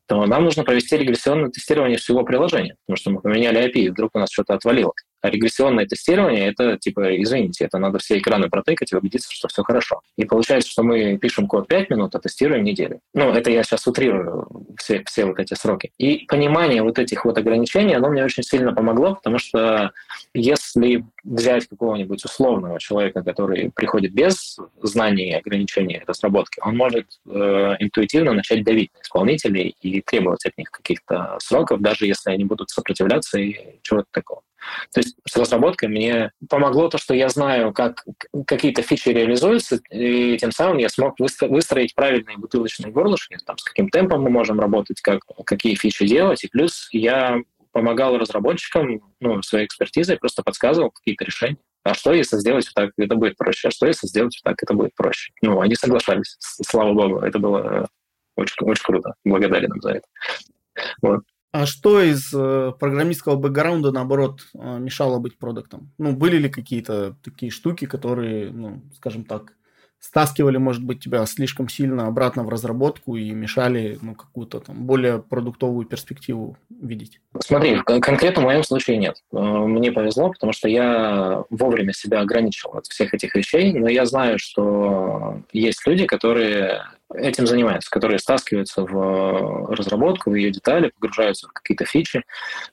то 0.08 0.26
нам 0.26 0.44
нужно 0.46 0.64
провести 0.64 0.98
регрессионное 0.98 1.50
тестирование 1.50 1.98
всего 1.98 2.24
приложения, 2.24 2.76
потому 2.86 2.98
что 2.98 3.12
мы 3.12 3.22
поменяли 3.22 3.68
API, 3.68 3.82
и 3.82 3.90
вдруг 3.90 4.12
у 4.14 4.20
нас 4.20 4.32
что-то 4.32 4.54
отвалилось. 4.54 5.04
Регрессионное 5.24 5.86
тестирование— 5.86 6.48
это, 6.50 6.78
типа, 6.78 7.22
извините, 7.22 7.66
это 7.66 7.80
надо 7.80 8.00
все 8.00 8.18
экраны 8.18 8.50
протыкать 8.50 8.92
и 8.92 8.96
убедиться, 8.96 9.30
что 9.32 9.48
все 9.48 9.64
хорошо. 9.64 10.02
И 10.18 10.26
получается, 10.26 10.70
что 10.70 10.84
мы 10.84 11.18
пишем 11.18 11.48
код 11.48 11.68
5 11.68 11.90
минут, 11.90 12.16
а 12.16 12.20
тестируем 12.20 12.64
неделю. 12.64 13.00
Ну, 13.14 13.32
это 13.32 13.50
я 13.50 13.64
сейчас 13.64 13.88
утрирую 13.88 14.48
все, 14.78 15.04
все 15.06 15.26
вот 15.26 15.40
эти 15.40 15.54
сроки. 15.54 15.92
И 15.98 16.26
понимание 16.28 16.84
вот 16.84 17.00
этих 17.00 17.26
вот 17.26 17.38
ограничений, 17.38 17.96
оно 17.96 18.10
мне 18.10 18.24
очень 18.24 18.44
сильно 18.44 18.74
помогло, 18.74 19.16
потому 19.16 19.40
что 19.40 19.92
если 20.34 21.04
взять 21.24 21.68
какого-нибудь 21.68 22.24
условного 22.24 22.80
человека, 22.80 23.24
который 23.24 23.72
приходит 23.76 24.14
без 24.14 24.58
знаний 24.82 25.30
и 25.30 25.34
ограничений 25.34 26.04
разработки, 26.06 26.60
он 26.62 26.78
может 26.78 27.08
э, 27.26 27.76
интуитивно 27.80 28.34
начать 28.34 28.64
давить 28.64 28.94
на 28.94 29.02
исполнителей 29.02 29.76
и 29.82 30.02
требовать 30.02 30.46
от 30.46 30.58
них 30.58 30.72
каких-то 30.72 31.38
сроков, 31.40 31.82
даже 31.82 32.06
если 32.06 32.32
они 32.32 32.46
будут 32.46 32.70
сопротивляться 32.70 33.40
и 33.40 33.80
чего-то 33.82 34.08
такого. 34.12 34.42
То 34.94 35.00
есть 35.00 35.18
с 35.28 35.36
разработкой 35.36 35.90
мне 35.90 36.32
помогло 36.50 36.90
то, 36.90 36.98
что 36.98 37.14
я 37.14 37.30
знаю, 37.30 37.74
как 37.74 38.06
какие-то 38.46 38.82
фичи 38.82 39.10
реализуются, 39.10 39.80
и 39.90 40.38
тем 40.38 40.52
самым 40.52 40.78
я 40.78 40.90
смог 40.90 41.16
выстроить 41.20 41.96
правильные 41.96 42.38
бутылочные 42.38 42.92
горлышки, 42.92 43.38
там, 43.46 43.58
с 43.58 43.64
каким 43.64 43.90
темпом 43.90 44.22
мы 44.22 44.30
можем 44.30 44.60
работать, 44.60 45.02
как, 45.02 45.22
какие 45.46 45.76
фичи 45.76 46.08
делать, 46.08 46.44
и 46.44 46.50
плюс 46.50 46.90
я 46.92 47.42
помогал 47.72 48.18
разработчикам 48.18 49.02
ну, 49.20 49.42
своей 49.44 49.66
экспертизой, 49.66 50.18
просто 50.18 50.42
подсказывал 50.42 50.90
какие-то 50.90 51.26
решения. 51.26 51.58
А 51.84 51.94
что, 51.94 52.12
если 52.12 52.38
сделать 52.38 52.70
так, 52.74 52.92
это 52.98 53.16
будет 53.16 53.38
проще? 53.38 53.68
А 53.68 53.72
что, 53.72 53.86
если 53.86 54.08
сделать 54.08 54.40
так, 54.44 54.56
это 54.62 54.74
будет 54.74 54.96
проще? 54.96 55.32
Ну, 55.42 55.62
они 55.62 55.76
соглашались, 55.76 56.36
слава 56.40 56.94
богу, 56.94 57.20
это 57.20 57.40
было 57.40 57.88
очень, 58.36 58.56
очень 58.62 58.84
круто. 58.84 59.14
Благодарен 59.24 59.74
им 59.74 59.82
за 59.82 59.92
это. 59.92 60.08
Вот. 61.02 61.22
А 61.58 61.66
что 61.66 62.00
из 62.04 62.32
э, 62.36 62.72
программистского 62.80 63.36
бэкграунда, 63.36 63.92
наоборот, 63.92 64.42
э, 64.54 64.78
мешало 64.78 65.18
быть 65.18 65.40
продуктом? 65.40 65.92
Ну, 65.98 66.16
были 66.16 66.38
ли 66.38 66.50
какие-то 66.50 67.16
такие 67.24 67.52
штуки, 67.52 67.86
которые, 67.86 68.52
ну, 68.52 68.84
скажем 68.96 69.24
так, 69.24 69.54
стаскивали, 70.00 70.58
может 70.58 70.84
быть, 70.84 71.04
тебя 71.04 71.26
слишком 71.26 71.68
сильно 71.68 72.06
обратно 72.06 72.44
в 72.44 72.50
разработку 72.50 73.16
и 73.16 73.32
мешали 73.32 73.98
ну, 74.04 74.14
какую-то 74.14 74.60
там 74.60 74.86
более 74.86 75.18
продуктовую 75.18 75.88
перспективу 75.88 76.58
видеть? 76.70 77.22
Смотри, 77.40 77.82
конкретно 77.84 78.44
в 78.44 78.46
моем 78.46 78.64
случае 78.64 78.98
нет. 78.98 79.24
Э, 79.34 79.40
мне 79.40 79.92
повезло, 79.92 80.30
потому 80.30 80.54
что 80.54 80.70
я 80.70 81.44
вовремя 81.50 81.94
себя 81.94 82.22
ограничил 82.22 82.70
от 82.74 82.86
всех 82.86 83.16
этих 83.16 83.34
вещей, 83.34 83.74
но 83.74 83.90
я 83.90 84.06
знаю, 84.06 84.38
что 84.38 85.42
есть 85.54 85.88
люди, 85.88 86.06
которые 86.06 86.84
этим 87.14 87.48
занимаются, 87.48 87.90
которые 87.90 88.20
стаскиваются 88.20 88.84
в 88.84 89.74
разработку, 89.74 90.32
в 90.32 90.36
ее 90.36 90.52
детали, 90.52 90.92
погружаются 91.00 91.48
в 91.48 91.54
какие-то 91.54 91.86
фичи. 91.86 92.24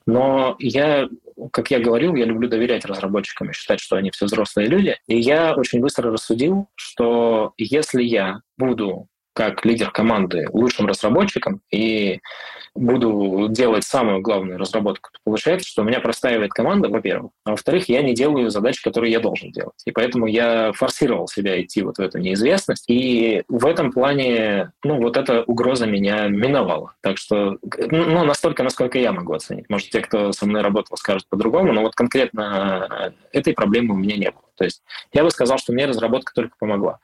Но 0.05 0.55
я, 0.59 1.07
как 1.51 1.71
я 1.71 1.79
говорил, 1.79 2.15
я 2.15 2.25
люблю 2.25 2.49
доверять 2.49 2.85
разработчикам 2.85 3.49
и 3.49 3.53
считать, 3.53 3.79
что 3.79 3.95
они 3.95 4.11
все 4.11 4.25
взрослые 4.25 4.67
люди. 4.67 4.97
И 5.07 5.17
я 5.17 5.55
очень 5.55 5.79
быстро 5.79 6.11
рассудил, 6.11 6.67
что 6.75 7.53
если 7.57 8.03
я 8.03 8.41
буду 8.57 9.07
как 9.35 9.65
лидер 9.65 9.91
команды 9.91 10.47
лучшим 10.53 10.87
разработчиком 10.87 11.61
и 11.69 12.21
буду 12.73 13.47
делать 13.49 13.83
самую 13.83 14.21
главную 14.21 14.57
разработку, 14.57 15.09
получается, 15.23 15.67
что 15.67 15.81
у 15.81 15.85
меня 15.85 15.99
простаивает 15.99 16.51
команда, 16.51 16.89
во-первых, 16.89 17.31
а 17.43 17.51
во-вторых, 17.51 17.89
я 17.89 18.01
не 18.01 18.13
делаю 18.13 18.49
задачи, 18.49 18.81
которые 18.81 19.11
я 19.11 19.19
должен 19.19 19.51
делать. 19.51 19.75
И 19.85 19.91
поэтому 19.91 20.25
я 20.25 20.71
форсировал 20.73 21.27
себя 21.27 21.61
идти 21.61 21.81
вот 21.81 21.97
в 21.97 22.01
эту 22.01 22.17
неизвестность, 22.19 22.85
и 22.87 23.43
в 23.49 23.65
этом 23.65 23.91
плане, 23.91 24.71
ну, 24.83 25.01
вот 25.01 25.17
эта 25.17 25.43
угроза 25.43 25.85
меня 25.85 26.27
миновала. 26.27 26.95
Так 27.01 27.17
что, 27.17 27.57
ну, 27.61 28.23
настолько, 28.23 28.63
насколько 28.63 28.97
я 28.97 29.11
могу 29.11 29.33
оценить. 29.33 29.69
Может, 29.69 29.89
те, 29.89 29.99
кто 29.99 30.31
со 30.31 30.45
мной 30.45 30.61
работал, 30.61 30.95
скажут 30.97 31.27
по-другому, 31.27 31.73
но 31.73 31.81
вот 31.81 31.95
конкретно 31.95 33.13
этой 33.33 33.53
проблемы 33.53 33.95
у 33.95 33.97
меня 33.97 34.15
не 34.15 34.31
было. 34.31 34.43
То 34.55 34.63
есть 34.63 34.81
я 35.13 35.23
бы 35.23 35.29
сказал, 35.29 35.57
что 35.57 35.73
мне 35.73 35.85
разработка 35.85 36.33
только 36.33 36.55
помогла. 36.57 36.99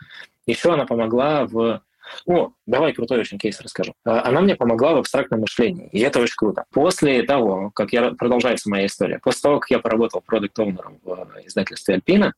Еще 0.46 0.74
она 0.74 0.86
помогла 0.86 1.46
в 1.46 1.82
о, 2.26 2.52
давай 2.66 2.94
крутой 2.94 3.20
очень 3.20 3.38
кейс 3.38 3.60
расскажу. 3.62 3.94
А, 4.06 4.24
она 4.28 4.42
мне 4.42 4.56
помогла 4.56 4.94
в 4.94 4.98
абстрактном 4.98 5.42
мышлении, 5.42 5.90
и 5.92 6.00
это 6.00 6.20
очень 6.20 6.36
круто. 6.36 6.66
После 6.72 7.24
того, 7.24 7.72
как 7.74 7.94
я, 7.94 8.12
продолжается 8.12 8.70
моя 8.70 8.86
история, 8.86 9.20
после 9.20 9.42
того, 9.42 9.60
как 9.60 9.70
я 9.72 9.80
поработал 9.80 10.22
продукт 10.22 10.58
оунером 10.60 11.00
в 11.04 11.28
издательстве 11.46 11.96
Альпина, 11.96 12.34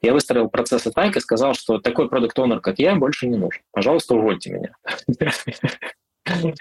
я 0.00 0.12
выстроил 0.12 0.48
процессы 0.48 0.90
так 0.90 1.16
и 1.16 1.20
сказал, 1.20 1.54
что 1.54 1.78
такой 1.78 2.08
продукт 2.08 2.38
оунер 2.38 2.60
как 2.60 2.78
я, 2.78 2.94
больше 2.94 3.26
не 3.26 3.36
нужен. 3.36 3.62
Пожалуйста, 3.72 4.14
увольте 4.14 4.50
меня. 4.50 4.74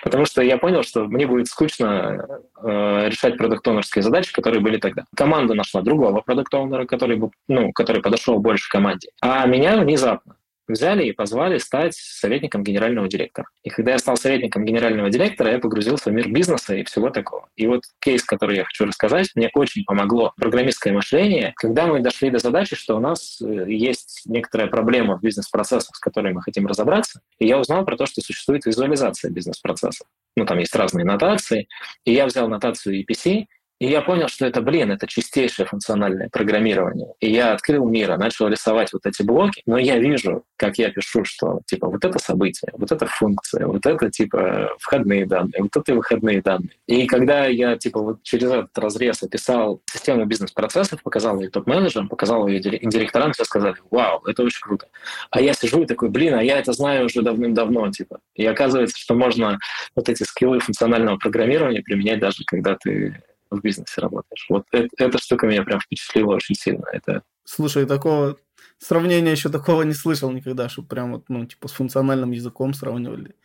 Потому 0.03 0.25
что 0.25 0.43
я 0.43 0.57
понял, 0.57 0.83
что 0.83 1.05
мне 1.05 1.25
будет 1.25 1.47
скучно 1.47 2.27
э, 2.61 3.09
решать 3.09 3.37
продукт 3.37 3.65
задачи, 4.03 4.31
которые 4.31 4.61
были 4.61 4.77
тогда. 4.77 5.05
Команда 5.15 5.55
нашла 5.55 5.81
другого 5.81 6.21
продукт 6.21 6.53
который, 6.85 7.19
ну, 7.47 7.71
который 7.73 8.01
подошел 8.03 8.37
больше 8.39 8.69
команде. 8.69 9.09
А 9.21 9.45
меня 9.47 9.77
внезапно 9.77 10.35
взяли 10.67 11.05
и 11.05 11.11
позвали 11.11 11.57
стать 11.57 11.95
советником 11.95 12.63
генерального 12.63 13.07
директора. 13.07 13.47
И 13.63 13.69
когда 13.69 13.91
я 13.91 13.99
стал 13.99 14.17
советником 14.17 14.65
генерального 14.65 15.09
директора, 15.09 15.51
я 15.51 15.59
погрузился 15.59 16.09
в 16.09 16.13
мир 16.13 16.29
бизнеса 16.29 16.75
и 16.75 16.83
всего 16.83 17.09
такого. 17.09 17.47
И 17.55 17.67
вот 17.67 17.83
кейс, 17.99 18.23
который 18.23 18.57
я 18.57 18.65
хочу 18.65 18.85
рассказать, 18.85 19.29
мне 19.35 19.49
очень 19.53 19.83
помогло 19.85 20.33
программистское 20.37 20.93
мышление, 20.93 21.53
когда 21.55 21.87
мы 21.87 21.99
дошли 21.99 22.29
до 22.29 22.39
задачи, 22.39 22.75
что 22.75 22.97
у 22.97 22.99
нас 22.99 23.41
э, 23.41 23.65
есть 23.67 24.23
некоторая 24.25 24.67
проблема 24.67 25.17
в 25.17 25.21
бизнес-процессах, 25.21 25.95
с 25.95 25.99
которой 25.99 26.33
мы 26.33 26.41
хотим 26.41 26.67
разобраться, 26.67 27.21
и 27.39 27.47
я 27.47 27.59
узнал 27.59 27.85
про 27.85 27.97
то, 27.97 28.05
что 28.05 28.21
существует 28.21 28.65
визуализация 28.65 29.31
бизнес-процессов. 29.31 30.07
Ну, 30.37 30.45
там 30.45 30.59
есть 30.59 30.75
разные 30.75 31.05
нотации, 31.05 31.67
и 32.03 32.13
я 32.13 32.25
взял 32.25 32.49
нотацию 32.49 33.01
EPC, 33.01 33.45
и 33.79 33.87
я 33.87 34.01
понял, 34.01 34.29
что 34.29 34.45
это, 34.45 34.61
блин, 34.61 34.91
это 34.91 35.05
чистейшее 35.05 35.65
функциональное 35.65 36.29
программирование. 36.29 37.13
И 37.19 37.29
я 37.29 37.53
открыл 37.53 37.85
мир, 37.87 38.17
начал 38.17 38.47
рисовать 38.47 38.93
вот 38.93 39.05
эти 39.05 39.21
блоки, 39.21 39.61
но 39.65 39.77
я 39.77 39.99
вижу, 39.99 40.43
как 40.55 40.77
я 40.77 40.89
пишу, 40.89 41.25
что 41.25 41.59
типа 41.65 41.89
вот 41.89 42.05
это 42.05 42.17
событие, 42.17 42.71
вот 42.73 42.91
это 42.91 43.05
функция, 43.05 43.67
вот 43.67 43.85
это 43.85 44.09
типа 44.09 44.75
входные 44.79 45.25
данные, 45.25 45.61
вот 45.61 45.75
это 45.75 45.93
выходные 45.93 46.41
данные. 46.41 46.69
И 46.87 47.05
когда 47.05 47.47
я 47.47 47.77
типа 47.77 47.99
вот 47.99 48.23
через 48.23 48.49
этот 48.49 48.77
разрез 48.77 49.21
описал 49.23 49.81
систему 49.91 50.25
бизнес-процессов, 50.25 51.03
показал 51.03 51.39
ее 51.41 51.49
топ-менеджерам, 51.49 52.07
показал 52.07 52.47
ее 52.47 52.61
директорам, 52.61 53.33
все 53.33 53.43
сказали, 53.43 53.75
вау, 53.91 54.21
это 54.25 54.43
очень 54.43 54.61
круто. 54.61 54.87
А 55.31 55.41
я 55.41 55.53
сижу 55.53 55.83
и 55.83 55.85
такой, 55.85 56.09
блин, 56.09 56.35
а 56.35 56.43
я 56.43 56.59
это 56.59 56.71
знаю 56.71 57.07
уже 57.07 57.21
давным-давно, 57.21 57.91
типа. 57.91 58.19
И 58.35 58.45
оказывается, 58.45 58.97
что 58.97 59.15
можно 59.15 59.59
вот 59.95 60.07
эти 60.07 60.23
скиллы 60.23 60.59
функционального 60.59 61.17
программирования 61.17 61.81
применять 61.81 62.19
даже 62.19 62.43
когда 62.45 62.77
ты 62.81 63.21
в 63.55 63.61
бизнесе 63.61 64.01
работаешь. 64.01 64.45
Вот 64.49 64.65
это, 64.71 64.87
эта 64.97 65.17
штука 65.17 65.47
меня 65.47 65.63
прям 65.63 65.79
впечатлила 65.79 66.35
очень 66.35 66.55
сильно. 66.55 66.85
Это... 66.91 67.23
Слушай, 67.43 67.85
такого 67.85 68.37
сравнения 68.79 69.31
еще 69.31 69.49
такого 69.49 69.83
не 69.83 69.93
слышал 69.93 70.31
никогда, 70.31 70.69
чтобы 70.69 70.87
прям 70.87 71.13
вот, 71.13 71.25
ну, 71.29 71.45
типа 71.45 71.67
с 71.67 71.71
функциональным 71.71 72.31
языком 72.31 72.73
сравнивали. 72.73 73.35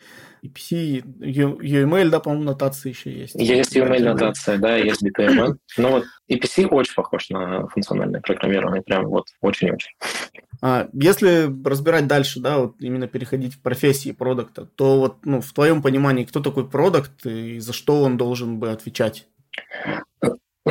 EPC, 0.43 1.03
UML, 1.03 2.09
да, 2.09 2.21
по-моему, 2.21 2.45
нотации 2.45 2.91
еще 2.91 3.13
есть. 3.13 3.35
Есть 3.35 3.77
UML 3.77 4.03
нотация, 4.03 4.59
да, 4.59 4.77
есть 4.77 5.03
BPMN. 5.03 5.57
Но 5.77 5.91
вот 5.91 6.05
EPC 6.31 6.67
очень 6.67 6.95
похож 6.95 7.29
на 7.31 7.67
функциональное 7.69 8.21
программирование, 8.21 8.83
прям 8.83 9.07
вот 9.07 9.27
очень-очень. 9.43 9.93
А 10.63 10.89
если 10.93 11.51
разбирать 11.65 12.07
дальше, 12.07 12.41
да, 12.41 12.59
вот 12.59 12.77
именно 12.81 13.07
переходить 13.07 13.55
в 13.55 13.63
профессии 13.63 14.13
продукта, 14.13 14.67
то 14.67 14.99
вот, 14.99 15.25
ну, 15.25 15.41
в 15.41 15.53
твоем 15.53 15.83
понимании, 15.83 16.25
кто 16.25 16.41
такой 16.41 16.69
продукт 16.69 17.25
и 17.25 17.59
за 17.59 17.73
что 17.73 18.03
он 18.03 18.17
должен 18.17 18.59
бы 18.59 18.71
отвечать? 18.71 19.27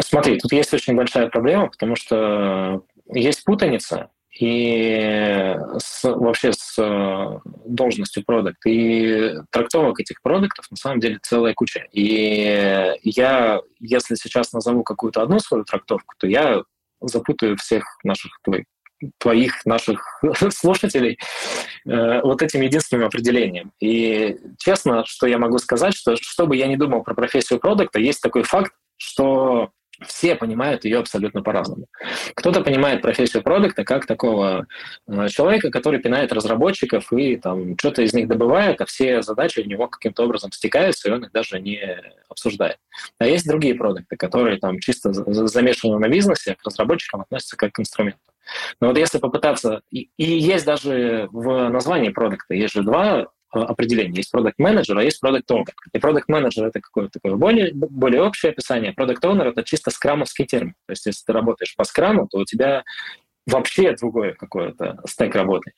Смотри, 0.01 0.37
тут 0.39 0.51
есть 0.51 0.73
очень 0.73 0.95
большая 0.95 1.27
проблема, 1.27 1.67
потому 1.67 1.95
что 1.95 2.83
есть 3.13 3.43
путаница 3.43 4.09
и 4.39 5.55
с, 5.79 6.03
вообще 6.03 6.53
с 6.53 6.77
э, 6.77 7.39
должностью 7.65 8.23
продукт. 8.23 8.59
И 8.65 9.33
трактовок 9.49 9.99
этих 9.99 10.21
продуктов 10.21 10.65
на 10.69 10.77
самом 10.77 10.99
деле 10.99 11.19
целая 11.21 11.53
куча. 11.53 11.87
И 11.91 12.95
я, 13.03 13.59
если 13.79 14.15
сейчас 14.15 14.53
назову 14.53 14.83
какую-то 14.83 15.23
одну 15.23 15.39
свою 15.39 15.63
трактовку, 15.63 16.13
то 16.17 16.27
я 16.27 16.61
запутаю 17.01 17.57
всех 17.57 17.83
наших 18.03 18.31
твоих 18.43 18.65
твоих, 19.17 19.65
наших 19.65 20.21
слушателей 20.51 21.17
э, 21.85 22.21
вот 22.21 22.41
этим 22.41 22.61
единственным 22.61 23.05
определением. 23.05 23.71
И 23.79 24.37
честно, 24.57 25.03
что 25.05 25.27
я 25.27 25.37
могу 25.37 25.57
сказать, 25.59 25.95
что 25.95 26.15
что 26.15 26.47
бы 26.47 26.55
я 26.55 26.67
ни 26.67 26.75
думал 26.75 27.03
про 27.03 27.13
профессию 27.13 27.59
продукта, 27.59 27.99
есть 27.99 28.21
такой 28.21 28.43
факт, 28.43 28.73
что 28.97 29.71
все 30.05 30.35
понимают 30.35 30.85
ее 30.85 30.99
абсолютно 30.99 31.41
по-разному. 31.41 31.87
Кто-то 32.35 32.61
понимает 32.61 33.01
профессию 33.01 33.43
продукта 33.43 33.83
как 33.83 34.05
такого 34.05 34.67
э, 35.07 35.27
человека, 35.29 35.71
который 35.71 35.99
пинает 35.99 36.31
разработчиков 36.31 37.11
и 37.11 37.35
там 37.35 37.77
что-то 37.77 38.01
из 38.01 38.13
них 38.13 38.27
добывает, 38.27 38.79
а 38.81 38.85
все 38.85 39.21
задачи 39.21 39.59
у 39.59 39.65
него 39.65 39.87
каким-то 39.87 40.23
образом 40.23 40.51
стекаются, 40.51 41.09
и 41.09 41.11
он 41.11 41.25
их 41.25 41.31
даже 41.31 41.59
не 41.59 41.81
обсуждает. 42.29 42.77
А 43.17 43.27
есть 43.27 43.47
другие 43.47 43.75
продукты, 43.75 44.15
которые 44.15 44.57
там 44.57 44.79
чисто 44.79 45.11
замешаны 45.11 45.99
на 45.99 46.07
бизнесе, 46.07 46.55
к 46.55 46.65
разработчикам 46.65 47.21
относятся 47.21 47.57
как 47.57 47.73
к 47.73 47.79
инструменту. 47.79 48.19
Но 48.79 48.87
вот 48.87 48.97
если 48.97 49.17
попытаться... 49.17 49.81
И, 49.91 50.09
и 50.17 50.23
есть 50.23 50.65
даже 50.65 51.27
в 51.31 51.69
названии 51.69 52.09
продукта, 52.09 52.53
есть 52.53 52.73
же 52.73 52.83
два 52.83 53.27
Э, 53.53 53.61
определение. 53.61 54.17
Есть 54.17 54.31
продукт 54.31 54.59
менеджер 54.59 54.97
а 54.97 55.03
есть 55.03 55.19
продукт 55.19 55.49
owner. 55.49 55.73
И 55.91 55.99
продукт 55.99 56.29
менеджер 56.29 56.67
это 56.67 56.79
какое-то 56.81 57.19
такое 57.19 57.35
более, 57.35 57.71
более 57.73 58.21
общее 58.21 58.51
описание. 58.51 58.93
Продукт 58.93 59.23
owner 59.25 59.49
это 59.49 59.63
чисто 59.63 59.89
скрамовский 59.89 60.45
термин. 60.45 60.75
То 60.85 60.91
есть 60.91 61.05
если 61.07 61.25
ты 61.25 61.33
работаешь 61.33 61.75
по 61.75 61.83
скраму, 61.83 62.27
то 62.27 62.37
у 62.37 62.45
тебя 62.45 62.83
вообще 63.47 63.95
другое 63.95 64.33
какое-то 64.33 64.99
стек 65.07 65.33
работы. 65.33 65.73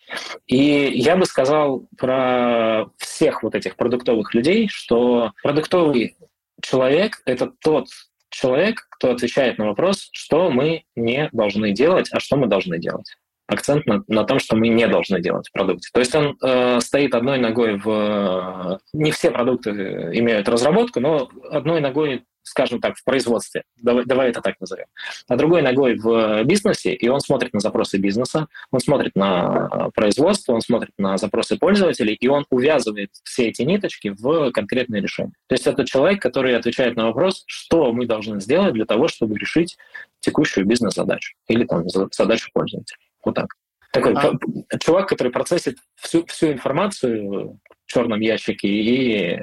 И 0.47 0.57
я 0.57 1.15
бы 1.15 1.25
сказал 1.25 1.87
про 1.97 2.87
всех 2.97 3.43
вот 3.43 3.55
этих 3.55 3.77
продуктовых 3.77 4.33
людей, 4.33 4.67
что 4.69 5.31
продуктовый 5.41 6.17
человек— 6.61 7.21
это 7.25 7.53
тот 7.61 7.87
человек, 8.31 8.87
кто 8.89 9.11
отвечает 9.11 9.57
на 9.57 9.67
вопрос, 9.67 10.09
что 10.11 10.49
мы 10.49 10.83
не 10.95 11.29
должны 11.31 11.71
делать, 11.71 12.09
а 12.11 12.19
что 12.19 12.37
мы 12.37 12.47
должны 12.47 12.79
делать 12.79 13.15
акцент 13.51 13.85
на, 13.85 14.03
на 14.07 14.23
том, 14.23 14.39
что 14.39 14.55
мы 14.55 14.69
не 14.69 14.87
должны 14.87 15.21
делать 15.21 15.47
в 15.49 15.51
продукте. 15.51 15.89
То 15.93 15.99
есть 15.99 16.15
он 16.15 16.37
э, 16.41 16.79
стоит 16.79 17.13
одной 17.13 17.37
ногой 17.37 17.77
в... 17.77 18.79
Не 18.93 19.11
все 19.11 19.31
продукты 19.31 19.71
имеют 20.13 20.47
разработку, 20.47 20.99
но 20.99 21.29
одной 21.49 21.81
ногой 21.81 22.23
скажем 22.43 22.81
так, 22.81 22.97
в 22.97 23.03
производстве, 23.03 23.63
давай, 23.77 24.05
давай 24.05 24.29
это 24.29 24.41
так 24.41 24.59
назовем, 24.59 24.85
а 25.27 25.35
другой 25.35 25.61
ногой 25.61 25.95
в 25.95 26.43
бизнесе, 26.43 26.93
и 26.93 27.07
он 27.07 27.19
смотрит 27.19 27.53
на 27.53 27.59
запросы 27.59 27.97
бизнеса, 27.97 28.47
он 28.71 28.79
смотрит 28.79 29.15
на 29.15 29.89
производство, 29.93 30.53
он 30.53 30.61
смотрит 30.61 30.91
на 30.97 31.17
запросы 31.17 31.57
пользователей, 31.57 32.13
и 32.13 32.27
он 32.27 32.45
увязывает 32.49 33.11
все 33.23 33.49
эти 33.49 33.61
ниточки 33.61 34.09
в 34.09 34.51
конкретное 34.51 35.01
решение. 35.01 35.33
То 35.47 35.55
есть 35.55 35.67
это 35.67 35.85
человек, 35.85 36.21
который 36.21 36.55
отвечает 36.55 36.95
на 36.95 37.07
вопрос, 37.07 37.43
что 37.47 37.91
мы 37.93 38.05
должны 38.05 38.39
сделать 38.41 38.73
для 38.73 38.85
того, 38.85 39.07
чтобы 39.07 39.37
решить 39.37 39.77
текущую 40.19 40.65
бизнес-задачу 40.65 41.35
или 41.47 41.65
там 41.65 41.87
задачу 41.87 42.49
пользователя. 42.53 42.97
Вот 43.23 43.35
так. 43.35 43.47
Такой 43.91 44.13
а... 44.13 44.77
чувак, 44.79 45.09
который 45.09 45.31
процессит 45.31 45.77
всю, 45.95 46.25
всю 46.25 46.53
информацию 46.53 47.59
в 47.85 47.91
черном 47.91 48.21
ящике 48.21 48.67
и 48.67 49.39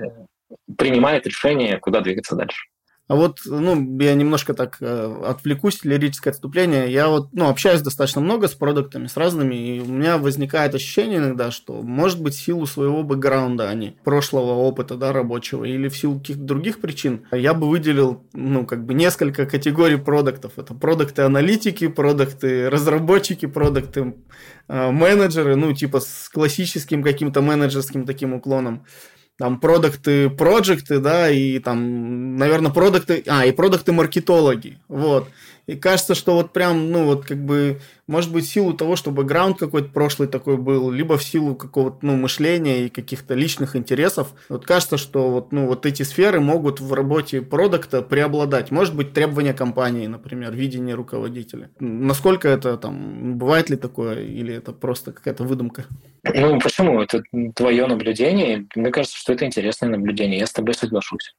принимает 0.77 1.27
решение, 1.27 1.79
куда 1.79 2.01
двигаться 2.01 2.35
дальше. 2.35 2.69
А 3.09 3.15
вот, 3.15 3.41
ну, 3.47 3.99
я 4.01 4.15
немножко 4.15 4.53
так 4.53 4.77
э, 4.81 5.23
отвлекусь, 5.25 5.83
лирическое 5.83 6.31
отступление. 6.31 6.93
Я 6.93 7.09
вот, 7.09 7.31
ну, 7.33 7.49
общаюсь 7.49 7.81
достаточно 7.81 8.21
много 8.21 8.49
с 8.49 8.55
продуктами, 8.55 9.07
с 9.07 9.17
разными, 9.17 9.55
и 9.55 9.81
у 9.81 9.87
меня 9.87 10.19
возникает 10.19 10.75
ощущение 10.75 11.17
иногда, 11.17 11.51
что, 11.51 11.81
может 11.81 12.21
быть, 12.23 12.35
в 12.35 12.41
силу 12.41 12.67
своего 12.67 13.03
бэкграунда, 13.03 13.71
а 13.71 13.75
не 13.75 13.97
прошлого 14.05 14.53
опыта, 14.53 14.97
да, 14.97 15.15
рабочего, 15.15 15.65
или 15.65 15.89
в 15.89 15.97
силу 15.97 16.19
каких-то 16.19 16.43
других 16.43 16.81
причин, 16.81 17.25
я 17.33 17.55
бы 17.55 17.71
выделил, 17.71 18.25
ну, 18.35 18.67
как 18.67 18.85
бы 18.85 18.93
несколько 18.93 19.47
категорий 19.47 19.97
продуктов. 19.97 20.59
Это 20.59 20.75
продукты-аналитики, 20.75 21.89
продукты-разработчики, 21.89 23.47
продукты 23.47 24.17
э, 24.69 24.91
ну, 24.91 25.73
типа 25.73 26.01
с 26.01 26.29
классическим 26.29 27.03
каким-то 27.03 27.41
менеджерским 27.41 28.05
таким 28.05 28.35
уклоном 28.35 28.85
там 29.39 29.61
продукты, 29.61 30.29
проекты, 30.29 30.99
да, 30.99 31.31
и 31.31 31.61
там, 31.61 32.37
наверное, 32.37 32.73
продукты, 32.73 33.23
а, 33.29 33.47
и 33.47 33.53
продукты 33.53 33.93
маркетологи, 33.93 34.79
вот. 34.89 35.29
И 35.69 35.77
кажется, 35.77 36.15
что 36.15 36.33
вот 36.33 36.55
прям, 36.55 36.91
ну 36.91 37.05
вот 37.05 37.27
как 37.27 37.45
бы, 37.45 37.79
может 38.07 38.33
быть, 38.33 38.47
в 38.47 38.49
силу 38.49 38.73
того, 38.73 38.97
что 38.97 39.11
бэкграунд 39.11 39.59
какой-то 39.59 39.91
прошлый 39.91 40.27
такой 40.27 40.57
был, 40.57 40.91
либо 40.91 41.19
в 41.19 41.23
силу 41.23 41.55
какого-то, 41.55 41.99
ну, 42.01 42.17
мышления 42.17 42.87
и 42.87 42.89
каких-то 42.89 43.35
личных 43.35 43.77
интересов, 43.77 44.33
вот 44.49 44.65
кажется, 44.65 44.97
что 44.97 45.31
вот, 45.31 45.53
ну, 45.53 45.67
вот 45.67 45.85
эти 45.85 46.05
сферы 46.05 46.41
могут 46.41 46.81
в 46.81 46.91
работе 46.95 47.43
продукта 47.43 48.01
преобладать. 48.01 48.71
Может 48.71 48.97
быть, 48.97 49.13
требования 49.13 49.53
компании, 49.53 50.07
например, 50.07 50.55
видение 50.55 50.95
руководителя. 50.95 51.71
Насколько 51.81 52.49
это 52.49 52.79
там, 52.79 53.37
бывает 53.37 53.69
ли 53.69 53.77
такое, 53.77 54.23
или 54.23 54.55
это 54.55 54.73
просто 54.73 55.13
какая-то 55.13 55.45
выдумка? 55.45 55.85
Ну, 56.25 56.59
почему? 56.61 57.03
Это 57.03 57.23
твое 57.55 57.87
наблюдение. 57.87 58.67
Мне 58.75 58.91
кажется, 58.91 59.19
что 59.19 59.35
это 59.35 59.45
интересное 59.45 59.91
наблюдение. 59.91 60.39
Я 60.39 60.47
с 60.47 60.53
тобой 60.53 60.73
соглашусь. 60.73 61.35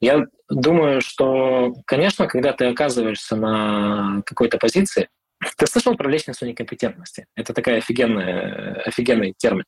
Я 0.00 0.26
думаю, 0.48 1.00
что, 1.00 1.74
конечно, 1.86 2.26
когда 2.26 2.52
ты 2.52 2.66
оказываешься 2.66 3.36
на 3.36 4.22
какой-то 4.24 4.58
позиции, 4.58 5.08
ты 5.56 5.66
слышал 5.66 5.96
про 5.96 6.08
лестницу 6.08 6.46
некомпетентности? 6.46 7.26
Это 7.36 7.52
такая 7.52 7.78
офигенная, 7.78 8.82
офигенный 8.86 9.34
термин. 9.36 9.64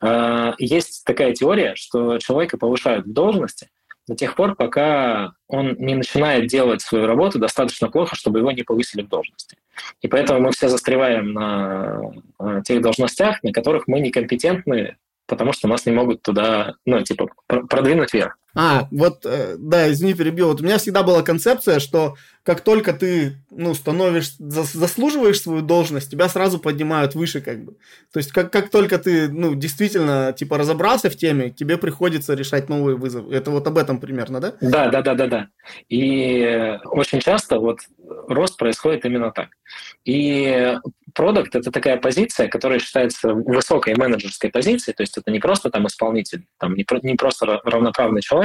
А, 0.00 0.54
есть 0.58 1.04
такая 1.04 1.32
теория, 1.32 1.74
что 1.74 2.18
человека 2.18 2.58
повышают 2.58 3.06
в 3.06 3.12
должности 3.12 3.68
до 4.08 4.16
тех 4.16 4.34
пор, 4.34 4.56
пока 4.56 5.32
он 5.46 5.74
не 5.78 5.94
начинает 5.94 6.48
делать 6.48 6.82
свою 6.82 7.06
работу 7.06 7.38
достаточно 7.38 7.88
плохо, 7.88 8.16
чтобы 8.16 8.40
его 8.40 8.50
не 8.50 8.62
повысили 8.62 9.02
в 9.02 9.08
должности. 9.08 9.56
И 10.00 10.08
поэтому 10.08 10.40
мы 10.40 10.52
все 10.52 10.68
застреваем 10.68 11.32
на 11.32 12.62
тех 12.64 12.82
должностях, 12.82 13.42
на 13.42 13.52
которых 13.52 13.86
мы 13.86 14.00
некомпетентны, 14.00 14.96
потому 15.26 15.52
что 15.52 15.68
нас 15.68 15.86
не 15.86 15.92
могут 15.92 16.22
туда, 16.22 16.74
ну, 16.84 17.00
типа, 17.02 17.28
продвинуть 17.46 18.12
вверх. 18.12 18.36
А, 18.54 18.88
вот, 18.90 19.24
э, 19.24 19.56
да, 19.58 19.90
извини, 19.90 20.14
перебил. 20.14 20.48
Вот 20.48 20.60
у 20.60 20.64
меня 20.64 20.78
всегда 20.78 21.02
была 21.02 21.22
концепция, 21.22 21.78
что 21.78 22.16
как 22.42 22.60
только 22.60 22.92
ты, 22.92 23.36
ну, 23.50 23.72
становишься, 23.72 24.34
заслуживаешь 24.38 25.40
свою 25.40 25.62
должность, 25.62 26.10
тебя 26.10 26.28
сразу 26.28 26.58
поднимают 26.58 27.14
выше, 27.14 27.40
как 27.40 27.64
бы. 27.64 27.76
То 28.12 28.18
есть, 28.18 28.32
как, 28.32 28.50
как 28.52 28.68
только 28.68 28.98
ты, 28.98 29.28
ну, 29.28 29.54
действительно, 29.54 30.34
типа, 30.36 30.58
разобрался 30.58 31.08
в 31.08 31.16
теме, 31.16 31.50
тебе 31.50 31.78
приходится 31.78 32.34
решать 32.34 32.68
новые 32.68 32.96
вызовы. 32.96 33.34
Это 33.34 33.50
вот 33.52 33.66
об 33.66 33.78
этом 33.78 34.00
примерно, 34.00 34.40
да? 34.40 34.54
Да, 34.60 34.88
да, 34.88 35.02
да, 35.02 35.14
да, 35.14 35.26
да. 35.28 35.48
И 35.88 36.78
очень 36.84 37.20
часто 37.20 37.58
вот 37.58 37.78
рост 38.28 38.56
происходит 38.56 39.04
именно 39.04 39.30
так. 39.30 39.48
И 40.04 40.76
продукт— 41.14 41.54
это 41.56 41.70
такая 41.70 41.96
позиция, 41.96 42.48
которая 42.48 42.78
считается 42.78 43.34
высокой 43.34 43.94
менеджерской 43.94 44.50
позицией, 44.50 44.94
то 44.94 45.02
есть 45.02 45.16
это 45.16 45.30
не 45.30 45.38
просто 45.38 45.70
там 45.70 45.86
исполнитель, 45.86 46.46
там 46.58 46.74
не, 46.74 46.84
не 47.02 47.14
просто 47.14 47.60
равноправный 47.64 48.22
человек, 48.22 48.41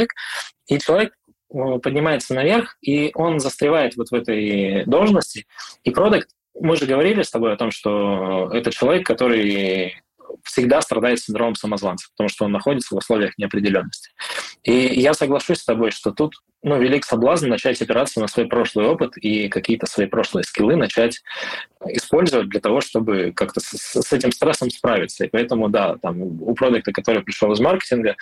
и 0.67 0.79
человек 0.79 1.13
Э, 1.53 1.79
поднимается 1.81 2.33
наверх, 2.33 2.77
и 2.81 3.11
он 3.15 3.39
застревает 3.39 3.95
вот 3.95 4.09
в 4.09 4.13
этой 4.13 4.83
должности. 4.85 5.45
И 5.83 5.91
продукт, 5.91 6.27
мы 6.59 6.75
же 6.75 6.85
говорили 6.85 7.21
с 7.21 7.31
тобой 7.31 7.53
о 7.53 7.57
том, 7.57 7.71
что 7.71 8.49
это 8.51 8.71
человек, 8.71 9.05
который 9.05 10.01
всегда 10.43 10.81
страдает 10.81 11.19
синдромом 11.19 11.55
самозванца, 11.55 12.09
потому 12.11 12.27
что 12.27 12.45
он 12.45 12.51
находится 12.51 12.93
в 12.93 12.97
условиях 12.97 13.37
неопределенности. 13.37 14.11
И 14.63 14.73
я 14.73 15.13
соглашусь 15.13 15.59
с 15.59 15.65
тобой, 15.65 15.91
что 15.91 16.11
тут 16.11 16.33
ну, 16.63 16.79
велик 16.81 17.05
соблазн 17.05 17.47
начать 17.47 17.81
опираться 17.81 18.19
на 18.19 18.27
свой 18.27 18.47
прошлый 18.47 18.87
опыт 18.87 19.15
и 19.17 19.47
какие-то 19.47 19.85
свои 19.85 20.07
прошлые 20.07 20.43
скиллы 20.43 20.75
начать 20.75 21.21
использовать 21.85 22.49
для 22.49 22.59
того, 22.59 22.81
чтобы 22.81 23.31
как-то 23.33 23.61
с, 23.61 24.01
с 24.01 24.13
этим 24.13 24.31
стрессом 24.31 24.69
справиться. 24.69 25.25
И 25.25 25.29
поэтому, 25.29 25.69
да, 25.69 25.95
там 26.01 26.21
у 26.21 26.53
продукта, 26.55 26.91
который 26.91 27.23
пришел 27.23 27.51
из 27.53 27.59
маркетинга, 27.59 28.15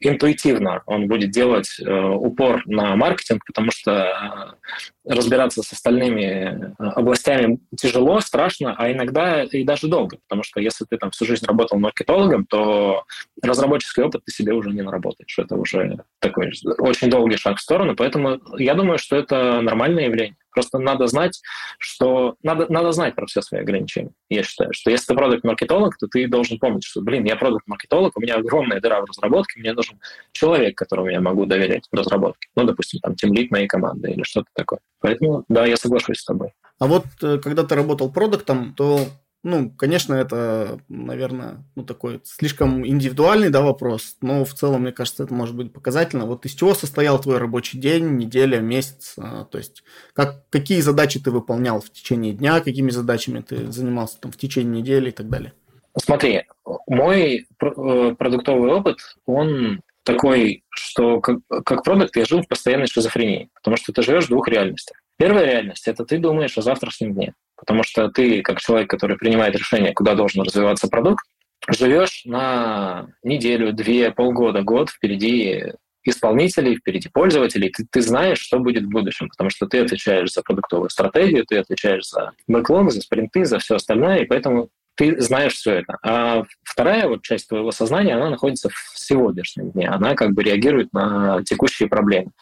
интуитивно 0.00 0.82
он 0.86 1.08
будет 1.08 1.30
делать 1.30 1.78
э, 1.80 1.90
упор 1.90 2.62
на 2.66 2.96
маркетинг, 2.96 3.42
потому 3.46 3.70
что 3.70 4.56
э, 5.04 5.12
разбираться 5.12 5.62
с 5.62 5.72
остальными 5.72 6.22
э, 6.22 6.74
областями 6.78 7.58
тяжело, 7.76 8.20
страшно, 8.20 8.74
а 8.76 8.90
иногда 8.92 9.44
и 9.44 9.64
даже 9.64 9.88
долго, 9.88 10.18
потому 10.28 10.42
что 10.42 10.60
если 10.60 10.84
ты 10.84 10.96
там 10.96 11.10
всю 11.10 11.24
жизнь 11.24 11.46
работал 11.46 11.78
маркетологом, 11.78 12.46
то 12.46 13.04
разработческий 13.42 14.02
опыт 14.02 14.22
ты 14.24 14.32
себе 14.32 14.52
уже 14.52 14.70
не 14.70 14.82
наработаешь. 14.82 15.38
Это 15.38 15.56
уже 15.56 15.98
такой 16.20 16.52
очень 16.78 17.10
долгий 17.10 17.36
шаг 17.36 17.58
в 17.58 17.62
сторону, 17.62 17.94
поэтому 17.96 18.40
я 18.58 18.74
думаю, 18.74 18.98
что 18.98 19.16
это 19.16 19.60
нормальное 19.60 20.04
явление. 20.04 20.36
Просто 20.58 20.80
надо 20.80 21.06
знать, 21.06 21.40
что 21.78 22.34
надо, 22.42 22.66
надо 22.68 22.90
знать 22.90 23.14
про 23.14 23.26
все 23.26 23.42
свои 23.42 23.60
ограничения. 23.60 24.10
Я 24.28 24.42
считаю, 24.42 24.72
что 24.72 24.90
если 24.90 25.06
ты 25.06 25.14
продукт-маркетолог, 25.14 25.96
то 25.96 26.08
ты 26.08 26.26
должен 26.26 26.58
помнить, 26.58 26.82
что, 26.82 27.00
блин, 27.00 27.24
я 27.26 27.36
продукт-маркетолог, 27.36 28.16
у 28.16 28.20
меня 28.20 28.34
огромная 28.34 28.80
дыра 28.80 29.00
в 29.00 29.04
разработке, 29.04 29.60
мне 29.60 29.72
нужен 29.72 30.00
человек, 30.32 30.76
которому 30.76 31.10
я 31.10 31.20
могу 31.20 31.46
доверять 31.46 31.84
в 31.92 31.94
разработке. 31.94 32.48
Ну, 32.56 32.64
допустим, 32.64 32.98
там, 32.98 33.14
тимлит 33.14 33.52
моей 33.52 33.68
команды 33.68 34.10
или 34.10 34.24
что-то 34.24 34.48
такое. 34.52 34.80
Поэтому, 34.98 35.44
да, 35.48 35.64
я 35.64 35.76
соглашусь 35.76 36.18
с 36.18 36.24
тобой. 36.24 36.50
А 36.80 36.88
вот 36.88 37.04
э, 37.22 37.38
когда 37.38 37.62
ты 37.62 37.76
работал 37.76 38.10
продуктом, 38.10 38.74
то 38.74 38.98
ну, 39.44 39.70
конечно, 39.70 40.14
это, 40.14 40.80
наверное, 40.88 41.64
ну, 41.76 41.84
такой 41.84 42.20
слишком 42.24 42.86
индивидуальный, 42.86 43.50
да, 43.50 43.62
вопрос, 43.62 44.16
но 44.20 44.44
в 44.44 44.52
целом, 44.52 44.82
мне 44.82 44.92
кажется, 44.92 45.22
это 45.22 45.32
может 45.32 45.54
быть 45.54 45.72
показательно. 45.72 46.26
Вот 46.26 46.44
из 46.44 46.52
чего 46.52 46.74
состоял 46.74 47.20
твой 47.20 47.38
рабочий 47.38 47.78
день, 47.78 48.16
неделя, 48.16 48.58
месяц? 48.58 49.14
А, 49.16 49.44
то 49.44 49.58
есть, 49.58 49.84
как, 50.12 50.48
какие 50.50 50.80
задачи 50.80 51.20
ты 51.20 51.30
выполнял 51.30 51.80
в 51.80 51.90
течение 51.90 52.32
дня, 52.32 52.60
какими 52.60 52.90
задачами 52.90 53.40
ты 53.40 53.70
занимался 53.70 54.20
там 54.20 54.32
в 54.32 54.36
течение 54.36 54.80
недели 54.82 55.10
и 55.10 55.12
так 55.12 55.28
далее? 55.28 55.52
Смотри, 55.96 56.44
мой 56.86 57.46
э, 57.60 58.14
продуктовый 58.18 58.72
опыт, 58.72 58.98
он 59.24 59.80
такой, 60.02 60.64
что 60.70 61.20
как, 61.20 61.38
как 61.64 61.84
продукт 61.84 62.16
я 62.16 62.24
жил 62.24 62.42
в 62.42 62.48
постоянной 62.48 62.86
шизофрении, 62.86 63.50
потому 63.54 63.76
что 63.76 63.92
ты 63.92 64.02
живешь 64.02 64.26
в 64.26 64.30
двух 64.30 64.48
реальностях. 64.48 65.00
Первая 65.18 65.44
реальность– 65.44 65.82
это 65.88 66.04
ты 66.04 66.18
думаешь 66.18 66.56
о 66.56 66.62
завтрашнем 66.62 67.14
дне. 67.14 67.34
Потому 67.56 67.82
что 67.82 68.08
ты, 68.08 68.40
как 68.42 68.60
человек, 68.60 68.88
который 68.88 69.16
принимает 69.16 69.56
решение, 69.56 69.92
куда 69.92 70.14
должен 70.14 70.42
развиваться 70.42 70.88
продукт, 70.88 71.24
живешь 71.68 72.22
на 72.24 73.08
неделю, 73.24 73.72
две, 73.72 74.12
полгода, 74.12 74.62
год 74.62 74.90
впереди 74.90 75.72
исполнителей, 76.04 76.76
впереди 76.76 77.08
пользователей, 77.08 77.70
ты, 77.70 77.86
ты 77.90 78.00
знаешь, 78.00 78.38
что 78.38 78.60
будет 78.60 78.84
в 78.84 78.90
будущем, 78.90 79.28
потому 79.28 79.50
что 79.50 79.66
ты 79.66 79.80
отвечаешь 79.80 80.32
за 80.32 80.42
продуктовую 80.42 80.88
стратегию, 80.88 81.44
ты 81.44 81.58
отвечаешь 81.58 82.08
за 82.08 82.32
бэклог, 82.46 82.90
за 82.90 83.00
спринты, 83.00 83.44
за 83.44 83.58
все 83.58 83.74
остальное, 83.74 84.18
и 84.18 84.24
поэтому 84.24 84.70
ты 84.98 85.20
знаешь 85.20 85.54
все 85.54 85.74
это. 85.74 85.96
А 86.02 86.42
вторая 86.64 87.06
вот 87.06 87.22
часть 87.22 87.48
твоего 87.48 87.70
сознания, 87.70 88.16
она 88.16 88.30
находится 88.30 88.68
в 88.68 88.98
сегодняшнем 88.98 89.70
дне. 89.70 89.88
Она 89.88 90.16
как 90.16 90.32
бы 90.32 90.42
реагирует 90.42 90.92
на 90.92 91.44
текущие 91.44 91.88
проблемы. 91.88 92.32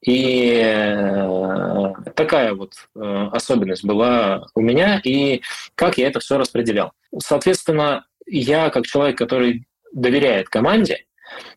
И 0.00 0.62
э, 0.64 1.92
такая 2.14 2.54
вот 2.54 2.72
э, 2.96 3.28
особенность 3.32 3.84
была 3.84 4.46
у 4.54 4.62
меня, 4.62 4.98
и 5.04 5.42
как 5.74 5.98
я 5.98 6.08
это 6.08 6.18
все 6.20 6.38
распределял. 6.38 6.92
Соответственно, 7.22 8.06
я 8.24 8.70
как 8.70 8.86
человек, 8.86 9.18
который 9.18 9.66
доверяет 9.92 10.48
команде, 10.48 11.04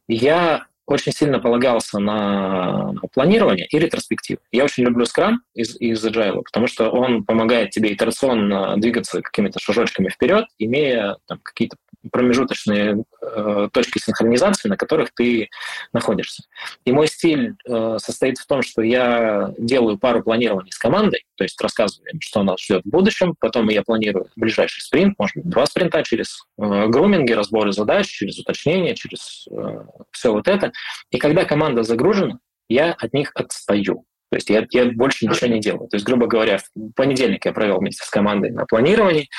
я 0.10 0.66
очень 0.90 1.12
сильно 1.12 1.40
полагался 1.40 2.00
на 2.00 2.94
планирование 3.14 3.68
и 3.68 3.80
ретроспективу. 3.80 4.42
Я 4.52 4.66
очень 4.66 4.84
люблю 4.84 5.06
Scrum 5.06 5.36
из, 5.54 5.80
из 5.80 6.04
Agile, 6.04 6.42
потому 6.44 6.68
что 6.68 6.90
он 6.90 7.24
помогает 7.24 7.70
тебе 7.70 7.94
итерационно 7.94 8.76
двигаться 8.78 9.22
какими-то 9.22 9.60
шажочками 9.60 10.10
вперед, 10.10 10.46
имея 10.58 11.18
там, 11.28 11.40
какие-то 11.44 11.78
промежуточные 12.12 13.04
э, 13.22 13.70
точки 13.72 14.00
синхронизации, 14.00 14.70
на 14.70 14.78
которых 14.78 15.10
ты 15.14 15.50
находишься. 15.94 16.44
И 16.86 16.92
мой 16.92 17.08
стиль 17.08 17.56
э, 17.68 17.98
состоит 18.00 18.38
в 18.38 18.48
том, 18.48 18.62
что 18.62 18.82
я 18.82 19.54
делаю 19.58 19.98
пару 19.98 20.24
планирований 20.24 20.72
с 20.72 20.78
командой, 20.78 21.26
то 21.40 21.46
есть 21.46 21.62
рассказываю 21.62 22.12
им, 22.12 22.20
что 22.20 22.44
нас 22.44 22.62
ждет 22.62 22.84
в 22.84 22.90
будущем, 22.90 23.34
потом 23.40 23.70
я 23.70 23.82
планирую 23.82 24.28
ближайший 24.36 24.82
спринт, 24.82 25.18
может 25.18 25.38
быть, 25.38 25.48
два 25.48 25.66
спринта 25.66 26.04
через 26.04 26.44
э, 26.58 26.88
груминги, 26.88 27.32
разборы 27.32 27.72
задач, 27.72 28.08
через 28.08 28.38
уточнение, 28.38 28.94
через 28.94 29.48
э, 29.50 29.86
все 30.12 30.34
вот 30.34 30.50
это. 30.50 30.74
И 31.12 31.18
когда 31.18 31.46
команда 31.46 31.84
загружена, 31.84 32.40
я 32.68 32.92
от 32.92 33.14
них 33.14 33.32
отстаю. 33.36 34.04
То 34.32 34.36
есть 34.36 34.50
я, 34.50 34.68
я 34.72 34.92
больше 34.92 35.28
ничего 35.28 35.48
не 35.48 35.62
делаю. 35.62 35.88
То 35.88 35.96
есть, 35.96 36.06
грубо 36.06 36.28
говоря, 36.28 36.60
в 36.76 36.92
понедельник 36.92 37.46
я 37.46 37.54
провел 37.54 37.80
вместе 37.80 38.04
с 38.04 38.10
командой 38.10 38.52
на 38.52 38.66
планировании, 38.66 39.30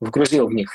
вгрузил 0.00 0.48
в 0.48 0.54
них 0.54 0.72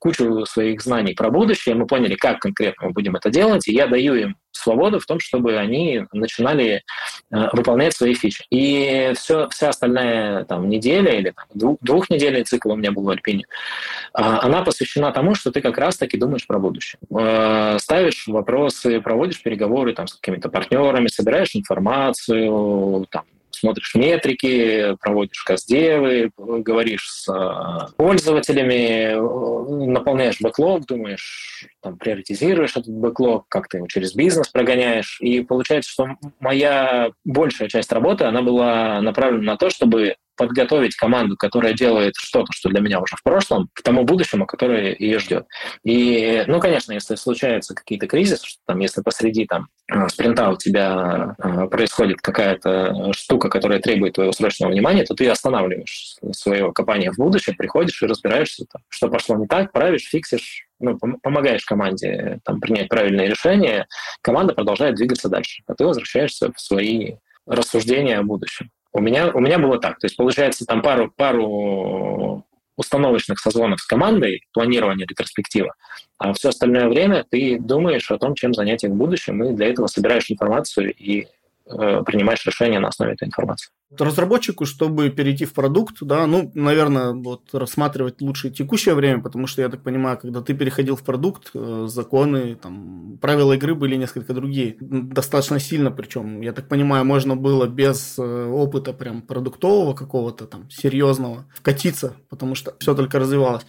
кучу 0.00 0.44
своих 0.46 0.82
знаний 0.82 1.14
про 1.14 1.30
будущее, 1.30 1.74
мы 1.74 1.86
поняли, 1.86 2.14
как 2.14 2.40
конкретно 2.40 2.88
мы 2.88 2.92
будем 2.92 3.16
это 3.16 3.30
делать, 3.30 3.68
и 3.68 3.72
я 3.72 3.86
даю 3.86 4.14
им 4.14 4.36
свободу 4.52 4.98
в 4.98 5.06
том, 5.06 5.20
чтобы 5.20 5.56
они 5.56 6.04
начинали 6.12 6.82
э, 7.30 7.48
выполнять 7.52 7.94
свои 7.94 8.14
фичи. 8.14 8.44
И 8.50 9.12
все, 9.16 9.48
вся 9.48 9.70
остальная 9.70 10.44
там, 10.44 10.68
неделя 10.68 11.12
или 11.12 11.30
там, 11.30 11.44
двух, 11.54 11.78
двухнедельный 11.80 12.44
цикл 12.44 12.72
у 12.72 12.76
меня 12.76 12.92
был 12.92 13.02
в 13.02 13.10
Альпине, 13.10 13.44
э, 13.44 14.20
она 14.20 14.62
посвящена 14.62 15.12
тому, 15.12 15.34
что 15.34 15.50
ты 15.50 15.60
как 15.60 15.76
раз-таки 15.78 16.16
думаешь 16.16 16.46
про 16.46 16.58
будущее. 16.58 16.98
Э, 17.10 17.78
ставишь 17.78 18.26
вопросы, 18.26 19.00
проводишь 19.00 19.42
переговоры 19.42 19.92
там, 19.92 20.06
с 20.06 20.14
какими-то 20.14 20.48
партнерами, 20.48 21.08
собираешь 21.08 21.54
информацию, 21.54 23.06
там, 23.10 23.24
смотришь 23.64 23.94
метрики, 23.94 24.94
проводишь 25.00 25.42
каздевы, 25.42 26.30
говоришь 26.36 27.08
с 27.08 27.28
э, 27.32 27.94
пользователями, 27.96 29.14
э, 29.14 29.86
наполняешь 29.86 30.40
бэклог, 30.40 30.84
думаешь, 30.86 31.66
там, 31.80 31.96
приоритизируешь 31.96 32.76
этот 32.76 32.92
бэклог, 32.92 33.46
как 33.48 33.68
ты 33.68 33.78
его 33.78 33.86
через 33.86 34.14
бизнес 34.14 34.48
прогоняешь. 34.48 35.18
И 35.20 35.40
получается, 35.40 35.90
что 35.90 36.08
моя 36.40 37.10
большая 37.24 37.68
часть 37.68 37.90
работы, 37.90 38.24
она 38.24 38.42
была 38.42 39.00
направлена 39.00 39.52
на 39.52 39.56
то, 39.56 39.70
чтобы 39.70 40.16
подготовить 40.36 40.96
команду, 40.96 41.36
которая 41.36 41.72
делает 41.72 42.14
что-то, 42.16 42.52
что 42.52 42.68
для 42.68 42.80
меня 42.80 43.00
уже 43.00 43.16
в 43.16 43.22
прошлом, 43.22 43.68
к 43.72 43.82
тому 43.82 44.04
будущему, 44.04 44.46
которое 44.46 44.94
ее 44.98 45.18
ждет. 45.18 45.46
И, 45.84 46.44
ну, 46.46 46.60
конечно, 46.60 46.92
если 46.92 47.14
случаются 47.14 47.74
какие-то 47.74 48.06
кризисы, 48.06 48.46
что 48.46 48.60
там, 48.66 48.78
если 48.80 49.02
посреди 49.02 49.46
там 49.46 49.68
э, 49.92 50.08
спринта 50.08 50.50
у 50.50 50.56
тебя 50.56 51.36
э, 51.38 51.66
происходит 51.68 52.20
какая-то 52.20 53.12
штука, 53.12 53.48
которая 53.48 53.80
требует 53.80 54.14
твоего 54.14 54.32
срочного 54.32 54.70
внимания, 54.70 55.04
то 55.04 55.14
ты 55.14 55.28
останавливаешь 55.28 56.16
свое 56.32 56.72
копание 56.72 57.12
в 57.12 57.16
будущее, 57.16 57.56
приходишь 57.56 58.02
и 58.02 58.06
разбираешься, 58.06 58.64
там, 58.70 58.82
что 58.88 59.08
пошло 59.08 59.36
не 59.36 59.46
так, 59.46 59.72
правишь, 59.72 60.08
фиксишь, 60.08 60.66
ну, 60.80 60.98
помогаешь 61.22 61.64
команде 61.64 62.40
там, 62.44 62.60
принять 62.60 62.88
правильное 62.88 63.28
решение, 63.28 63.86
команда 64.22 64.54
продолжает 64.54 64.96
двигаться 64.96 65.28
дальше, 65.28 65.62
а 65.66 65.74
ты 65.74 65.84
возвращаешься 65.84 66.52
в 66.52 66.60
свои 66.60 67.16
рассуждения 67.46 68.18
о 68.18 68.22
будущем. 68.22 68.70
У 68.94 69.00
меня, 69.00 69.30
у 69.32 69.40
меня 69.40 69.58
было 69.58 69.78
так. 69.78 69.98
То 69.98 70.06
есть, 70.06 70.16
получается, 70.16 70.64
там 70.64 70.80
пару, 70.80 71.10
пару 71.10 72.46
установочных 72.76 73.38
созвонов 73.38 73.80
с 73.80 73.86
командой, 73.86 74.46
планирование 74.52 75.06
ретроспектива, 75.06 75.74
а 76.18 76.32
все 76.32 76.48
остальное 76.48 76.88
время 76.88 77.24
ты 77.28 77.58
думаешь 77.58 78.10
о 78.10 78.18
том, 78.18 78.34
чем 78.34 78.54
занять 78.54 78.84
в 78.84 78.94
будущем, 78.94 79.44
и 79.44 79.52
для 79.52 79.68
этого 79.68 79.86
собираешь 79.86 80.30
информацию 80.30 80.92
и 80.92 81.26
э, 81.66 82.02
принимаешь 82.04 82.44
решения 82.46 82.80
на 82.80 82.88
основе 82.88 83.12
этой 83.12 83.28
информации 83.28 83.70
разработчику, 84.00 84.64
чтобы 84.64 85.10
перейти 85.10 85.44
в 85.44 85.52
продукт, 85.52 85.96
да, 86.00 86.26
ну, 86.26 86.50
наверное, 86.54 87.12
вот 87.12 87.42
рассматривать 87.52 88.20
лучше 88.20 88.50
текущее 88.50 88.94
время, 88.94 89.22
потому 89.22 89.46
что 89.46 89.62
я 89.62 89.68
так 89.68 89.82
понимаю, 89.82 90.18
когда 90.18 90.40
ты 90.40 90.54
переходил 90.54 90.96
в 90.96 91.02
продукт, 91.02 91.50
э, 91.54 91.86
законы, 91.88 92.56
там, 92.56 93.18
правила 93.20 93.52
игры 93.52 93.74
были 93.74 93.96
несколько 93.96 94.34
другие, 94.34 94.76
достаточно 94.80 95.60
сильно, 95.60 95.90
причем, 95.90 96.40
я 96.40 96.52
так 96.52 96.68
понимаю, 96.68 97.04
можно 97.04 97.36
было 97.36 97.66
без 97.66 98.18
э, 98.18 98.22
опыта 98.46 98.92
прям 98.92 99.22
продуктового 99.22 99.94
какого-то 99.94 100.46
там 100.46 100.70
серьезного 100.70 101.44
вкатиться, 101.54 102.14
потому 102.28 102.54
что 102.54 102.74
все 102.78 102.94
только 102.94 103.18
развивалось. 103.18 103.64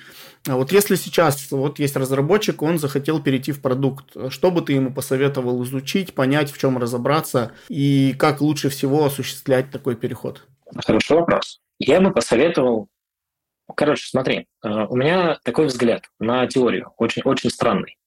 А 0.48 0.56
вот 0.56 0.72
если 0.72 0.96
сейчас 0.96 1.52
вот 1.52 1.80
есть 1.80 1.96
разработчик, 1.96 2.62
он 2.62 2.78
захотел 2.78 3.22
перейти 3.22 3.52
в 3.52 3.62
продукт, 3.62 4.16
что 4.30 4.52
бы 4.52 4.62
ты 4.62 4.74
ему 4.74 4.94
посоветовал 4.94 5.64
изучить, 5.64 6.14
понять, 6.14 6.52
в 6.52 6.58
чем 6.60 6.78
разобраться 6.78 7.52
и 7.68 8.14
как 8.18 8.42
лучше 8.42 8.70
всего 8.70 9.06
осуществлять 9.06 9.72
такой 9.72 9.96
переход? 9.96 10.44
Хороший 10.86 11.18
вопрос. 11.18 11.62
Я 11.80 12.00
бы 12.00 12.12
посоветовал... 12.12 12.88
Короче, 13.76 14.08
смотри, 14.08 14.48
э, 14.64 14.70
у 14.70 14.96
меня 14.96 15.40
такой 15.44 15.66
взгляд 15.66 16.04
на 16.20 16.46
теорию, 16.46 16.94
очень, 16.98 17.24
очень 17.24 17.50
странный, 17.50 17.98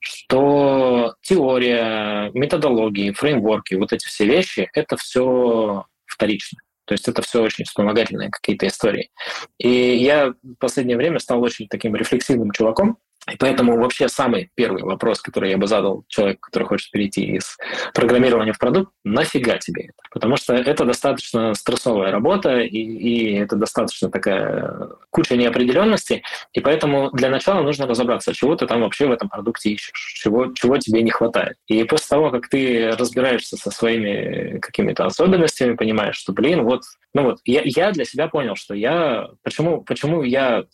что 0.00 1.14
теория, 1.22 2.32
методологии, 2.34 3.12
фреймворки, 3.12 3.74
вот 3.74 3.92
эти 3.92 4.06
все 4.06 4.26
вещи, 4.26 4.68
это 4.72 4.96
все 4.96 5.86
вторично. 6.04 6.58
То 6.84 6.92
есть 6.92 7.08
это 7.08 7.22
все 7.22 7.42
очень 7.42 7.64
вспомогательные 7.64 8.30
какие-то 8.30 8.66
истории. 8.66 9.10
И 9.58 9.96
я 9.96 10.34
в 10.42 10.54
последнее 10.58 10.96
время 10.96 11.18
стал 11.18 11.42
очень 11.42 11.66
таким 11.68 11.96
рефлексивным 11.96 12.50
чуваком, 12.52 12.98
и 13.32 13.36
поэтому 13.36 13.78
вообще 13.78 14.08
самый 14.08 14.50
первый 14.54 14.82
вопрос, 14.82 15.22
который 15.22 15.50
я 15.50 15.56
бы 15.56 15.66
задал 15.66 16.04
человеку, 16.08 16.40
который 16.42 16.64
хочет 16.64 16.90
перейти 16.90 17.36
из 17.36 17.56
программирования 17.94 18.52
в 18.52 18.58
продукт, 18.58 18.92
нафига 19.02 19.56
тебе 19.56 19.84
это? 19.84 20.02
Потому 20.10 20.36
что 20.36 20.54
это 20.54 20.84
достаточно 20.84 21.54
стрессовая 21.54 22.10
работа, 22.10 22.60
и, 22.60 22.78
и 22.78 23.34
это 23.36 23.56
достаточно 23.56 24.10
такая 24.10 24.90
куча 25.10 25.36
неопределенности, 25.36 26.22
и 26.52 26.60
поэтому 26.60 27.10
для 27.12 27.30
начала 27.30 27.62
нужно 27.62 27.86
разобраться, 27.86 28.34
чего 28.34 28.56
ты 28.56 28.66
там 28.66 28.82
вообще 28.82 29.06
в 29.06 29.12
этом 29.12 29.30
продукте 29.30 29.70
ищешь, 29.70 30.14
чего, 30.20 30.52
чего 30.52 30.76
тебе 30.76 31.00
не 31.02 31.10
хватает. 31.10 31.56
И 31.66 31.82
после 31.84 32.08
того, 32.08 32.30
как 32.30 32.48
ты 32.48 32.90
разбираешься 32.90 33.56
со 33.56 33.70
своими 33.70 34.58
какими-то 34.58 35.06
особенностями, 35.06 35.76
понимаешь, 35.76 36.16
что, 36.16 36.34
блин, 36.34 36.64
вот, 36.64 36.82
ну 37.14 37.22
вот, 37.22 37.38
я, 37.46 37.62
я 37.64 37.90
для 37.90 38.04
себя 38.04 38.28
понял, 38.28 38.54
что 38.54 38.74
я, 38.74 39.30
почему, 39.42 39.80
почему 39.82 40.22
я 40.22 40.64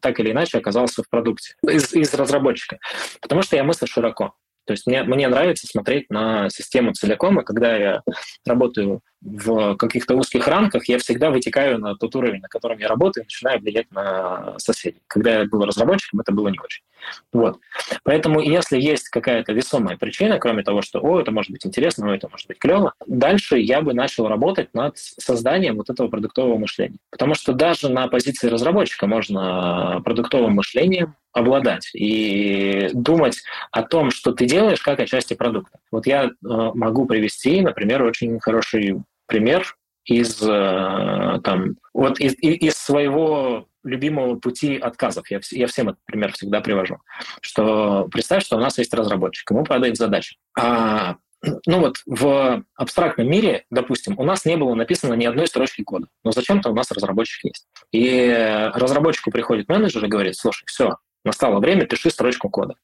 так 0.00 0.18
или 0.20 0.32
иначе 0.32 0.58
оказался 0.58 1.02
в 1.02 1.08
продукте 1.08 1.54
из, 1.62 1.92
из 1.94 2.12
разработчика. 2.14 2.78
Потому 3.20 3.42
что 3.42 3.56
я 3.56 3.64
мыслю 3.64 3.86
широко. 3.86 4.34
То 4.66 4.72
есть 4.72 4.86
мне, 4.86 5.02
мне 5.02 5.28
нравится 5.28 5.66
смотреть 5.66 6.10
на 6.10 6.50
систему 6.50 6.92
целиком, 6.92 7.40
и 7.40 7.44
когда 7.44 7.74
я 7.74 8.02
работаю 8.46 9.00
в 9.20 9.76
каких-то 9.76 10.14
узких 10.14 10.46
рамках, 10.46 10.88
я 10.88 10.98
всегда 10.98 11.30
вытекаю 11.30 11.78
на 11.78 11.96
тот 11.96 12.14
уровень, 12.14 12.40
на 12.40 12.48
котором 12.48 12.78
я 12.78 12.88
работаю, 12.88 13.24
и 13.24 13.26
начинаю 13.26 13.60
влиять 13.60 13.90
на 13.90 14.54
соседей. 14.58 15.02
Когда 15.08 15.40
я 15.40 15.44
был 15.46 15.64
разработчиком, 15.64 16.20
это 16.20 16.32
было 16.32 16.48
не 16.48 16.58
очень. 16.58 16.82
Вот. 17.32 17.58
Поэтому 18.04 18.40
если 18.40 18.80
есть 18.80 19.08
какая-то 19.08 19.52
весомая 19.52 19.96
причина, 19.96 20.38
кроме 20.38 20.62
того, 20.62 20.82
что 20.82 21.00
«О, 21.00 21.20
это 21.20 21.30
может 21.30 21.50
быть 21.50 21.66
интересно, 21.66 22.10
о, 22.10 22.14
это 22.14 22.28
может 22.28 22.46
быть 22.46 22.58
клево», 22.58 22.92
дальше 23.06 23.58
я 23.58 23.80
бы 23.80 23.92
начал 23.92 24.28
работать 24.28 24.72
над 24.74 24.96
созданием 24.98 25.76
вот 25.76 25.90
этого 25.90 26.08
продуктового 26.08 26.58
мышления. 26.58 26.98
Потому 27.10 27.34
что 27.34 27.52
даже 27.52 27.88
на 27.88 28.08
позиции 28.08 28.48
разработчика 28.48 29.06
можно 29.06 30.00
продуктовым 30.04 30.54
мышлением 30.54 31.14
обладать 31.32 31.90
и 31.94 32.90
думать 32.92 33.42
о 33.70 33.82
том, 33.82 34.10
что 34.10 34.32
ты 34.32 34.46
делаешь, 34.46 34.80
как 34.80 35.00
о 35.00 35.06
части 35.06 35.34
продукта. 35.34 35.78
Вот 35.90 36.06
я 36.06 36.24
э, 36.24 36.30
могу 36.42 37.06
привести, 37.06 37.60
например, 37.60 38.02
очень 38.02 38.40
хороший 38.40 39.02
пример 39.26 39.76
из 40.04 40.42
э, 40.42 41.40
там 41.44 41.76
вот 41.92 42.18
из, 42.18 42.34
из 42.40 42.74
своего 42.74 43.68
любимого 43.84 44.36
пути 44.36 44.76
отказов. 44.76 45.30
Я, 45.30 45.40
я 45.50 45.66
всем 45.66 45.90
этот 45.90 46.00
пример 46.04 46.32
всегда 46.32 46.60
привожу. 46.60 46.98
Что 47.40 48.08
представь, 48.10 48.44
что 48.44 48.56
у 48.56 48.60
нас 48.60 48.78
есть 48.78 48.92
разработчик, 48.94 49.50
ему 49.50 49.64
падает 49.64 49.96
задача. 49.96 50.36
А, 50.58 51.16
ну 51.66 51.80
вот 51.80 51.98
в 52.06 52.64
абстрактном 52.74 53.28
мире, 53.30 53.64
допустим, 53.70 54.18
у 54.18 54.24
нас 54.24 54.44
не 54.44 54.56
было 54.56 54.74
написано 54.74 55.14
ни 55.14 55.24
одной 55.24 55.46
строчки 55.46 55.82
кода, 55.82 56.06
но 56.24 56.32
зачем-то 56.32 56.70
у 56.70 56.74
нас 56.74 56.90
разработчик 56.90 57.44
есть. 57.44 57.66
И 57.92 58.70
разработчику 58.74 59.30
приходит 59.30 59.68
менеджер 59.68 60.04
и 60.04 60.08
говорит, 60.08 60.36
слушай, 60.36 60.64
все, 60.66 60.96
настало 61.28 61.60
время, 61.60 61.86
пиши 61.86 62.10
строчку 62.10 62.50
кода. 62.50 62.74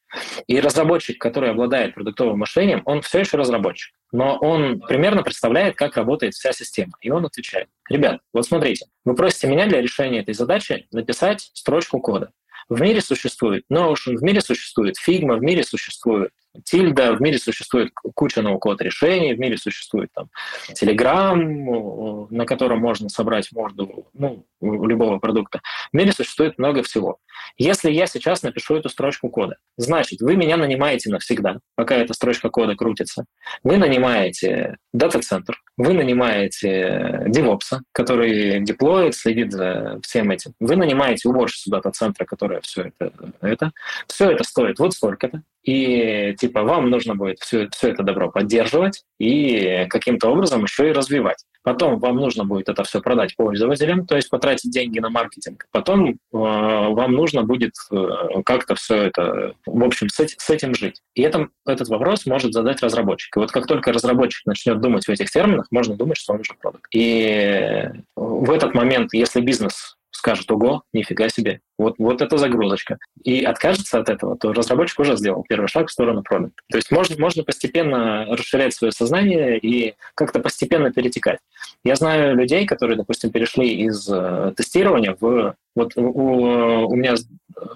И 0.47 0.61
разработчик, 0.61 1.20
который 1.20 1.51
обладает 1.51 1.95
продуктовым 1.95 2.38
мышлением, 2.38 2.82
он 2.84 3.03
все 3.03 3.20
еще 3.20 3.36
разработчик, 3.36 3.95
но 4.12 4.36
он 4.36 4.80
примерно 4.80 5.22
представляет, 5.22 5.74
как 5.74 5.97
работает 5.97 6.34
вся 6.34 6.53
система. 6.53 6.92
И 7.01 7.11
он 7.11 7.26
отвечает, 7.26 7.68
ребят, 7.90 8.20
вот 8.32 8.47
смотрите, 8.47 8.86
вы 9.05 9.14
просите 9.14 9.49
меня 9.49 9.66
для 9.66 9.82
решения 9.82 10.20
этой 10.20 10.34
задачи 10.34 10.86
написать 10.92 11.51
строчку 11.55 11.99
кода. 12.01 12.30
В 12.68 12.80
мире 12.80 13.01
существует 13.01 13.64
Notion, 13.70 14.16
в 14.16 14.22
мире 14.22 14.40
существует 14.40 14.97
Figma, 14.97 15.36
в 15.36 15.42
мире 15.42 15.64
существует 15.64 16.30
Тильда, 16.62 17.12
в 17.12 17.20
мире 17.20 17.38
существует 17.38 17.90
куча 18.14 18.42
ноу-код 18.42 18.80
решений, 18.80 19.34
в 19.34 19.38
мире 19.38 19.57
существует 19.57 20.11
там 20.14 20.28
Telegram, 20.70 22.26
на 22.30 22.46
котором 22.46 22.80
можно 22.80 23.09
собрать 23.09 23.50
морду 23.52 24.07
ну, 24.12 24.46
любого 24.61 25.18
продукта. 25.18 25.61
В 25.92 25.96
мире 25.96 26.12
существует 26.12 26.59
много 26.59 26.82
всего. 26.82 27.18
Если 27.57 27.90
я 27.90 28.07
сейчас 28.07 28.42
напишу 28.42 28.76
эту 28.76 28.88
строчку 28.88 29.28
кода, 29.28 29.57
значит, 29.76 30.20
вы 30.20 30.36
меня 30.36 30.57
нанимаете 30.57 31.11
навсегда, 31.11 31.59
пока 31.74 31.96
эта 31.96 32.14
строчка 32.14 32.50
кода 32.50 32.76
крутится. 32.76 33.24
Вы 33.62 33.76
нанимаете 33.76 34.76
дата-центр, 34.92 35.61
вы 35.76 35.92
нанимаете 35.92 37.24
девопса, 37.26 37.82
который 37.92 38.61
деплоит, 38.61 39.14
следит 39.14 39.52
за 39.52 39.98
всем 40.02 40.30
этим. 40.30 40.52
Вы 40.61 40.76
нанимаете 40.76 41.28
уборщицу 41.28 41.70
дата-центра, 41.70 42.24
которая 42.24 42.61
все 42.61 42.92
это, 42.98 43.12
это. 43.40 43.72
Все 44.07 44.30
это 44.30 44.44
стоит 44.44 44.78
вот 44.78 44.92
столько-то. 44.94 45.42
И 45.64 46.34
типа 46.38 46.62
вам 46.62 46.90
нужно 46.90 47.14
будет 47.14 47.38
все, 47.40 47.68
все 47.70 47.88
это 47.88 48.02
добро 48.02 48.30
поддерживать 48.30 49.02
и 49.18 49.86
каким-то 49.88 50.28
образом 50.28 50.62
еще 50.64 50.90
и 50.90 50.92
развивать. 50.92 51.44
Потом 51.62 51.98
вам 51.98 52.16
нужно 52.16 52.44
будет 52.44 52.68
это 52.68 52.84
все 52.84 53.00
продать 53.00 53.34
пользователям, 53.36 54.06
то 54.06 54.16
есть 54.16 54.28
потратить 54.28 54.70
деньги 54.70 54.98
на 54.98 55.08
маркетинг. 55.08 55.66
Потом 55.72 56.10
э, 56.10 56.14
вам 56.32 57.12
нужно 57.12 57.42
будет 57.42 57.72
э, 57.90 58.06
как-то 58.44 58.74
все 58.74 58.96
это, 58.96 59.54
в 59.64 59.82
общем, 59.82 60.10
с, 60.10 60.16
с 60.16 60.50
этим 60.50 60.74
жить. 60.74 61.00
И 61.14 61.22
это, 61.22 61.48
этот 61.66 61.88
вопрос 61.88 62.26
может 62.26 62.52
задать 62.52 62.82
разработчик. 62.82 63.34
И 63.34 63.40
вот 63.40 63.50
как 63.50 63.66
только 63.66 63.94
разработчик 63.94 64.44
начнет 64.44 64.78
думать 64.82 65.06
в 65.06 65.10
этих 65.10 65.30
терминах, 65.30 65.66
можно 65.70 65.96
думать, 65.96 66.18
что 66.18 66.34
он 66.34 66.40
уже 66.40 66.52
продукт. 66.60 66.86
И 66.92 67.88
в 68.14 68.50
этот 68.50 68.74
момент, 68.74 69.14
если 69.14 69.40
бизнес 69.40 69.96
скажет, 70.14 70.50
ого, 70.50 70.82
нифига 70.92 71.28
себе, 71.28 71.60
вот, 71.76 71.96
вот 71.98 72.22
это 72.22 72.38
загрузочка. 72.38 72.98
И 73.24 73.44
откажется 73.44 73.98
от 73.98 74.08
этого, 74.08 74.36
то 74.36 74.52
разработчик 74.52 75.00
уже 75.00 75.16
сделал 75.16 75.44
первый 75.48 75.66
шаг 75.66 75.88
в 75.88 75.92
сторону 75.92 76.22
продукта. 76.22 76.62
То 76.70 76.78
есть 76.78 76.90
можно, 76.90 77.16
можно 77.18 77.42
постепенно 77.42 78.24
расширять 78.26 78.74
свое 78.74 78.92
сознание 78.92 79.58
и 79.58 79.94
как-то 80.14 80.38
постепенно 80.38 80.92
перетекать. 80.92 81.40
Я 81.82 81.96
знаю 81.96 82.36
людей, 82.36 82.64
которые, 82.64 82.96
допустим, 82.96 83.30
перешли 83.30 83.84
из 83.84 84.08
э, 84.08 84.52
тестирования 84.56 85.16
в... 85.20 85.56
Вот 85.74 85.96
у, 85.96 86.02
у 86.02 86.94
меня 86.94 87.14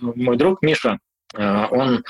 мой 0.01 0.37
друг 0.37 0.63
Миша, 0.63 0.99
э, 1.35 1.67
он 1.71 2.05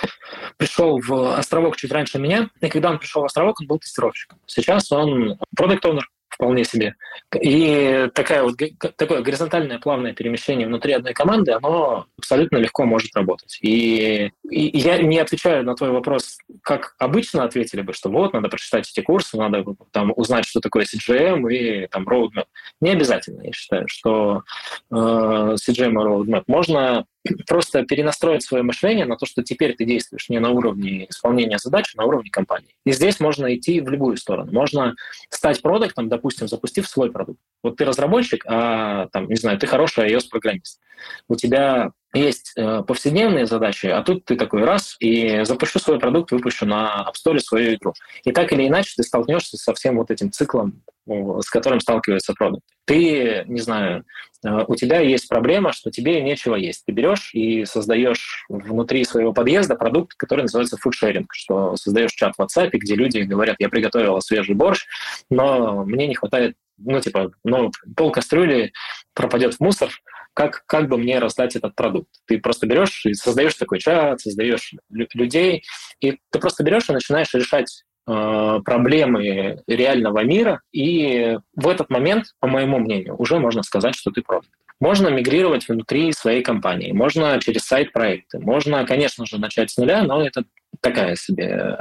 пришел 0.58 1.00
в 1.00 1.38
Островок 1.38 1.76
чуть 1.76 1.92
раньше 1.92 2.18
меня, 2.18 2.50
и 2.60 2.68
когда 2.68 2.90
он 2.90 2.98
пришел 2.98 3.22
в 3.22 3.24
Островок, 3.24 3.60
он 3.60 3.66
был 3.66 3.78
тестировщиком. 3.78 4.38
Сейчас 4.46 4.92
он 4.92 5.38
продукт 5.56 5.84
оунер 5.86 6.08
вполне 6.38 6.64
себе. 6.64 6.94
И 7.34 8.08
такая 8.14 8.44
вот, 8.44 8.54
такое 8.96 9.22
горизонтальное 9.22 9.80
плавное 9.80 10.14
перемещение 10.14 10.68
внутри 10.68 10.92
одной 10.92 11.12
команды, 11.12 11.50
оно 11.50 12.06
абсолютно 12.16 12.58
легко 12.58 12.84
может 12.84 13.14
работать. 13.16 13.58
И, 13.60 14.30
и 14.48 14.78
я 14.78 15.02
не 15.02 15.18
отвечаю 15.18 15.64
на 15.64 15.74
твой 15.74 15.90
вопрос, 15.90 16.38
как 16.62 16.94
обычно 16.98 17.42
ответили 17.42 17.82
бы, 17.82 17.92
что 17.92 18.08
вот, 18.08 18.34
надо 18.34 18.48
прочитать 18.48 18.88
эти 18.88 19.04
курсы, 19.04 19.36
надо 19.36 19.64
там 19.90 20.12
узнать, 20.14 20.44
что 20.44 20.60
такое 20.60 20.84
CGM 20.84 21.52
и 21.52 21.88
там 21.88 22.08
roadmap. 22.08 22.46
Не 22.80 22.90
обязательно, 22.90 23.42
я 23.42 23.52
считаю, 23.52 23.88
что 23.88 24.44
э, 24.92 24.94
CGM 24.94 25.90
и 25.90 26.06
roadmap 26.06 26.44
можно 26.46 27.04
просто 27.46 27.84
перенастроить 27.84 28.42
свое 28.42 28.62
мышление 28.62 29.06
на 29.06 29.16
то, 29.16 29.26
что 29.26 29.42
теперь 29.42 29.74
ты 29.74 29.84
действуешь 29.84 30.28
не 30.28 30.38
на 30.38 30.50
уровне 30.50 31.06
исполнения 31.08 31.58
задач, 31.58 31.92
а 31.94 32.02
на 32.02 32.06
уровне 32.06 32.30
компании. 32.30 32.74
И 32.84 32.92
здесь 32.92 33.20
можно 33.20 33.54
идти 33.54 33.80
в 33.80 33.88
любую 33.88 34.16
сторону. 34.16 34.52
Можно 34.52 34.94
стать 35.30 35.62
продуктом, 35.62 36.08
допустим, 36.08 36.48
запустив 36.48 36.88
свой 36.88 37.10
продукт. 37.10 37.40
Вот 37.62 37.76
ты 37.76 37.84
разработчик, 37.84 38.44
а 38.46 39.08
там, 39.12 39.28
не 39.28 39.36
знаю, 39.36 39.58
ты 39.58 39.66
хороший 39.66 40.12
iOS-программист. 40.12 40.80
У 41.28 41.36
тебя 41.36 41.92
есть 42.14 42.52
э, 42.56 42.82
повседневные 42.86 43.46
задачи, 43.46 43.86
а 43.86 44.02
тут 44.02 44.24
ты 44.24 44.36
такой 44.36 44.64
раз 44.64 44.96
и 44.98 45.44
запущу 45.44 45.78
свой 45.78 45.98
продукт, 45.98 46.32
выпущу 46.32 46.66
на 46.66 47.06
App 47.08 47.14
Store 47.14 47.38
свою 47.38 47.74
игру. 47.74 47.92
И 48.24 48.32
так 48.32 48.52
или 48.52 48.66
иначе 48.66 48.94
ты 48.96 49.02
столкнешься 49.02 49.56
со 49.56 49.74
всем 49.74 49.96
вот 49.96 50.10
этим 50.10 50.32
циклом, 50.32 50.82
с 51.08 51.50
которым 51.50 51.80
сталкивается 51.80 52.34
продукт. 52.34 52.64
Ты, 52.84 53.44
не 53.46 53.60
знаю, 53.60 54.04
э, 54.44 54.64
у 54.66 54.74
тебя 54.74 55.00
есть 55.00 55.28
проблема, 55.28 55.72
что 55.72 55.90
тебе 55.90 56.20
нечего 56.22 56.54
есть. 56.54 56.84
Ты 56.86 56.92
берешь 56.92 57.30
и 57.34 57.64
создаешь 57.64 58.44
внутри 58.48 59.04
своего 59.04 59.32
подъезда 59.32 59.74
продукт, 59.74 60.14
который 60.16 60.42
называется 60.42 60.76
фудшеринг, 60.76 61.32
что 61.34 61.76
создаешь 61.76 62.12
чат 62.12 62.34
в 62.36 62.40
WhatsApp, 62.40 62.70
где 62.72 62.94
люди 62.94 63.18
говорят, 63.18 63.56
я 63.58 63.68
приготовила 63.68 64.20
свежий 64.20 64.54
борщ, 64.54 64.86
но 65.30 65.84
мне 65.84 66.06
не 66.06 66.14
хватает 66.14 66.56
ну, 66.80 67.00
типа, 67.00 67.32
ну, 67.42 67.72
пол 67.96 68.12
кастрюли 68.12 68.72
пропадет 69.12 69.54
в 69.54 69.60
мусор, 69.60 69.90
как, 70.38 70.62
как 70.66 70.88
бы 70.88 70.98
мне 70.98 71.18
раздать 71.18 71.56
этот 71.56 71.74
продукт? 71.74 72.08
Ты 72.26 72.38
просто 72.38 72.68
берешь 72.68 73.04
и 73.06 73.14
создаешь 73.14 73.54
такой 73.54 73.80
чат, 73.80 74.20
создаешь 74.20 74.72
людей, 74.88 75.64
и 76.00 76.18
ты 76.30 76.38
просто 76.38 76.62
берешь 76.62 76.88
и 76.88 76.92
начинаешь 76.92 77.34
решать 77.34 77.82
э, 77.82 77.87
проблемы 78.08 79.62
реального 79.66 80.24
мира, 80.24 80.62
и 80.72 81.38
в 81.54 81.68
этот 81.68 81.90
момент, 81.90 82.34
по 82.40 82.48
моему 82.48 82.78
мнению, 82.78 83.16
уже 83.18 83.38
можно 83.38 83.62
сказать, 83.62 83.94
что 83.94 84.10
ты 84.10 84.22
продукт. 84.22 84.48
Можно 84.80 85.08
мигрировать 85.08 85.68
внутри 85.68 86.12
своей 86.12 86.42
компании, 86.42 86.92
можно 86.92 87.38
через 87.40 87.62
сайт-проекты, 87.62 88.38
можно, 88.38 88.86
конечно 88.86 89.26
же, 89.26 89.38
начать 89.38 89.70
с 89.70 89.76
нуля, 89.76 90.04
но 90.04 90.24
это 90.24 90.44
такая 90.80 91.16
себе 91.16 91.76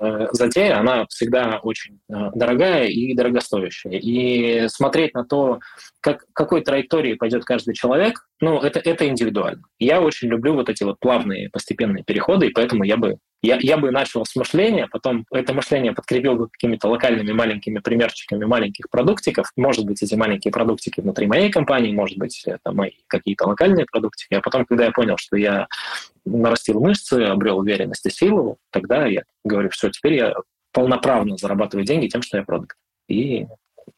э, 0.00 0.26
затея, 0.32 0.78
она 0.78 1.06
всегда 1.08 1.58
очень 1.62 2.00
э, 2.08 2.30
дорогая 2.34 2.86
и 2.86 3.14
дорогостоящая. 3.14 3.98
И 3.98 4.68
смотреть 4.68 5.14
на 5.14 5.24
то, 5.24 5.58
как, 6.00 6.24
какой 6.32 6.62
траектории 6.62 7.14
пойдет 7.14 7.44
каждый 7.44 7.74
человек, 7.74 8.26
ну, 8.40 8.60
это, 8.60 8.78
это 8.78 9.08
индивидуально. 9.08 9.62
Я 9.78 10.00
очень 10.00 10.28
люблю 10.28 10.54
вот 10.54 10.68
эти 10.68 10.84
вот 10.84 11.00
плавные 11.00 11.50
постепенные 11.50 12.04
переходы, 12.04 12.46
и 12.46 12.52
поэтому 12.52 12.84
я 12.84 12.96
бы 12.96 13.18
я, 13.40 13.56
я 13.60 13.76
бы 13.76 13.92
начал 13.92 14.24
с 14.24 14.34
мышления, 14.34 14.88
потом 14.90 15.24
это 15.30 15.54
мышление 15.54 15.92
подкрепил 15.92 16.34
бы 16.34 16.48
какими-то 16.48 16.88
локальными 16.88 17.32
маленькими 17.32 17.78
примерчиками 17.78 18.44
маленьких 18.44 18.90
продуктиков. 18.90 19.52
Может 19.56 19.86
быть, 19.86 20.02
эти 20.02 20.16
маленькие 20.16 20.50
продуктики 20.50 21.00
внутри 21.00 21.28
моей 21.28 21.50
компании, 21.50 21.92
может 21.92 22.18
быть, 22.18 22.42
это 22.46 22.72
мои 22.72 22.90
какие-то 23.06 23.46
локальные 23.46 23.86
продуктики. 23.86 24.34
А 24.34 24.40
потом, 24.40 24.64
когда 24.66 24.86
я 24.86 24.90
понял, 24.90 25.16
что 25.18 25.36
я 25.36 25.68
нарастил 26.28 26.80
мышцы, 26.80 27.22
обрел 27.22 27.58
уверенность 27.58 28.06
и 28.06 28.10
силу, 28.10 28.58
тогда 28.70 29.06
я 29.06 29.22
говорю, 29.44 29.70
все, 29.70 29.90
теперь 29.90 30.14
я 30.14 30.34
полноправно 30.72 31.36
зарабатываю 31.36 31.84
деньги 31.84 32.08
тем, 32.08 32.22
что 32.22 32.38
я 32.38 32.44
продукт. 32.44 32.76
И 33.08 33.46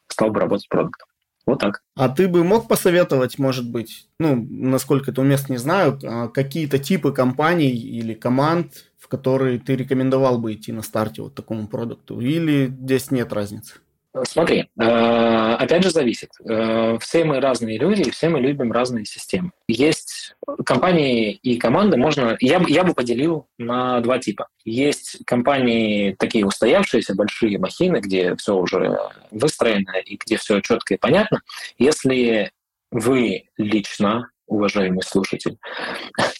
стал 0.07 0.31
бы 0.31 0.39
работать 0.39 0.69
продуктом. 0.69 1.07
Вот 1.45 1.59
так. 1.59 1.81
А 1.95 2.07
ты 2.07 2.27
бы 2.27 2.43
мог 2.43 2.67
посоветовать, 2.67 3.39
может 3.39 3.69
быть, 3.69 4.07
ну, 4.19 4.35
насколько 4.49 5.11
это 5.11 5.21
уместно, 5.21 5.53
не 5.53 5.59
знаю, 5.59 5.99
а, 6.03 6.27
какие-то 6.27 6.77
типы 6.77 7.11
компаний 7.11 7.71
или 7.71 8.13
команд, 8.13 8.85
в 8.97 9.07
которые 9.07 9.59
ты 9.59 9.75
рекомендовал 9.75 10.37
бы 10.37 10.53
идти 10.53 10.71
на 10.71 10.83
старте 10.83 11.23
вот 11.23 11.33
такому 11.33 11.67
продукту? 11.67 12.19
Или 12.21 12.67
здесь 12.67 13.11
нет 13.11 13.33
разницы? 13.33 13.75
Смотри, 14.23 14.67
э, 14.77 15.55
опять 15.57 15.83
же 15.83 15.89
зависит. 15.89 16.31
Э, 16.43 16.97
все 16.99 17.23
мы 17.23 17.39
разные 17.39 17.77
люди, 17.77 18.11
все 18.11 18.27
мы 18.27 18.41
любим 18.41 18.71
разные 18.71 19.05
системы. 19.05 19.51
Есть 19.69 20.35
компании 20.65 21.31
и 21.31 21.57
команды, 21.57 21.95
можно... 21.95 22.35
Я, 22.41 22.61
я 22.67 22.83
бы 22.83 22.93
поделил 22.93 23.47
на 23.57 24.01
два 24.01 24.19
типа. 24.19 24.49
Есть 24.65 25.19
компании 25.25 26.13
такие 26.19 26.45
устоявшиеся, 26.45 27.15
большие 27.15 27.57
махины, 27.57 27.97
где 28.01 28.35
все 28.35 28.55
уже 28.55 28.97
выстроено 29.31 29.97
и 30.03 30.17
где 30.17 30.35
все 30.35 30.59
четко 30.59 30.95
и 30.95 30.97
понятно. 30.97 31.41
Если 31.77 32.51
вы 32.91 33.45
лично 33.57 34.29
уважаемый 34.45 35.03
слушатель, 35.03 35.57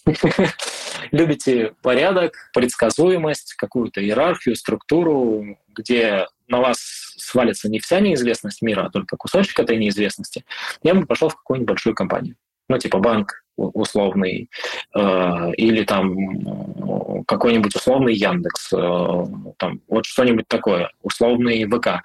любите 1.11 1.73
порядок, 1.81 2.33
предсказуемость, 2.53 3.53
какую-то 3.53 4.03
иерархию, 4.03 4.57
структуру, 4.57 5.57
где 5.69 6.27
на 6.51 6.59
вас 6.59 6.79
свалится 7.17 7.69
не 7.69 7.79
вся 7.79 7.99
неизвестность 7.99 8.61
мира, 8.61 8.85
а 8.85 8.89
только 8.89 9.17
кусочек 9.17 9.59
этой 9.59 9.77
неизвестности, 9.77 10.45
я 10.83 10.93
бы 10.93 11.05
пошел 11.05 11.29
в 11.29 11.35
какую-нибудь 11.35 11.69
большую 11.69 11.95
компанию. 11.95 12.35
Ну, 12.69 12.77
типа 12.77 12.99
банк, 12.99 13.43
условный, 13.57 14.49
э, 14.95 15.51
или 15.57 15.83
там 15.83 17.25
какой-нибудь 17.25 17.75
условный 17.75 18.13
Яндекс, 18.13 18.73
э, 18.73 19.25
там, 19.57 19.81
вот 19.87 20.05
что-нибудь 20.05 20.47
такое, 20.47 20.89
условный 21.01 21.65
ВК. 21.65 22.01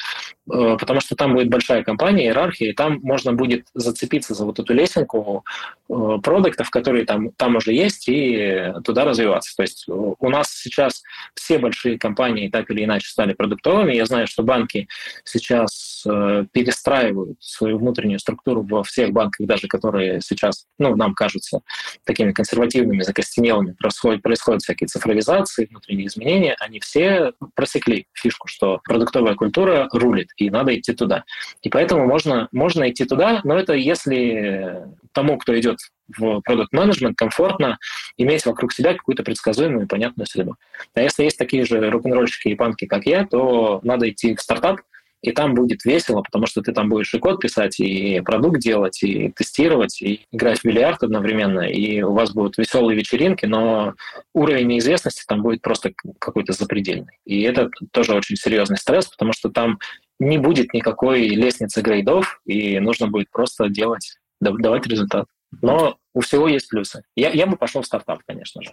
Э, 0.52 0.76
потому 0.78 1.00
что 1.00 1.16
там 1.16 1.34
будет 1.34 1.48
большая 1.48 1.82
компания, 1.82 2.26
иерархия, 2.26 2.70
и 2.70 2.72
там 2.72 3.00
можно 3.02 3.32
будет 3.32 3.66
зацепиться 3.74 4.34
за 4.34 4.44
вот 4.44 4.58
эту 4.58 4.72
лесенку 4.74 5.44
э, 5.88 6.18
продуктов, 6.22 6.70
которые 6.70 7.04
там, 7.04 7.30
там 7.32 7.56
уже 7.56 7.72
есть, 7.72 8.08
и 8.08 8.72
туда 8.84 9.04
развиваться. 9.04 9.56
То 9.56 9.62
есть 9.62 9.86
у 9.88 10.28
нас 10.30 10.50
сейчас 10.50 11.02
все 11.34 11.58
большие 11.58 11.98
компании 11.98 12.48
так 12.48 12.70
или 12.70 12.84
иначе 12.84 13.08
стали 13.08 13.32
продуктовыми. 13.32 13.94
Я 13.94 14.06
знаю, 14.06 14.26
что 14.26 14.42
банки 14.42 14.88
сейчас 15.24 16.04
э, 16.06 16.46
перестраивают 16.52 17.42
свою 17.42 17.78
внутреннюю 17.78 18.20
структуру 18.20 18.62
во 18.62 18.84
всех 18.84 19.10
банках, 19.10 19.46
даже 19.46 19.66
которые 19.66 20.20
сейчас, 20.20 20.66
ну, 20.78 20.94
нам 20.94 21.14
кажутся 21.14 21.60
такими 22.04 22.32
консервативными, 22.32 23.02
закостенелыми, 23.02 23.72
происходят, 23.72 24.22
происходят 24.22 24.62
всякие 24.62 24.86
цифровизации, 24.86 25.66
внутренние 25.66 26.06
изменения, 26.06 26.56
они 26.60 26.78
все 26.78 27.32
просекли 27.54 28.06
фишку, 28.12 28.46
что 28.46 28.80
продуктовая 28.84 29.34
культура 29.34 29.88
рулит 29.92 30.28
и 30.36 30.50
надо 30.50 30.76
идти 30.76 30.92
туда. 30.92 31.24
И 31.62 31.68
поэтому 31.68 32.06
можно, 32.06 32.48
можно 32.52 32.90
идти 32.90 33.04
туда, 33.04 33.40
но 33.44 33.58
это 33.58 33.72
если 33.74 34.86
тому, 35.12 35.38
кто 35.38 35.58
идет 35.58 35.78
в 36.16 36.40
продукт 36.42 36.72
менеджмент 36.72 37.16
комфортно 37.16 37.78
иметь 38.16 38.46
вокруг 38.46 38.72
себя 38.72 38.94
какую-то 38.94 39.22
предсказуемую 39.22 39.86
и 39.86 39.88
понятную 39.88 40.26
среду. 40.26 40.56
А 40.94 41.00
если 41.00 41.24
есть 41.24 41.38
такие 41.38 41.64
же 41.64 41.90
рок-н-ролльщики 41.90 42.48
и 42.48 42.54
панки, 42.54 42.86
как 42.86 43.06
я, 43.06 43.26
то 43.26 43.80
надо 43.82 44.08
идти 44.08 44.34
в 44.34 44.40
стартап, 44.40 44.80
и 45.22 45.32
там 45.32 45.54
будет 45.54 45.84
весело, 45.84 46.22
потому 46.22 46.46
что 46.46 46.62
ты 46.62 46.72
там 46.72 46.88
будешь 46.88 47.12
и 47.14 47.18
код 47.18 47.40
писать, 47.40 47.80
и 47.80 48.20
продукт 48.20 48.60
делать, 48.60 49.02
и 49.02 49.32
тестировать, 49.32 50.00
и 50.00 50.24
играть 50.30 50.60
в 50.60 50.64
бильярд 50.64 51.02
одновременно, 51.02 51.60
и 51.60 52.02
у 52.02 52.12
вас 52.12 52.32
будут 52.32 52.58
веселые 52.58 52.96
вечеринки, 52.96 53.46
но 53.46 53.94
уровень 54.34 54.68
неизвестности 54.68 55.24
там 55.26 55.42
будет 55.42 55.62
просто 55.62 55.92
какой-то 56.20 56.52
запредельный. 56.52 57.18
И 57.24 57.42
это 57.42 57.70
тоже 57.92 58.14
очень 58.14 58.36
серьезный 58.36 58.76
стресс, 58.76 59.06
потому 59.06 59.32
что 59.32 59.48
там 59.50 59.78
не 60.18 60.38
будет 60.38 60.72
никакой 60.72 61.28
лестницы 61.28 61.82
грейдов, 61.82 62.40
и 62.44 62.78
нужно 62.80 63.08
будет 63.08 63.30
просто 63.30 63.68
делать, 63.68 64.16
давать 64.40 64.86
результат. 64.86 65.26
Но 65.62 65.98
у 66.14 66.20
всего 66.20 66.48
есть 66.48 66.68
плюсы. 66.68 67.02
Я, 67.14 67.30
я 67.30 67.46
бы 67.46 67.56
пошел 67.56 67.82
в 67.82 67.86
стартап, 67.86 68.20
конечно 68.26 68.62
же. 68.62 68.72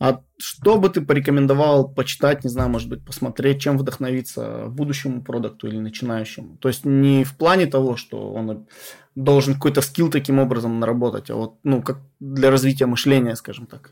А 0.00 0.20
что 0.38 0.78
бы 0.78 0.90
ты 0.90 1.00
порекомендовал 1.00 1.88
почитать, 1.88 2.44
не 2.44 2.50
знаю, 2.50 2.70
может 2.70 2.88
быть, 2.88 3.04
посмотреть, 3.04 3.60
чем 3.60 3.76
вдохновиться 3.76 4.66
будущему 4.68 5.22
продукту 5.22 5.66
или 5.66 5.78
начинающему? 5.78 6.56
То 6.58 6.68
есть 6.68 6.84
не 6.84 7.24
в 7.24 7.36
плане 7.36 7.66
того, 7.66 7.96
что 7.96 8.32
он 8.32 8.68
должен 9.16 9.54
какой-то 9.54 9.80
скилл 9.80 10.08
таким 10.08 10.38
образом 10.38 10.78
наработать, 10.78 11.30
а 11.30 11.34
вот, 11.34 11.56
ну, 11.64 11.82
как 11.82 11.98
для 12.20 12.52
развития 12.52 12.86
мышления, 12.86 13.34
скажем 13.34 13.66
так. 13.66 13.90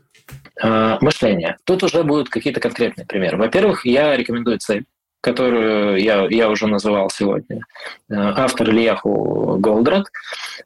А, 0.61 0.97
мышление. 1.01 1.57
Тут 1.65 1.83
уже 1.83 2.03
будут 2.03 2.29
какие-то 2.29 2.61
конкретные 2.61 3.05
примеры. 3.05 3.37
Во-первых, 3.37 3.85
я 3.85 4.15
рекомендую 4.15 4.59
цель 4.59 4.85
которую 5.27 6.01
я, 6.01 6.25
я 6.29 6.49
уже 6.49 6.67
называл 6.67 7.09
сегодня. 7.09 7.61
Э, 8.09 8.15
автор 8.15 8.69
Ильяху 8.69 9.57
Голдрат. 9.59 10.05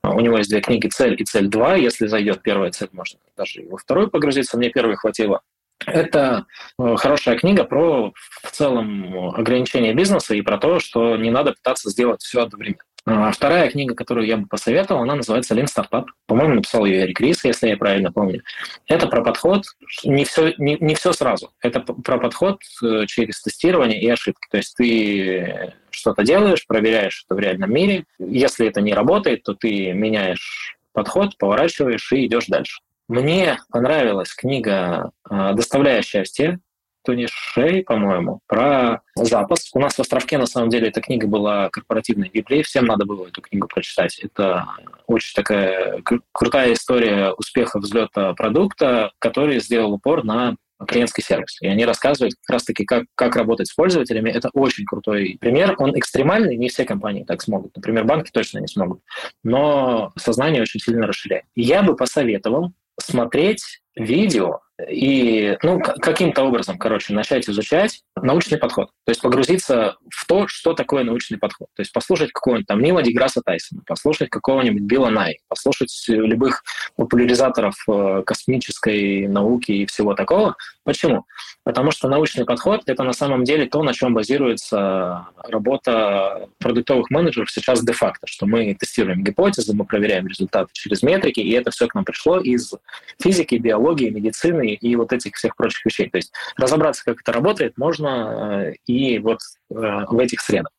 У 0.03 0.19
него 0.19 0.37
есть 0.37 0.51
две 0.51 0.61
книги 0.61 0.87
«Цель» 0.87 1.15
и 1.19 1.25
«Цель 1.25 1.47
2». 1.47 1.79
Если 1.79 2.05
зайдет 2.05 2.43
первая 2.43 2.69
цель, 2.69 2.89
можно 2.91 3.19
даже 3.35 3.61
и 3.61 3.67
во 3.67 3.77
вторую 3.77 4.11
погрузиться. 4.11 4.57
Мне 4.57 4.69
первой 4.69 4.97
хватило. 4.97 5.41
Это 5.87 6.45
э, 6.77 6.95
хорошая 6.95 7.39
книга 7.39 7.63
про 7.63 8.13
в 8.43 8.51
целом 8.51 9.33
ограничение 9.35 9.95
бизнеса 9.95 10.35
и 10.35 10.43
про 10.43 10.59
то, 10.59 10.79
что 10.79 11.17
не 11.17 11.31
надо 11.31 11.53
пытаться 11.53 11.89
сделать 11.89 12.21
все 12.21 12.43
одновременно. 12.43 12.83
А 13.05 13.31
вторая 13.31 13.69
книга, 13.69 13.95
которую 13.95 14.27
я 14.27 14.37
бы 14.37 14.47
посоветовал, 14.47 15.01
она 15.01 15.15
называется 15.15 15.55
«Lean 15.55 15.65
Startup». 15.65 16.05
По-моему, 16.27 16.55
написал 16.55 16.85
ее 16.85 17.01
Эрик 17.01 17.19
Рис, 17.19 17.43
если 17.43 17.69
я 17.69 17.77
правильно 17.77 18.11
помню. 18.11 18.43
Это 18.87 19.07
про 19.07 19.23
подход, 19.23 19.63
не 20.03 20.23
все, 20.23 20.53
не, 20.59 20.77
не 20.79 20.93
все 20.93 21.11
сразу. 21.11 21.51
Это 21.61 21.79
про 21.79 22.19
подход 22.19 22.61
э, 22.83 23.05
через 23.07 23.41
тестирование 23.41 23.99
и 23.99 24.07
ошибки. 24.07 24.47
То 24.51 24.57
есть 24.57 24.75
ты 24.75 25.73
что-то 25.89 26.23
делаешь, 26.23 26.67
проверяешь 26.67 27.25
это 27.25 27.35
в 27.35 27.39
реальном 27.39 27.73
мире. 27.73 28.05
Если 28.19 28.67
это 28.67 28.81
не 28.81 28.93
работает, 28.93 29.43
то 29.43 29.55
ты 29.55 29.93
меняешь 29.93 30.77
подход, 30.93 31.37
поворачиваешь 31.39 32.11
и 32.13 32.27
идешь 32.27 32.45
дальше. 32.47 32.81
Мне 33.07 33.57
понравилась 33.71 34.33
книга 34.33 35.11
э, 35.27 35.53
«Доставляя 35.53 36.03
счастье» 36.03 36.59
Тони 37.03 37.27
Шей, 37.29 37.83
по-моему, 37.83 38.41
про 38.47 39.01
запас. 39.15 39.69
У 39.73 39.79
нас 39.79 39.95
в 39.95 39.99
Островке, 39.99 40.37
на 40.37 40.45
самом 40.45 40.69
деле, 40.69 40.89
эта 40.89 41.01
книга 41.01 41.27
была 41.27 41.69
корпоративной 41.69 42.29
Библией, 42.29 42.63
всем 42.63 42.85
надо 42.85 43.05
было 43.05 43.27
эту 43.27 43.41
книгу 43.41 43.67
прочитать. 43.67 44.19
Это 44.19 44.67
очень 45.07 45.33
такая 45.33 46.01
крутая 46.31 46.73
история 46.73 47.31
успеха 47.31 47.79
взлета 47.79 48.33
продукта, 48.33 49.11
который 49.19 49.59
сделал 49.59 49.93
упор 49.93 50.23
на 50.23 50.55
клиентский 50.87 51.23
сервис. 51.23 51.57
И 51.61 51.67
они 51.67 51.85
рассказывают 51.85 52.35
как 52.41 52.55
раз-таки, 52.55 52.85
как, 52.85 53.05
как 53.15 53.35
работать 53.35 53.67
с 53.67 53.73
пользователями. 53.73 54.31
Это 54.31 54.49
очень 54.53 54.85
крутой 54.85 55.37
пример. 55.39 55.75
Он 55.77 55.97
экстремальный, 55.97 56.57
не 56.57 56.69
все 56.69 56.85
компании 56.85 57.23
так 57.23 57.41
смогут. 57.41 57.75
Например, 57.75 58.03
банки 58.03 58.31
точно 58.31 58.59
не 58.59 58.67
смогут. 58.67 59.01
Но 59.43 60.11
сознание 60.17 60.61
очень 60.61 60.79
сильно 60.79 61.07
расширяет. 61.07 61.45
я 61.55 61.83
бы 61.83 61.95
посоветовал 61.95 62.71
смотреть 62.99 63.81
видео 63.95 64.61
и 64.89 65.57
ну, 65.63 65.79
каким-то 65.79 66.43
образом, 66.43 66.77
короче, 66.77 67.13
начать 67.13 67.47
изучать 67.49 68.01
научный 68.15 68.57
подход. 68.57 68.89
То 69.05 69.11
есть 69.11 69.21
погрузиться 69.21 69.95
в 70.09 70.25
то, 70.25 70.47
что 70.47 70.73
такое 70.73 71.03
научный 71.03 71.37
подход. 71.37 71.67
То 71.75 71.81
есть 71.81 71.91
послушать 71.91 72.31
какого-нибудь 72.31 72.67
там 72.67 72.81
Нила 72.81 73.01
Деграсса 73.01 73.41
Тайсона, 73.41 73.81
послушать 73.85 74.29
какого-нибудь 74.29 74.83
Билла 74.83 75.09
Най, 75.09 75.39
послушать 75.47 75.91
любых 76.07 76.63
популяризаторов 76.95 77.75
э, 77.87 78.23
космической 78.25 79.27
науки 79.27 79.71
и 79.71 79.85
всего 79.85 80.13
такого. 80.13 80.55
Почему? 80.83 81.25
Потому 81.63 81.91
что 81.91 82.07
научный 82.07 82.45
подход— 82.45 82.81
это 82.85 83.03
на 83.03 83.13
самом 83.13 83.43
деле 83.43 83.67
то, 83.67 83.83
на 83.83 83.93
чем 83.93 84.13
базируется 84.13 85.27
работа 85.43 86.49
продуктовых 86.57 87.09
менеджеров 87.11 87.51
сейчас 87.51 87.83
де-факто, 87.83 88.25
что 88.25 88.47
мы 88.47 88.73
тестируем 88.73 89.23
гипотезы, 89.23 89.75
мы 89.75 89.85
проверяем 89.85 90.27
результаты 90.27 90.69
через 90.73 91.03
метрики, 91.03 91.39
и 91.39 91.51
это 91.51 91.71
все 91.71 91.87
к 91.87 91.93
нам 91.93 92.03
пришло 92.03 92.39
из 92.39 92.73
физики, 93.21 93.55
биологии, 93.55 93.80
медицины 94.11 94.73
и 94.73 94.95
вот 94.95 95.13
этих 95.13 95.35
всех 95.35 95.55
прочих 95.55 95.85
вещей. 95.85 96.09
То 96.09 96.17
есть 96.17 96.33
разобраться, 96.57 97.03
как 97.03 97.21
это 97.21 97.31
работает, 97.31 97.77
можно 97.77 98.69
э, 98.69 98.73
и 98.85 99.19
вот 99.19 99.39
э, 99.69 99.73
в 99.73 100.19
этих 100.19 100.41
средах. 100.41 100.71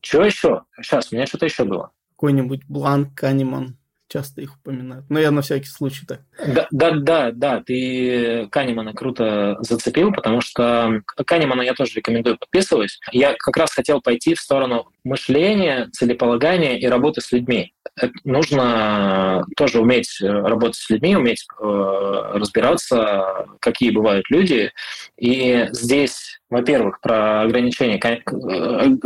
Что 0.00 0.24
еще? 0.24 0.62
Сейчас, 0.80 1.12
у 1.12 1.16
меня 1.16 1.26
что-то 1.26 1.46
еще 1.46 1.64
было. 1.64 1.90
Какой-нибудь 2.16 2.64
Бланк, 2.68 3.14
Канеман 3.14 3.76
часто 4.12 4.42
их 4.42 4.56
упоминают. 4.56 5.06
Но 5.08 5.18
я 5.18 5.30
на 5.30 5.42
всякий 5.42 5.68
случай 5.68 6.04
так. 6.06 6.20
Да, 6.46 6.66
да, 6.70 6.90
да, 6.92 7.30
да, 7.32 7.62
ты 7.64 8.46
Канемана 8.50 8.92
круто 8.92 9.56
зацепил, 9.60 10.12
потому 10.12 10.40
что 10.40 11.02
Канемана 11.26 11.62
я 11.62 11.74
тоже 11.74 11.94
рекомендую, 11.96 12.38
подписываюсь. 12.38 13.00
Я 13.12 13.34
как 13.38 13.56
раз 13.56 13.72
хотел 13.72 14.00
пойти 14.00 14.34
в 14.34 14.40
сторону 14.40 14.88
мышления, 15.04 15.88
целеполагания 15.92 16.78
и 16.78 16.86
работы 16.86 17.20
с 17.20 17.32
людьми. 17.32 17.72
Это 17.96 18.12
нужно 18.24 19.44
тоже 19.56 19.80
уметь 19.80 20.18
работать 20.20 20.76
с 20.76 20.90
людьми, 20.90 21.16
уметь 21.16 21.44
э, 21.60 22.30
разбираться, 22.34 23.46
какие 23.60 23.90
бывают 23.90 24.30
люди. 24.30 24.72
И 25.18 25.68
здесь 25.72 26.40
во-первых, 26.52 27.00
про 27.00 27.42
ограничения, 27.42 27.98
э, 27.98 28.18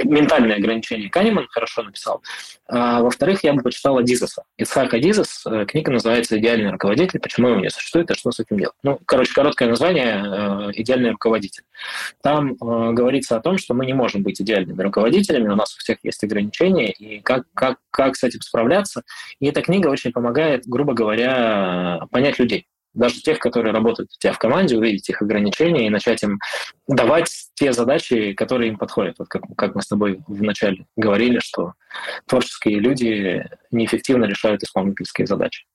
ментальные 0.04 0.56
ограничения 0.56 1.08
Канеман 1.08 1.46
хорошо 1.48 1.84
написал. 1.84 2.20
А, 2.66 3.02
во-вторых, 3.02 3.44
я 3.44 3.52
бы 3.52 3.62
почитал 3.62 3.96
Адизеса. 3.98 4.42
Ицхак 4.58 4.92
Адизес, 4.94 5.46
э, 5.46 5.64
книга 5.64 5.92
называется 5.92 6.38
«Идеальный 6.38 6.72
руководитель. 6.72 7.20
Почему 7.20 7.48
его 7.50 7.60
не 7.60 7.70
существует 7.70 8.10
и 8.10 8.14
что 8.14 8.32
с 8.32 8.40
этим 8.40 8.58
делать?» 8.58 8.74
Ну, 8.82 8.98
короче, 9.06 9.32
короткое 9.32 9.68
название 9.68 10.24
э, 10.24 10.70
«Идеальный 10.74 11.10
руководитель». 11.10 11.62
Там 12.20 12.56
говорится 12.56 13.36
о 13.36 13.40
том, 13.40 13.58
что 13.58 13.74
мы 13.74 13.86
не 13.86 13.92
можем 13.92 14.24
быть 14.24 14.40
идеальными 14.40 14.82
руководителями, 14.82 15.48
у 15.48 15.54
нас 15.54 15.76
у 15.76 15.78
всех 15.78 15.98
есть 16.02 16.24
ограничения, 16.24 16.90
и 16.90 17.20
как, 17.20 17.44
как, 17.54 17.78
как 17.92 18.16
с 18.16 18.24
этим 18.24 18.40
справляться. 18.40 19.02
И 19.38 19.46
эта 19.46 19.62
книга 19.62 19.86
очень 19.86 20.10
помогает, 20.10 20.66
грубо 20.66 20.94
говоря, 20.94 22.00
понять 22.10 22.40
людей 22.40 22.66
даже 22.96 23.20
тех, 23.20 23.38
которые 23.38 23.72
работают 23.72 24.10
у 24.10 24.18
тебя 24.18 24.32
в 24.32 24.38
команде, 24.38 24.76
увидеть 24.76 25.08
их 25.08 25.22
ограничения 25.22 25.86
и 25.86 25.90
начать 25.90 26.22
им 26.22 26.40
давать 26.88 27.30
те 27.54 27.72
задачи, 27.72 28.32
которые 28.32 28.70
им 28.70 28.78
подходят. 28.78 29.16
Вот 29.18 29.28
как, 29.28 29.42
как 29.56 29.74
мы 29.74 29.82
с 29.82 29.86
тобой 29.86 30.20
вначале 30.26 30.86
говорили, 30.96 31.38
что 31.38 31.74
творческие 32.26 32.80
люди 32.80 33.48
неэффективно 33.70 34.24
решают 34.24 34.62
исполнительские 34.62 35.26
задачи. 35.26 35.66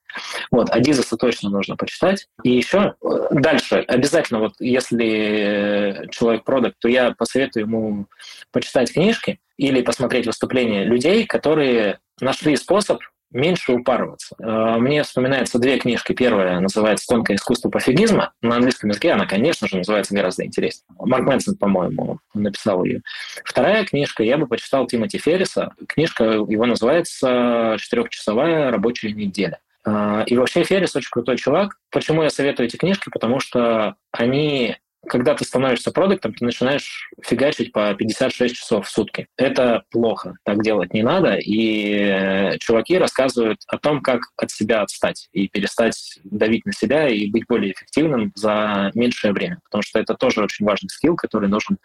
Вот, 0.52 0.70
Адизеса 0.70 1.16
точно 1.16 1.50
нужно 1.50 1.76
почитать. 1.78 2.28
И 2.44 2.52
еще 2.52 2.96
э, 3.02 3.08
дальше, 3.32 3.86
обязательно, 3.88 4.42
вот 4.42 4.54
если 4.60 6.08
человек 6.12 6.44
продукт, 6.44 6.76
то 6.80 6.90
я 6.90 7.12
посоветую 7.12 7.66
ему 7.66 8.08
почитать 8.52 8.92
книжки 8.92 9.40
или 9.58 9.82
посмотреть 9.82 10.26
выступления 10.26 10.84
людей, 10.84 11.26
которые 11.26 12.00
нашли 12.20 12.56
способ 12.58 13.00
меньше 13.32 13.74
упарываться. 13.74 14.36
Э, 14.40 14.78
мне 14.78 15.04
вспоминаются 15.04 15.60
две 15.60 15.78
книжки. 15.78 16.14
Первая 16.14 16.60
называется 16.60 17.08
«Тонкое 17.08 17.38
искусство 17.38 17.70
пофигизма». 17.70 18.34
На 18.42 18.56
английском 18.56 18.90
языке 18.90 19.12
она, 19.12 19.26
конечно 19.26 19.68
же, 19.68 19.78
называется 19.78 20.14
гораздо 20.14 20.46
интереснее. 20.46 20.86
Марк 21.00 21.26
Мэнсон, 21.26 21.56
по-моему, 21.56 22.20
написал 22.34 22.84
ее. 22.84 23.02
Вторая 23.44 23.86
книжка, 23.86 24.24
я 24.24 24.38
бы 24.38 24.48
почитал 24.48 24.86
Тимоти 24.88 25.18
Ферриса. 25.18 25.74
Книжка 25.88 26.24
его 26.24 26.66
называется 26.66 27.76
«Четырехчасовая 27.80 28.72
рабочая 28.72 29.12
неделя». 29.12 29.60
Э, 29.86 30.24
и 30.26 30.38
вообще 30.38 30.64
Феррис 30.64 30.96
очень 30.96 31.12
крутой 31.12 31.38
чувак. 31.38 31.78
Почему 31.90 32.24
я 32.24 32.30
советую 32.30 32.68
эти 32.68 32.78
книжки? 32.78 33.10
Потому 33.10 33.40
что 33.40 33.96
они 34.12 34.78
когда 35.08 35.34
ты 35.34 35.46
становишься 35.46 35.92
продуктом, 35.92 36.34
ты 36.34 36.46
начинаешь 36.46 37.10
фигачить 37.24 37.72
по 37.72 37.94
56 37.94 38.56
часов 38.56 38.88
в 38.88 38.90
сутки. 38.90 39.28
Это 39.36 39.84
плохо, 39.90 40.36
так 40.44 40.62
делать 40.64 40.94
не 40.94 41.02
надо. 41.02 41.36
И 41.36 41.96
э, 41.96 42.58
чуваки 42.60 42.98
рассказывают 42.98 43.62
о 43.68 43.78
том, 43.78 44.02
как 44.02 44.22
от 44.38 44.52
себя 44.52 44.82
отстать 44.82 45.28
и 45.32 45.48
перестать 45.48 46.20
давить 46.24 46.66
на 46.66 46.74
себя 46.74 47.08
и 47.08 47.30
быть 47.30 47.46
более 47.48 47.74
эффективным 47.74 48.32
за 48.36 48.92
меньшее 48.94 49.34
время. 49.34 49.60
Потому 49.66 49.82
что 49.82 50.00
это 50.00 50.14
тоже 50.14 50.42
очень 50.44 50.66
важный 50.66 50.90
скилл, 50.90 51.16
который 51.16 51.50
нужен 51.50 51.78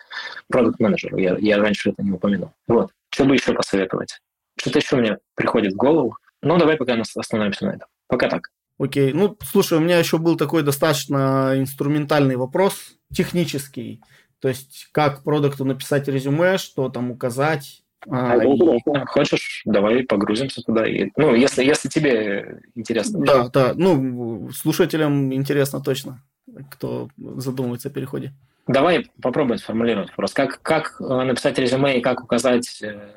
продукт-менеджеру. 0.49 1.17
Я, 1.17 1.37
я 1.39 1.59
раньше 1.59 1.91
это 1.91 2.03
не 2.03 2.13
упомянул. 2.13 2.53
Вот. 2.69 2.91
Что 3.11 3.25
бы 3.25 3.35
еще 3.35 3.55
посоветовать? 3.55 4.21
Что-то 4.59 4.79
еще 4.79 4.97
мне 4.97 5.19
приходит 5.35 5.73
в 5.73 5.77
голову. 5.77 6.17
Ну, 6.43 6.59
давай 6.59 6.77
пока 6.77 6.95
остановимся 6.95 7.67
на 7.67 7.71
этом. 7.71 7.89
Пока 8.09 8.29
так. 8.29 8.51
Окей. 8.79 9.13
Ну, 9.13 9.37
слушай, 9.43 9.79
у 9.79 9.81
меня 9.81 9.99
еще 9.99 10.19
был 10.19 10.37
такой 10.37 10.63
достаточно 10.63 11.55
инструментальный 11.57 12.37
вопрос, 12.37 12.97
технический. 13.13 14.03
То 14.41 14.49
есть, 14.49 14.89
как 14.93 15.23
продукту 15.23 15.65
написать 15.65 16.09
резюме, 16.09 16.59
что 16.59 16.89
там 16.91 17.11
указать. 17.11 17.83
А, 18.09 18.37
и... 18.37 18.81
Хочешь, 19.07 19.63
давай 19.65 20.05
погрузимся 20.05 20.63
туда. 20.63 20.87
И, 20.87 21.11
ну, 21.17 21.35
если, 21.35 21.65
если 21.65 21.89
тебе 21.89 22.61
интересно. 22.75 23.25
Да, 23.25 23.49
да. 23.49 23.73
Ну, 23.75 24.51
слушателям 24.53 25.33
интересно 25.33 25.81
точно, 25.81 26.23
кто 26.71 27.09
задумывается 27.17 27.89
о 27.89 27.93
переходе. 27.93 28.35
Давай 28.67 29.11
попробуем 29.23 29.59
сформулировать 29.59 30.09
вопрос. 30.11 30.33
Как, 30.33 30.61
как 30.63 31.01
э, 31.01 31.05
написать 31.05 31.59
резюме 31.59 31.99
и 31.99 32.01
как 32.01 32.23
указать 32.23 32.83
э, 32.83 33.13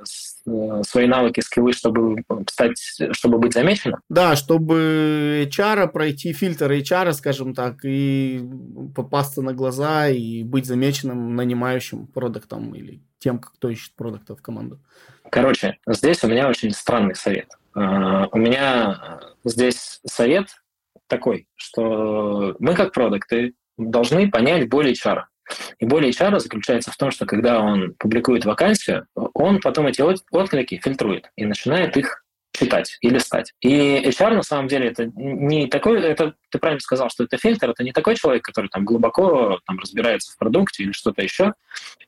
Э, 0.49 0.81
свои 0.83 1.07
навыки, 1.07 1.41
скиллы, 1.41 1.73
чтобы 1.73 2.23
стать, 2.49 2.79
чтобы 3.11 3.37
быть 3.39 3.53
замеченным? 3.53 3.99
Да, 4.09 4.35
чтобы 4.35 5.47
HR 5.51 5.87
пройти 5.87 6.33
фильтр 6.33 6.71
HR, 6.71 7.13
скажем 7.13 7.53
так, 7.53 7.83
и 7.83 8.41
попасться 8.95 9.41
на 9.41 9.53
глаза 9.53 10.09
и 10.09 10.43
быть 10.43 10.65
замеченным 10.65 11.35
нанимающим 11.35 12.07
продуктом 12.07 12.73
или 12.73 13.01
тем, 13.19 13.39
кто 13.39 13.69
ищет 13.69 13.93
продукта 13.95 14.35
в 14.35 14.41
команду. 14.41 14.79
Короче, 15.29 15.77
здесь 15.87 16.23
у 16.23 16.27
меня 16.27 16.47
очень 16.47 16.71
странный 16.71 17.15
совет. 17.15 17.49
Э, 17.75 18.27
у 18.31 18.37
меня 18.37 19.19
здесь 19.43 19.99
совет 20.05 20.49
такой, 21.07 21.47
что 21.55 22.55
мы 22.59 22.75
как 22.75 22.93
продукты 22.93 23.53
должны 23.77 24.29
понять 24.29 24.69
более 24.69 24.93
HR. 24.93 25.23
И 25.79 25.85
более 25.85 26.11
HR 26.11 26.39
заключается 26.39 26.91
в 26.91 26.97
том, 26.97 27.11
что 27.11 27.25
когда 27.25 27.59
он 27.59 27.93
публикует 27.97 28.45
вакансию, 28.45 29.07
он 29.33 29.59
потом 29.59 29.87
эти 29.87 30.01
отклики 30.01 30.79
фильтрует 30.83 31.31
и 31.35 31.45
начинает 31.45 31.97
их 31.97 32.23
читать 32.59 32.97
и 33.01 33.09
листать. 33.09 33.53
И 33.61 34.01
HR 34.05 34.35
на 34.35 34.43
самом 34.43 34.67
деле 34.67 34.89
это 34.89 35.09
не 35.15 35.67
такой, 35.67 36.01
это 36.01 36.33
ты 36.49 36.59
правильно 36.59 36.81
сказал, 36.81 37.09
что 37.09 37.23
это 37.23 37.37
фильтр, 37.37 37.69
это 37.69 37.83
не 37.83 37.91
такой 37.91 38.15
человек, 38.15 38.43
который 38.43 38.69
там 38.69 38.85
глубоко 38.85 39.59
там, 39.65 39.79
разбирается 39.79 40.33
в 40.33 40.37
продукте 40.37 40.83
или 40.83 40.91
что-то 40.91 41.21
еще. 41.21 41.53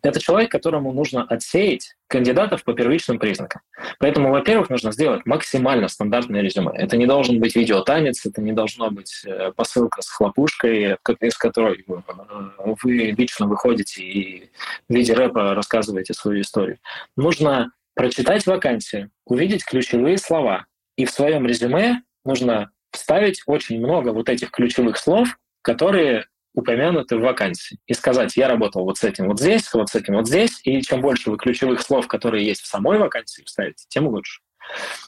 Это 0.01 0.19
человек, 0.19 0.51
которому 0.51 0.91
нужно 0.91 1.23
отсеять 1.23 1.95
кандидатов 2.07 2.63
по 2.63 2.73
первичным 2.73 3.19
признакам. 3.19 3.61
Поэтому, 3.99 4.31
во-первых, 4.31 4.69
нужно 4.69 4.91
сделать 4.91 5.25
максимально 5.25 5.87
стандартное 5.87 6.41
резюме. 6.41 6.71
Это 6.75 6.97
не 6.97 7.05
должен 7.05 7.39
быть 7.39 7.55
видеотанец, 7.55 8.25
это 8.25 8.41
не 8.41 8.51
должно 8.51 8.91
быть 8.91 9.21
э, 9.25 9.51
посылка 9.55 10.01
с 10.01 10.09
хлопушкой, 10.09 10.97
из 11.21 11.37
которой 11.37 11.85
э, 11.87 12.73
вы 12.83 13.15
лично 13.17 13.47
выходите 13.47 14.03
и 14.03 14.49
в 14.89 14.93
виде 14.93 15.13
рэпа 15.13 15.55
рассказываете 15.55 16.13
свою 16.13 16.41
историю. 16.41 16.79
Нужно 17.15 17.71
прочитать 18.01 18.47
вакансию, 18.47 19.11
увидеть 19.27 19.63
ключевые 19.63 20.17
слова, 20.17 20.65
и 20.95 21.05
в 21.05 21.11
своем 21.11 21.45
резюме 21.45 22.01
нужно 22.25 22.71
вставить 22.91 23.43
очень 23.45 23.77
много 23.77 24.09
вот 24.09 24.27
этих 24.27 24.49
ключевых 24.49 24.97
слов, 24.97 25.37
которые 25.61 26.25
упомянуты 26.55 27.17
в 27.17 27.21
вакансии, 27.21 27.77
и 27.85 27.93
сказать, 27.93 28.35
я 28.35 28.47
работал 28.47 28.85
вот 28.85 28.97
с 28.97 29.03
этим 29.03 29.27
вот 29.27 29.39
здесь, 29.39 29.71
вот 29.75 29.89
с 29.89 29.95
этим 29.95 30.15
вот 30.15 30.25
здесь, 30.25 30.59
и 30.63 30.81
чем 30.81 31.01
больше 31.01 31.29
вы 31.29 31.37
ключевых 31.37 31.79
слов, 31.79 32.07
которые 32.07 32.43
есть 32.43 32.61
в 32.61 32.65
самой 32.65 32.97
вакансии, 32.97 33.43
вставите, 33.45 33.85
тем 33.87 34.07
лучше. 34.07 34.41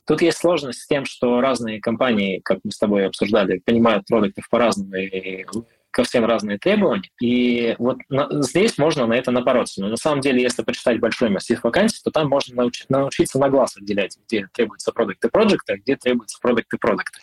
Тут 0.05 0.21
есть 0.21 0.37
сложность 0.37 0.81
с 0.81 0.87
тем, 0.87 1.05
что 1.05 1.41
разные 1.41 1.81
компании, 1.81 2.41
как 2.45 2.59
мы 2.63 2.71
с 2.71 2.77
тобой 2.77 3.07
обсуждали, 3.07 3.57
понимают 3.65 4.05
продуктов 4.05 4.47
по-разному, 4.51 4.93
и 4.97 5.47
ко 5.93 6.03
всем 6.03 6.25
разные 6.25 6.57
требования. 6.57 7.09
И 7.21 7.75
вот 7.77 7.97
на, 8.09 8.27
здесь 8.41 8.77
можно 8.77 9.05
на 9.05 9.13
это 9.13 9.31
напороться. 9.31 9.81
Но 9.81 9.89
на 9.89 9.97
самом 9.97 10.21
деле, 10.21 10.41
если 10.41 10.63
почитать 10.63 10.99
большой 10.99 11.29
массив 11.29 11.63
вакансий, 11.63 12.01
то 12.03 12.11
там 12.11 12.27
можно 12.27 12.55
науч, 12.55 12.83
научиться 12.89 13.39
на 13.39 13.49
глаз 13.49 13.77
отделять, 13.77 14.17
где 14.25 14.47
требуются 14.53 14.91
продукты 14.91 15.29
проекты, 15.29 15.73
а 15.73 15.77
где 15.77 15.95
требуются 15.95 16.39
продукты 16.41 16.77
продукты. 16.77 17.19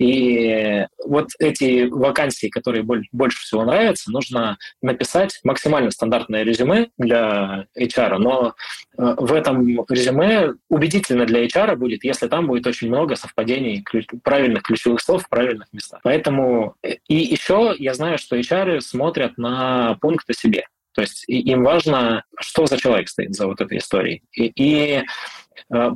И 0.00 0.86
вот 1.04 1.28
эти 1.38 1.84
вакансии, 1.84 2.46
которые 2.46 2.82
больше 2.82 3.42
всего 3.42 3.66
нравятся, 3.66 4.10
нужно 4.10 4.56
написать 4.80 5.38
максимально 5.44 5.90
стандартное 5.90 6.42
резюме 6.42 6.88
для 6.96 7.66
HR, 7.78 8.16
но 8.16 8.54
э, 8.96 9.14
в 9.18 9.34
этом 9.34 9.84
резюме 9.90 10.54
убедительно 10.70 11.26
для 11.26 11.44
HR 11.44 11.76
будет, 11.76 12.02
если 12.02 12.28
там 12.28 12.46
будет 12.46 12.66
очень 12.66 12.88
много 12.88 13.14
совпадений 13.14 13.84
правильных 14.24 14.62
ключевых 14.62 15.02
слов 15.02 15.24
в 15.24 15.28
правильных 15.28 15.70
местах. 15.74 16.00
Поэтому 16.02 16.76
э, 16.82 16.94
и 17.06 17.16
еще 17.16 17.74
я 17.78 17.92
знаю, 17.92 18.16
что 18.16 18.38
HR 18.38 18.80
смотрят 18.80 19.36
на 19.36 19.98
пункты 20.00 20.32
себе. 20.32 20.64
То 20.94 21.02
есть 21.02 21.24
им 21.28 21.62
важно, 21.62 22.24
что 22.38 22.64
за 22.64 22.78
человек 22.78 23.10
стоит 23.10 23.34
за 23.34 23.46
вот 23.46 23.60
этой 23.60 23.78
историей. 23.78 24.22
И, 24.32 24.50
и 24.56 25.04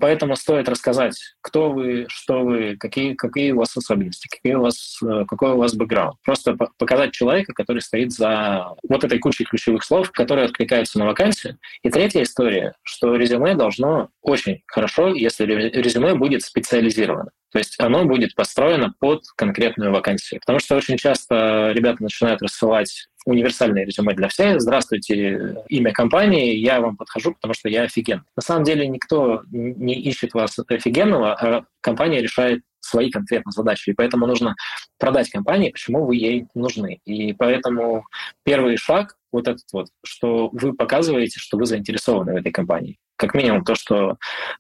поэтому 0.01 0.37
стоит 0.37 0.69
рассказать, 0.69 1.19
кто 1.41 1.71
вы, 1.71 2.07
что 2.09 2.45
вы, 2.45 2.77
какие, 2.79 3.15
какие 3.15 3.53
у 3.53 3.59
вас 3.59 3.77
особенности, 3.77 4.29
какие 4.29 4.55
у 4.55 4.63
вас, 4.63 5.01
э, 5.03 5.25
какой 5.27 5.53
у 5.53 5.57
вас 5.57 5.75
бэкграунд. 5.75 6.17
Просто 6.23 6.57
показать 6.79 7.13
человека, 7.13 7.53
который 7.53 7.83
стоит 7.83 8.13
за 8.13 8.69
вот 8.89 9.03
этой 9.03 9.19
кучей 9.19 9.45
ключевых 9.45 9.83
слов, 9.85 10.11
которые 10.13 10.47
откликаются 10.47 10.99
на 10.99 11.07
вакансию. 11.07 11.59
И 11.83 11.91
третья 11.91 12.23
история, 12.23 12.75
что 12.83 13.17
резюме 13.17 13.55
должно 13.55 14.11
очень 14.23 14.63
хорошо, 14.67 15.09
если 15.09 15.45
резюме 15.45 16.15
будет 16.15 16.43
специализировано. 16.43 17.31
То 17.55 17.59
есть 17.59 17.77
оно 17.79 18.05
будет 18.05 18.35
построено 18.35 18.93
под 18.99 19.23
конкретную 19.37 19.93
вакансию. 19.93 20.41
Потому 20.41 20.59
что 20.59 20.75
очень 20.75 20.97
часто 20.97 21.71
ребята 21.73 22.03
начинают 22.03 22.43
рассылать 22.43 23.07
универсальное 23.25 23.85
резюме 23.85 24.15
для 24.15 24.29
всех. 24.29 24.61
Здравствуйте, 24.61 25.57
имя 25.69 25.93
компании, 25.93 26.57
я 26.57 26.81
вам 26.81 26.97
подхожу, 26.97 27.35
потому 27.35 27.55
что 27.55 27.69
я 27.69 27.83
офиген. 27.83 28.25
На 28.37 28.43
самом 28.43 28.65
деле 28.65 28.87
никто 28.87 29.43
не 29.51 29.95
ищет 29.95 30.35
вас 30.35 30.59
офигенного, 30.69 31.33
а 31.35 31.65
компания 31.81 32.21
решает 32.21 32.63
свои 32.81 33.11
конкретно 33.11 33.51
задачи. 33.51 33.91
И 33.91 33.95
поэтому 33.95 34.27
нужно 34.27 34.57
продать 34.99 35.31
компании, 35.31 35.71
почему 35.71 36.05
вы 36.05 36.17
ей 36.17 36.47
нужны. 36.55 37.01
И 37.05 37.33
поэтому 37.33 38.05
первый 38.45 38.77
шаг 38.77 39.17
вот 39.33 39.49
этот 39.49 39.65
вот, 39.73 39.89
что 40.05 40.51
вы 40.53 40.75
показываете, 40.75 41.41
что 41.41 41.57
вы 41.57 41.67
заинтересованы 41.67 42.35
в 42.35 42.37
этой 42.37 42.53
компании. 42.53 42.99
Как 43.17 43.35
минимум 43.35 43.65
то, 43.65 43.75
что 43.75 44.17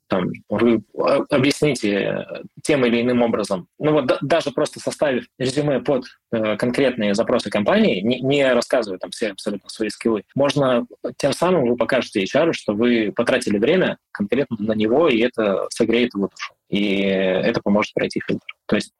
там, 0.08 0.30
вы 0.48 0.82
объясните 1.30 2.26
тем 2.62 2.84
или 2.86 3.02
иным 3.02 3.22
образом. 3.22 3.68
Ну 3.78 3.92
вот 3.92 4.06
да, 4.06 4.18
даже 4.22 4.50
просто 4.52 4.80
составив 4.80 5.26
резюме 5.38 5.80
под 5.80 6.04
э, 6.32 6.56
конкретные 6.56 7.14
запросы 7.14 7.50
компании, 7.50 8.00
не, 8.00 8.20
не 8.20 8.52
рассказывая 8.52 8.98
там 8.98 9.10
все 9.10 9.32
абсолютно 9.32 9.68
свои 9.68 9.88
скиллы, 9.88 10.22
можно 10.34 10.86
тем 11.16 11.32
самым 11.32 11.68
вы 11.68 11.76
покажете 11.76 12.22
HR, 12.22 12.52
что 12.52 12.74
вы 12.74 13.12
потратили 13.14 13.58
время 13.58 13.98
конкретно 14.12 14.56
на 14.58 14.72
него, 14.72 15.08
и 15.08 15.18
это 15.18 15.66
согреет 15.70 16.14
его 16.14 16.28
душу. 16.28 16.54
И 16.68 17.00
это 17.02 17.60
поможет 17.62 17.92
пройти 17.94 18.20
фильтр. 18.26 18.46
То 18.66 18.76
есть 18.76 18.92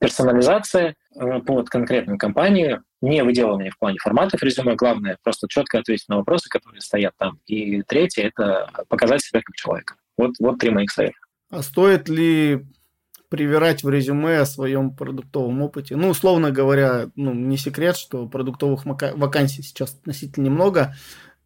персонализация 0.00 0.94
э, 1.14 1.40
под 1.40 1.68
конкретную 1.68 2.18
компанию, 2.18 2.82
не 3.00 3.22
выделывание 3.22 3.70
в 3.70 3.78
плане 3.78 3.98
форматов 4.02 4.42
резюме, 4.42 4.74
главное 4.74 5.18
просто 5.22 5.46
четко 5.48 5.78
ответить 5.78 6.08
на 6.08 6.16
вопросы, 6.16 6.48
которые 6.48 6.80
стоят 6.80 7.12
там. 7.18 7.38
И 7.46 7.82
третье— 7.82 8.24
это 8.34 8.70
показать 8.94 9.22
себя 9.22 9.40
как 9.44 9.54
человека. 9.56 9.94
Вот, 10.16 10.32
вот 10.38 10.58
три 10.58 10.70
моих 10.70 10.90
совета. 10.90 11.16
А 11.50 11.62
стоит 11.62 12.08
ли 12.08 12.64
привирать 13.28 13.82
в 13.82 13.90
резюме 13.90 14.38
о 14.38 14.46
своем 14.46 14.94
продуктовом 14.94 15.62
опыте? 15.62 15.96
Ну, 15.96 16.08
условно 16.08 16.50
говоря, 16.50 17.08
ну, 17.16 17.34
не 17.34 17.56
секрет, 17.56 17.96
что 17.96 18.28
продуктовых 18.28 18.84
вакансий 18.84 19.62
сейчас 19.62 19.94
относительно 19.94 20.44
немного, 20.44 20.94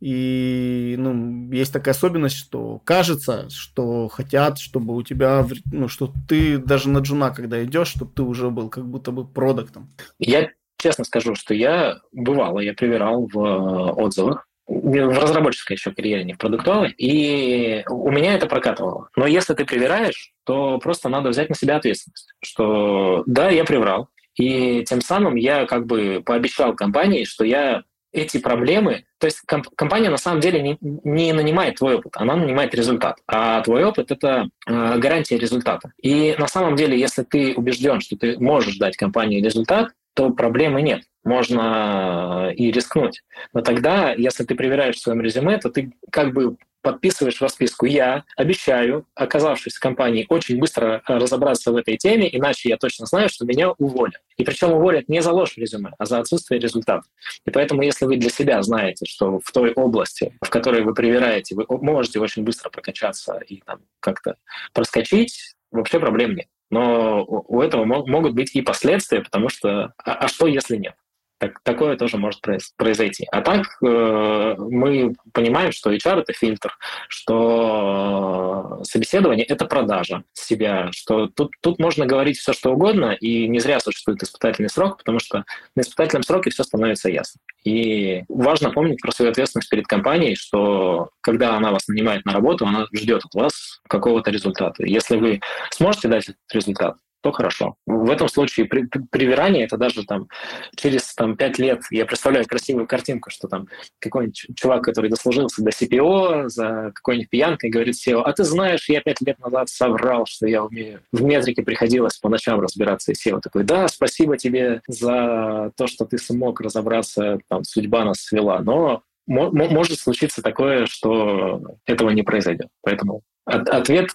и 0.01 0.95
ну, 0.99 1.51
есть 1.51 1.73
такая 1.73 1.95
особенность, 1.95 2.37
что 2.37 2.81
кажется, 2.85 3.49
что 3.51 4.09
хотят, 4.09 4.59
чтобы 4.59 4.95
у 4.95 5.03
тебя, 5.03 5.45
ну, 5.73 5.89
что 5.89 6.13
ты 6.29 6.59
даже 6.59 6.89
на 6.89 6.99
джуна, 6.99 7.31
когда 7.31 7.65
идешь, 7.65 7.89
чтобы 7.89 8.13
ты 8.15 8.23
уже 8.23 8.51
был 8.51 8.69
как 8.69 8.87
будто 8.87 9.11
бы 9.11 9.27
продуктом. 9.27 9.93
Я 10.19 10.51
честно 10.77 11.05
скажу, 11.05 11.35
что 11.35 11.55
я 11.55 11.99
бывало, 12.13 12.61
я 12.61 12.75
проверял 12.75 13.27
в 13.27 13.39
э, 13.39 13.93
отзывах, 13.93 14.48
в 14.69 15.19
разработческой 15.19 15.77
еще 15.77 15.93
карьере, 15.93 16.25
не 16.25 16.35
в 16.35 16.39
продуктовой, 16.39 16.91
и 16.91 17.83
у 17.89 18.11
меня 18.11 18.35
это 18.35 18.47
прокатывало. 18.47 19.09
Но 19.17 19.27
если 19.27 19.55
ты 19.55 19.65
проверяешь, 19.65 20.33
то 20.45 20.79
просто 20.79 21.09
надо 21.09 21.31
взять 21.31 21.49
на 21.49 21.55
себя 21.55 21.77
ответственность, 21.77 22.35
что 22.43 23.25
да, 23.27 23.49
я 23.49 23.65
приврал, 23.65 24.09
и 24.35 24.85
тем 24.85 25.01
самым 25.01 25.35
я 25.35 25.67
как 25.67 25.87
бы 25.87 26.23
пообещал 26.25 26.75
компании, 26.75 27.25
что 27.25 27.45
я 27.45 27.83
эти 28.13 28.39
проблемы, 28.39 29.05
то 29.19 29.27
есть 29.27 29.41
комп- 29.47 29.69
компания 29.77 30.09
на 30.09 30.17
самом 30.17 30.41
деле 30.41 30.63
не, 30.63 30.79
не 30.81 31.33
нанимает 31.33 31.77
твой 31.77 31.97
опыт, 31.97 32.13
она 32.17 32.37
нанимает 32.37 32.75
результат, 32.75 33.19
а 33.27 33.61
твой 33.63 33.85
опыт 33.85 34.11
это 34.11 34.49
э, 34.67 34.99
гарантия 34.99 35.39
результата. 35.39 35.93
И 36.03 36.35
на 36.39 36.49
самом 36.49 36.77
деле, 36.77 36.99
если 36.99 37.23
ты 37.23 37.55
убежден, 37.55 38.01
что 38.01 38.17
ты 38.17 38.39
можешь 38.39 38.79
дать 38.79 38.97
компании 38.97 39.43
результат, 39.43 39.91
то 40.15 40.31
проблемы 40.31 40.83
нет. 40.83 41.03
Можно 41.29 42.51
и 42.57 42.71
рискнуть. 42.71 43.23
Но 43.53 43.61
тогда, 43.61 44.15
если 44.15 44.45
ты 44.45 44.55
проверяешь 44.55 44.97
в 44.97 45.03
своем 45.03 45.21
резюме, 45.21 45.59
то 45.59 45.69
ты 45.69 45.93
как 46.11 46.33
бы 46.33 46.57
подписываешь 46.81 47.43
расписку 47.43 47.85
«Я 47.85 48.25
обещаю, 48.35 49.05
оказавшись 49.15 49.75
в 49.75 49.81
компании, 49.81 50.25
очень 50.31 50.59
быстро 50.59 51.03
разобраться 51.07 51.71
в 51.71 51.77
этой 51.77 51.99
теме, 51.99 52.35
иначе 52.35 52.71
я 52.71 52.79
точно 52.79 53.05
знаю, 53.05 53.29
что 53.29 53.45
меня 53.45 53.73
уволят». 53.73 54.23
И 54.39 54.45
причем 54.45 54.73
уволят 54.73 55.07
не 55.11 55.21
за 55.21 55.33
ложь 55.33 55.53
в 55.53 55.59
резюме, 55.59 55.91
а 55.99 56.07
за 56.07 56.19
отсутствие 56.19 56.61
результата. 56.61 57.07
И 57.45 57.51
поэтому, 57.51 57.83
если 57.83 58.07
вы 58.07 58.17
для 58.17 58.31
себя 58.31 58.63
знаете, 58.63 59.05
что 59.07 59.39
в 59.45 59.53
той 59.53 59.73
области, 59.73 60.39
в 60.41 60.49
которой 60.49 60.83
вы 60.83 60.95
проверяете, 60.95 61.57
вы 61.57 61.67
можете 61.69 62.21
очень 62.21 62.43
быстро 62.43 62.71
прокачаться 62.71 63.39
и 63.47 63.61
там 63.67 63.81
как-то 64.01 64.37
проскочить, 64.73 65.57
вообще 65.71 66.01
проблем 66.01 66.37
нет. 66.37 66.47
Но 66.71 67.23
у 67.25 67.61
этого 67.61 67.85
могут 67.85 68.33
быть 68.35 68.55
и 68.55 68.63
последствия, 68.63 69.21
потому 69.21 69.51
что 69.51 69.93
а, 69.99 70.13
а 70.13 70.29
что, 70.29 70.47
если 70.47 70.77
нет? 70.77 70.95
Так, 71.39 71.61
такое 71.63 71.97
тоже 71.97 72.17
может 72.17 72.41
произойти. 72.77 73.25
А 73.31 73.43
так 73.43 73.65
э, 73.81 74.55
мы 74.59 75.15
понимаем, 75.33 75.71
что 75.71 75.93
HR 75.93 76.23
это 76.23 76.33
фильтр, 76.33 76.77
что 77.09 78.81
собеседование 78.83 79.45
это 79.47 79.65
продажа 79.67 80.25
себя, 80.33 80.89
что 80.91 81.29
тут, 81.29 81.53
тут 81.61 81.79
можно 81.79 82.07
говорить 82.07 82.39
все, 82.39 82.53
что 82.53 82.73
угодно, 82.73 83.13
и 83.13 83.47
не 83.47 83.61
зря 83.61 83.79
существует 83.79 84.21
испытательный 84.21 84.69
срок, 84.69 84.99
потому 84.99 85.21
что 85.21 85.45
на 85.77 85.83
испытательном 85.83 86.25
сроке 86.25 86.51
все 86.51 86.65
становится 86.65 87.09
ясно. 87.09 87.41
И 87.63 88.25
важно 88.29 88.71
помнить 88.73 89.01
про 89.01 89.13
свою 89.13 89.31
ответственность 89.31 89.71
перед 89.71 89.87
компанией, 89.87 90.35
что 90.35 91.11
когда 91.21 91.57
она 91.57 91.71
вас 91.71 91.87
нанимает 91.87 92.25
на 92.25 92.33
работу, 92.33 92.67
она 92.67 92.87
ждет 92.93 93.25
от 93.25 93.35
вас 93.35 93.81
какого-то 93.89 94.33
результата. 94.33 94.85
Если 94.85 95.17
вы 95.17 95.41
сможете 95.71 96.09
дать 96.09 96.25
этот 96.25 96.53
результат, 96.53 96.97
то 97.21 97.33
хорошо. 97.33 97.77
В 97.87 98.11
этом 98.11 98.29
случае 98.29 98.67
при, 98.67 98.89
привирание 99.11 99.65
это 99.65 99.77
даже 99.77 100.05
там 100.05 100.29
через 100.77 101.15
там, 101.15 101.37
5 101.37 101.59
лет 101.59 101.83
я 101.91 102.07
представляю 102.07 102.47
красивую 102.47 102.87
картинку, 102.87 103.31
что 103.31 103.49
там 103.49 103.67
какой-нибудь 103.99 104.47
чувак, 104.55 104.83
который 104.83 105.11
дослужился 105.11 105.63
до 105.63 105.71
CPO 105.71 106.49
за 106.49 106.93
какой-нибудь 106.95 107.31
пьянкой, 107.31 107.71
говорит 107.71 107.97
SEO, 107.97 108.23
а 108.23 108.33
ты 108.33 108.45
знаешь, 108.45 108.89
я 108.89 109.01
5 109.01 109.21
лет 109.23 109.39
назад 109.39 109.69
соврал, 109.69 110.27
что 110.27 110.47
я 110.47 110.65
умею. 110.65 111.01
В 111.13 111.23
метрике 111.23 111.63
приходилось 111.63 112.19
по 112.19 112.29
ночам 112.29 112.61
разбираться, 112.61 113.13
и 113.13 113.15
SEO 113.15 113.41
такой, 113.41 113.65
да, 113.65 113.89
спасибо 113.89 114.37
тебе 114.37 114.81
за 114.87 115.73
то, 115.77 115.87
что 115.87 116.05
ты 116.05 116.19
смог 116.19 116.61
разобраться, 116.61 117.39
там, 117.49 117.65
судьба 117.65 118.05
нас 118.05 118.19
свела, 118.19 118.61
но 118.61 119.03
может 119.27 119.99
случиться 119.99 120.41
такое, 120.41 120.87
что 120.87 121.61
этого 121.85 122.11
не 122.11 122.23
произойдет. 122.23 122.69
Поэтому 122.83 123.23
ответ 123.45 124.11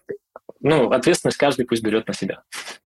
ну, 0.64 0.92
ответственность 0.92 1.38
каждый 1.38 1.66
пусть 1.66 1.84
берет 1.84 2.08
на 2.08 2.14
себя. 2.14 2.44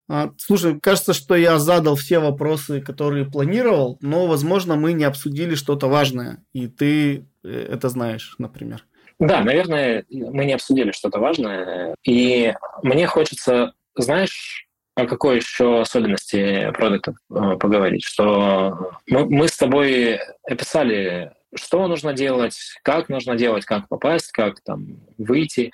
А, 0.08 0.30
слушай, 0.36 0.78
кажется, 0.80 1.14
что 1.14 1.34
я 1.34 1.58
задал 1.58 1.96
все 1.96 2.18
вопросы, 2.18 2.80
которые 2.80 3.24
планировал, 3.24 3.98
но, 4.00 4.26
возможно, 4.26 4.76
мы 4.76 4.92
не 4.92 5.04
обсудили 5.04 5.54
что-то 5.54 5.88
важное, 5.88 6.44
и 6.52 6.68
ты 6.68 7.26
э, 7.42 7.66
это 7.70 7.88
знаешь, 7.88 8.34
например. 8.38 8.84
Да, 9.18 9.40
наверное, 9.40 10.04
мы 10.10 10.44
не 10.44 10.52
обсудили 10.52 10.92
что-то 10.92 11.20
важное, 11.20 11.94
и 12.04 12.52
мне 12.82 13.06
хочется, 13.06 13.72
знаешь, 13.96 14.66
о 14.96 15.06
какой 15.06 15.36
еще 15.36 15.80
особенности 15.80 16.70
продукта 16.72 17.14
э, 17.30 17.56
поговорить, 17.56 18.04
что 18.04 18.92
мы, 19.06 19.26
мы 19.26 19.48
с 19.48 19.56
тобой 19.56 20.20
описали 20.48 21.32
что 21.54 21.86
нужно 21.86 22.12
делать, 22.12 22.56
как 22.82 23.08
нужно 23.08 23.36
делать, 23.36 23.64
как 23.64 23.88
попасть, 23.88 24.32
как 24.32 24.60
там 24.62 25.00
выйти. 25.18 25.72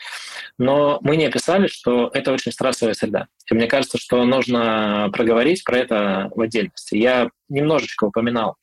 Но 0.58 0.98
мы 1.02 1.16
не 1.16 1.26
описали, 1.26 1.66
что 1.66 2.10
это 2.12 2.32
очень 2.32 2.52
стрессовая 2.52 2.94
среда. 2.94 3.28
И 3.50 3.54
мне 3.54 3.66
кажется, 3.66 3.98
что 3.98 4.24
нужно 4.24 5.10
проговорить 5.12 5.64
про 5.64 5.78
это 5.78 6.30
в 6.34 6.40
отдельности. 6.40 6.96
Я 6.96 7.30
немножечко 7.48 8.04
упоминал 8.04 8.56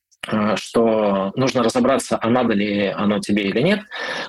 что 0.56 1.32
нужно 1.36 1.64
разобраться, 1.64 2.18
а 2.22 2.30
надо 2.30 2.54
ли 2.54 2.88
оно 2.88 3.20
тебе 3.20 3.44
или 3.44 3.62
нет. 3.62 3.82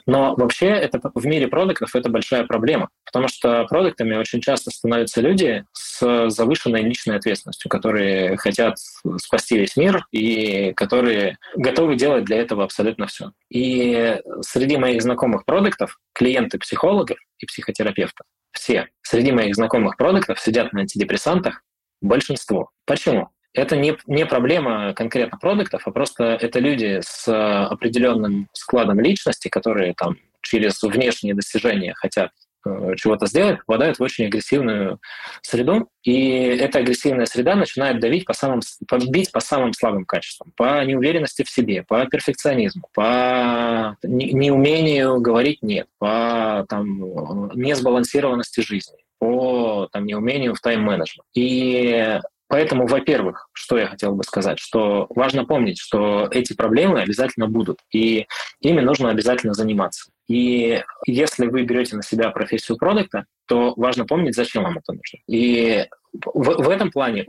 Но 0.06 0.34
вообще 0.36 0.66
это 0.66 1.00
в 1.14 1.26
мире 1.26 1.48
продуктов 1.48 1.94
это 1.94 2.08
большая 2.08 2.44
проблема, 2.44 2.88
потому 3.04 3.28
что 3.28 3.64
продуктами 3.64 4.16
очень 4.16 4.40
часто 4.40 4.70
становятся 4.70 5.20
люди 5.20 5.64
с 5.72 6.30
завышенной 6.30 6.82
личной 6.82 7.16
ответственностью, 7.16 7.68
которые 7.68 8.36
хотят 8.36 8.76
спасти 9.16 9.58
весь 9.58 9.76
мир 9.76 10.06
и 10.12 10.72
которые 10.74 11.38
готовы 11.56 11.96
делать 11.96 12.24
для 12.24 12.38
этого 12.38 12.64
абсолютно 12.64 13.06
все. 13.06 13.32
И 13.50 14.20
среди 14.42 14.76
моих 14.76 15.02
знакомых 15.02 15.44
продуктов 15.44 15.98
клиенты 16.12 16.58
психологов 16.58 17.18
и 17.38 17.46
психотерапевтов 17.46 18.26
все 18.52 18.88
среди 19.02 19.32
моих 19.32 19.54
знакомых 19.54 19.96
продуктов 19.96 20.38
сидят 20.38 20.72
на 20.72 20.80
антидепрессантах 20.80 21.62
большинство. 22.00 22.70
Почему? 22.84 23.30
Это 23.58 23.76
не, 23.76 23.96
не 24.06 24.24
проблема 24.24 24.94
конкретно 24.94 25.38
продуктов, 25.38 25.82
а 25.84 25.90
просто 25.90 26.38
это 26.40 26.60
люди 26.60 27.00
с 27.02 27.28
определенным 27.66 28.48
складом 28.52 29.00
личности, 29.00 29.48
которые 29.48 29.94
там 29.94 30.16
через 30.42 30.82
внешние 30.82 31.34
достижения 31.34 31.94
хотят 31.94 32.30
э, 32.64 32.94
чего-то 32.96 33.26
сделать, 33.26 33.58
попадают 33.58 33.98
в 33.98 34.02
очень 34.02 34.26
агрессивную 34.26 35.00
среду, 35.42 35.88
и 36.04 36.40
эта 36.40 36.78
агрессивная 36.78 37.26
среда 37.26 37.56
начинает 37.56 38.00
давить 38.00 38.24
по 38.24 38.32
самым, 38.32 38.60
бить 39.08 39.32
по 39.32 39.40
самым 39.40 39.72
слабым 39.72 40.04
качествам, 40.04 40.52
по 40.56 40.84
неуверенности 40.84 41.42
в 41.42 41.50
себе, 41.50 41.82
по 41.82 42.06
перфекционизму, 42.06 42.88
по 42.94 43.96
неумению 44.02 45.20
говорить 45.20 45.62
«нет», 45.62 45.88
по 45.98 46.64
там, 46.68 47.50
несбалансированности 47.54 48.60
жизни, 48.60 48.98
по 49.18 49.88
там, 49.92 50.06
неумению 50.06 50.54
в 50.54 50.60
тайм-менеджмент. 50.60 51.26
И 51.34 52.20
Поэтому, 52.48 52.86
во-первых, 52.86 53.48
что 53.52 53.76
я 53.76 53.88
хотел 53.88 54.14
бы 54.14 54.24
сказать, 54.24 54.58
что 54.58 55.06
важно 55.10 55.44
помнить, 55.44 55.78
что 55.78 56.28
эти 56.30 56.54
проблемы 56.54 57.02
обязательно 57.02 57.46
будут, 57.46 57.80
и 57.92 58.26
ими 58.60 58.80
нужно 58.80 59.10
обязательно 59.10 59.54
заниматься. 59.54 60.10
И 60.28 60.82
если 61.06 61.46
вы 61.46 61.62
берете 61.62 61.96
на 61.96 62.02
себя 62.02 62.30
профессию 62.30 62.78
продукта, 62.78 63.26
то 63.46 63.74
важно 63.76 64.06
помнить, 64.06 64.34
зачем 64.34 64.64
вам 64.64 64.78
это 64.78 64.92
нужно. 64.92 65.18
И 65.26 65.86
в, 66.12 66.62
в 66.62 66.68
этом 66.68 66.90
плане 66.90 67.26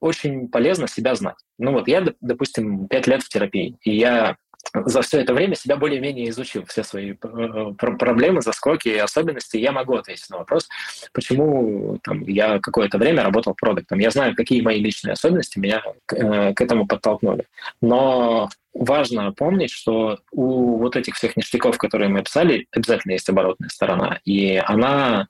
очень 0.00 0.48
полезно 0.48 0.86
себя 0.86 1.14
знать. 1.14 1.36
Ну 1.58 1.72
вот 1.72 1.88
я, 1.88 2.06
допустим, 2.20 2.88
пять 2.88 3.06
лет 3.06 3.22
в 3.22 3.28
терапии, 3.28 3.76
и 3.82 3.96
я 3.96 4.36
за 4.74 5.02
все 5.02 5.20
это 5.20 5.34
время 5.34 5.54
себя 5.54 5.76
более-менее 5.76 6.28
изучил, 6.30 6.64
все 6.66 6.84
свои 6.84 7.12
э, 7.12 7.72
проблемы, 7.78 8.42
заскоки 8.42 8.88
и 8.88 8.96
особенности, 8.96 9.56
я 9.56 9.72
могу 9.72 9.94
ответить 9.96 10.28
на 10.30 10.38
вопрос, 10.38 10.68
почему 11.12 11.98
там, 12.02 12.22
я 12.22 12.58
какое-то 12.58 12.98
время 12.98 13.22
работал 13.22 13.54
продуктом. 13.54 13.98
Я 13.98 14.10
знаю, 14.10 14.34
какие 14.34 14.60
мои 14.60 14.80
личные 14.80 15.12
особенности 15.12 15.58
меня 15.58 15.82
к, 16.06 16.14
э, 16.14 16.54
к 16.54 16.60
этому 16.60 16.86
подтолкнули. 16.86 17.46
Но 17.80 18.48
важно 18.78 19.32
помнить, 19.32 19.70
что 19.70 20.18
у 20.32 20.78
вот 20.78 20.96
этих 20.96 21.14
всех 21.16 21.36
ништяков, 21.36 21.78
которые 21.78 22.08
мы 22.08 22.22
писали, 22.22 22.66
обязательно 22.72 23.12
есть 23.12 23.28
оборотная 23.28 23.68
сторона, 23.68 24.20
и 24.24 24.56
она 24.56 25.28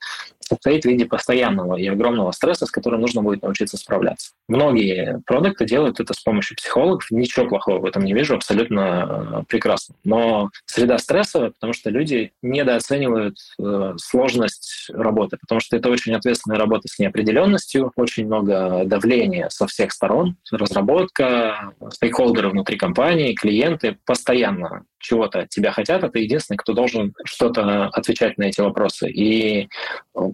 состоит 0.48 0.84
в 0.84 0.88
виде 0.88 1.04
постоянного 1.04 1.76
и 1.76 1.86
огромного 1.86 2.32
стресса, 2.32 2.66
с 2.66 2.70
которым 2.70 3.02
нужно 3.02 3.22
будет 3.22 3.42
научиться 3.42 3.76
справляться. 3.76 4.32
Многие 4.48 5.22
продукты 5.26 5.66
делают 5.66 6.00
это 6.00 6.14
с 6.14 6.20
помощью 6.20 6.56
психологов, 6.56 7.10
ничего 7.10 7.46
плохого 7.46 7.80
в 7.80 7.84
этом 7.84 8.04
не 8.04 8.14
вижу, 8.14 8.34
абсолютно 8.34 9.40
э, 9.40 9.44
прекрасно. 9.46 9.94
Но 10.04 10.50
среда 10.64 10.98
стрессовая, 10.98 11.50
потому 11.50 11.72
что 11.72 11.90
люди 11.90 12.32
недооценивают 12.42 13.36
э, 13.60 13.94
сложность 13.98 14.90
работы, 14.92 15.36
потому 15.38 15.60
что 15.60 15.76
это 15.76 15.90
очень 15.90 16.14
ответственная 16.14 16.58
работа 16.58 16.88
с 16.88 16.98
неопределенностью, 16.98 17.92
очень 17.96 18.26
много 18.26 18.84
давления 18.86 19.48
со 19.50 19.66
всех 19.66 19.92
сторон, 19.92 20.36
разработка, 20.50 21.74
стейкхолдеры 21.90 22.48
внутри 22.48 22.78
компании, 22.78 23.34
клиенты 23.38 23.98
постоянно 24.04 24.84
чего-то 24.98 25.40
от 25.40 25.48
тебя 25.48 25.70
хотят, 25.70 26.04
а 26.04 26.08
ты 26.08 26.20
единственный, 26.20 26.56
кто 26.56 26.72
должен 26.72 27.14
что-то 27.24 27.86
отвечать 27.86 28.36
на 28.38 28.44
эти 28.44 28.60
вопросы. 28.60 29.08
И 29.08 29.68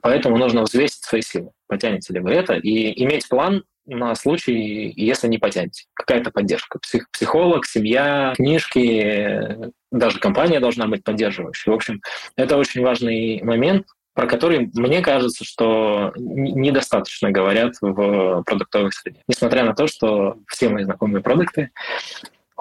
поэтому 0.02 0.38
нужно 0.38 0.62
взвесить 0.62 1.04
свои 1.04 1.20
силы. 1.22 1.50
Потянете 1.68 2.14
ли 2.14 2.20
вы 2.20 2.32
это? 2.32 2.54
И 2.54 3.04
иметь 3.04 3.28
план 3.28 3.64
на 3.86 4.14
случай, 4.14 4.92
если 4.96 5.28
не 5.28 5.38
потянете. 5.38 5.84
Какая-то 5.94 6.30
поддержка. 6.30 6.78
Псих, 6.78 7.10
психолог, 7.10 7.66
семья, 7.66 8.32
книжки, 8.34 9.70
даже 9.92 10.18
компания 10.18 10.60
должна 10.60 10.86
быть 10.86 11.04
поддерживающей. 11.04 11.70
В 11.70 11.74
общем, 11.74 12.00
это 12.36 12.56
очень 12.56 12.82
важный 12.82 13.42
момент, 13.42 13.86
про 14.14 14.26
который, 14.26 14.70
мне 14.74 15.02
кажется, 15.02 15.44
что 15.44 16.12
недостаточно 16.16 17.30
говорят 17.30 17.74
в 17.80 18.42
продуктовой 18.46 18.92
среде. 18.92 19.20
Несмотря 19.28 19.64
на 19.64 19.74
то, 19.74 19.86
что 19.86 20.38
все 20.48 20.68
мои 20.68 20.84
знакомые 20.84 21.22
продукты 21.22 21.70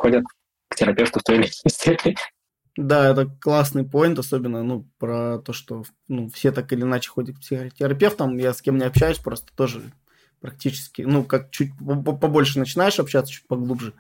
ходят 0.04 0.26
к 0.70 0.76
терапевту 0.76 1.20
в 1.20 1.24
той 1.24 1.36
или 1.36 1.44
иной 1.44 1.72
степени. 1.72 2.16
Да, 2.76 3.12
это 3.12 3.26
классный 3.26 3.86
поинт, 3.86 4.20
особенно 4.20 4.64
ну, 4.64 4.88
про 4.98 5.38
то, 5.38 5.54
что 5.54 5.84
ну, 6.08 6.30
все 6.30 6.52
так 6.52 6.74
или 6.74 6.82
иначе 6.82 7.10
ходят 7.10 7.38
к 7.38 7.40
психотерапевтам. 7.40 8.38
Я 8.38 8.54
с 8.54 8.62
кем 8.62 8.78
не 8.78 8.86
общаюсь, 8.86 9.20
просто 9.20 9.54
тоже 9.56 9.82
практически, 10.42 11.04
ну, 11.04 11.24
как 11.24 11.52
чуть 11.52 11.72
побольше 11.78 12.60
начинаешь 12.60 13.00
общаться, 13.00 13.32
чуть 13.32 13.48
поглубже. 13.48 13.94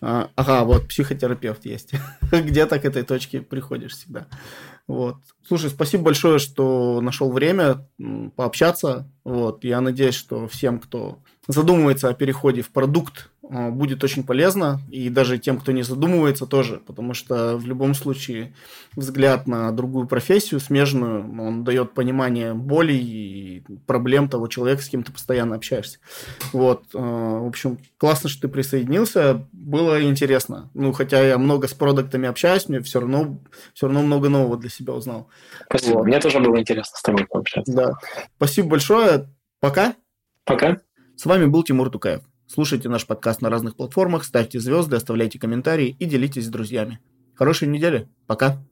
А, 0.00 0.30
ага, 0.34 0.64
вот 0.64 0.88
психотерапевт 0.88 1.64
есть. 1.64 1.92
Где-то 2.32 2.78
к 2.78 2.84
этой 2.84 3.02
точке 3.02 3.40
приходишь 3.40 3.92
всегда. 3.92 4.26
Вот. 4.86 5.16
Слушай, 5.46 5.70
спасибо 5.70 6.04
большое, 6.04 6.38
что 6.38 7.00
нашел 7.00 7.30
время 7.30 7.86
пообщаться. 8.36 9.10
Вот. 9.24 9.64
Я 9.64 9.80
надеюсь, 9.80 10.14
что 10.14 10.46
всем, 10.46 10.78
кто 10.78 11.18
задумывается 11.48 12.08
о 12.08 12.14
переходе 12.14 12.62
в 12.62 12.70
продукт, 12.70 13.30
а, 13.48 13.70
будет 13.70 14.02
очень 14.02 14.24
полезно, 14.24 14.80
и 14.90 15.08
даже 15.08 15.38
тем, 15.38 15.58
кто 15.58 15.72
не 15.72 15.82
задумывается, 15.82 16.46
тоже, 16.46 16.80
потому 16.84 17.14
что 17.14 17.56
в 17.56 17.66
любом 17.66 17.94
случае 17.94 18.54
взгляд 18.96 19.46
на 19.46 19.70
другую 19.70 20.08
профессию, 20.08 20.58
смежную, 20.58 21.20
он 21.40 21.62
дает 21.62 21.92
понимание 21.92 22.54
боли 22.54 22.94
и 22.94 23.64
проблем 23.86 24.28
того 24.28 24.48
человека, 24.48 24.82
с 24.82 24.88
кем 24.88 25.02
ты 25.02 25.12
постоянно 25.12 25.54
общаешься. 25.56 25.98
Вот, 26.52 26.84
а, 26.94 27.40
в 27.40 27.46
общем, 27.46 27.78
классно, 27.98 28.28
что 28.28 28.42
ты 28.42 28.48
присоединился, 28.48 29.46
было 29.52 30.02
интересно. 30.02 30.70
Ну, 30.74 30.92
хотя 30.92 31.24
я 31.24 31.38
много 31.38 31.68
с 31.68 31.74
продуктами 31.74 32.28
общаюсь, 32.28 32.68
мне 32.68 32.80
все 32.80 33.00
равно, 33.00 33.38
все 33.74 33.86
равно 33.86 34.02
много 34.02 34.28
нового 34.28 34.56
для 34.56 34.70
себя 34.76 34.94
узнал. 34.94 35.28
Спасибо, 35.68 35.98
вот. 35.98 36.06
мне 36.06 36.20
тоже 36.20 36.40
было 36.40 36.58
интересно 36.58 36.96
с 36.96 37.02
тобой 37.02 37.26
пообщаться. 37.26 37.72
Да, 37.72 37.92
спасибо 38.36 38.68
большое, 38.68 39.28
пока. 39.60 39.94
Пока. 40.44 40.78
С 41.16 41.26
вами 41.26 41.46
был 41.46 41.62
Тимур 41.62 41.90
Тукаев. 41.90 42.22
Слушайте 42.46 42.88
наш 42.88 43.06
подкаст 43.06 43.42
на 43.42 43.50
разных 43.50 43.76
платформах, 43.76 44.24
ставьте 44.24 44.60
звезды, 44.60 44.96
оставляйте 44.96 45.38
комментарии 45.38 45.96
и 45.98 46.04
делитесь 46.04 46.46
с 46.46 46.48
друзьями. 46.48 47.00
Хорошей 47.34 47.68
недели. 47.68 48.08
Пока. 48.26 48.62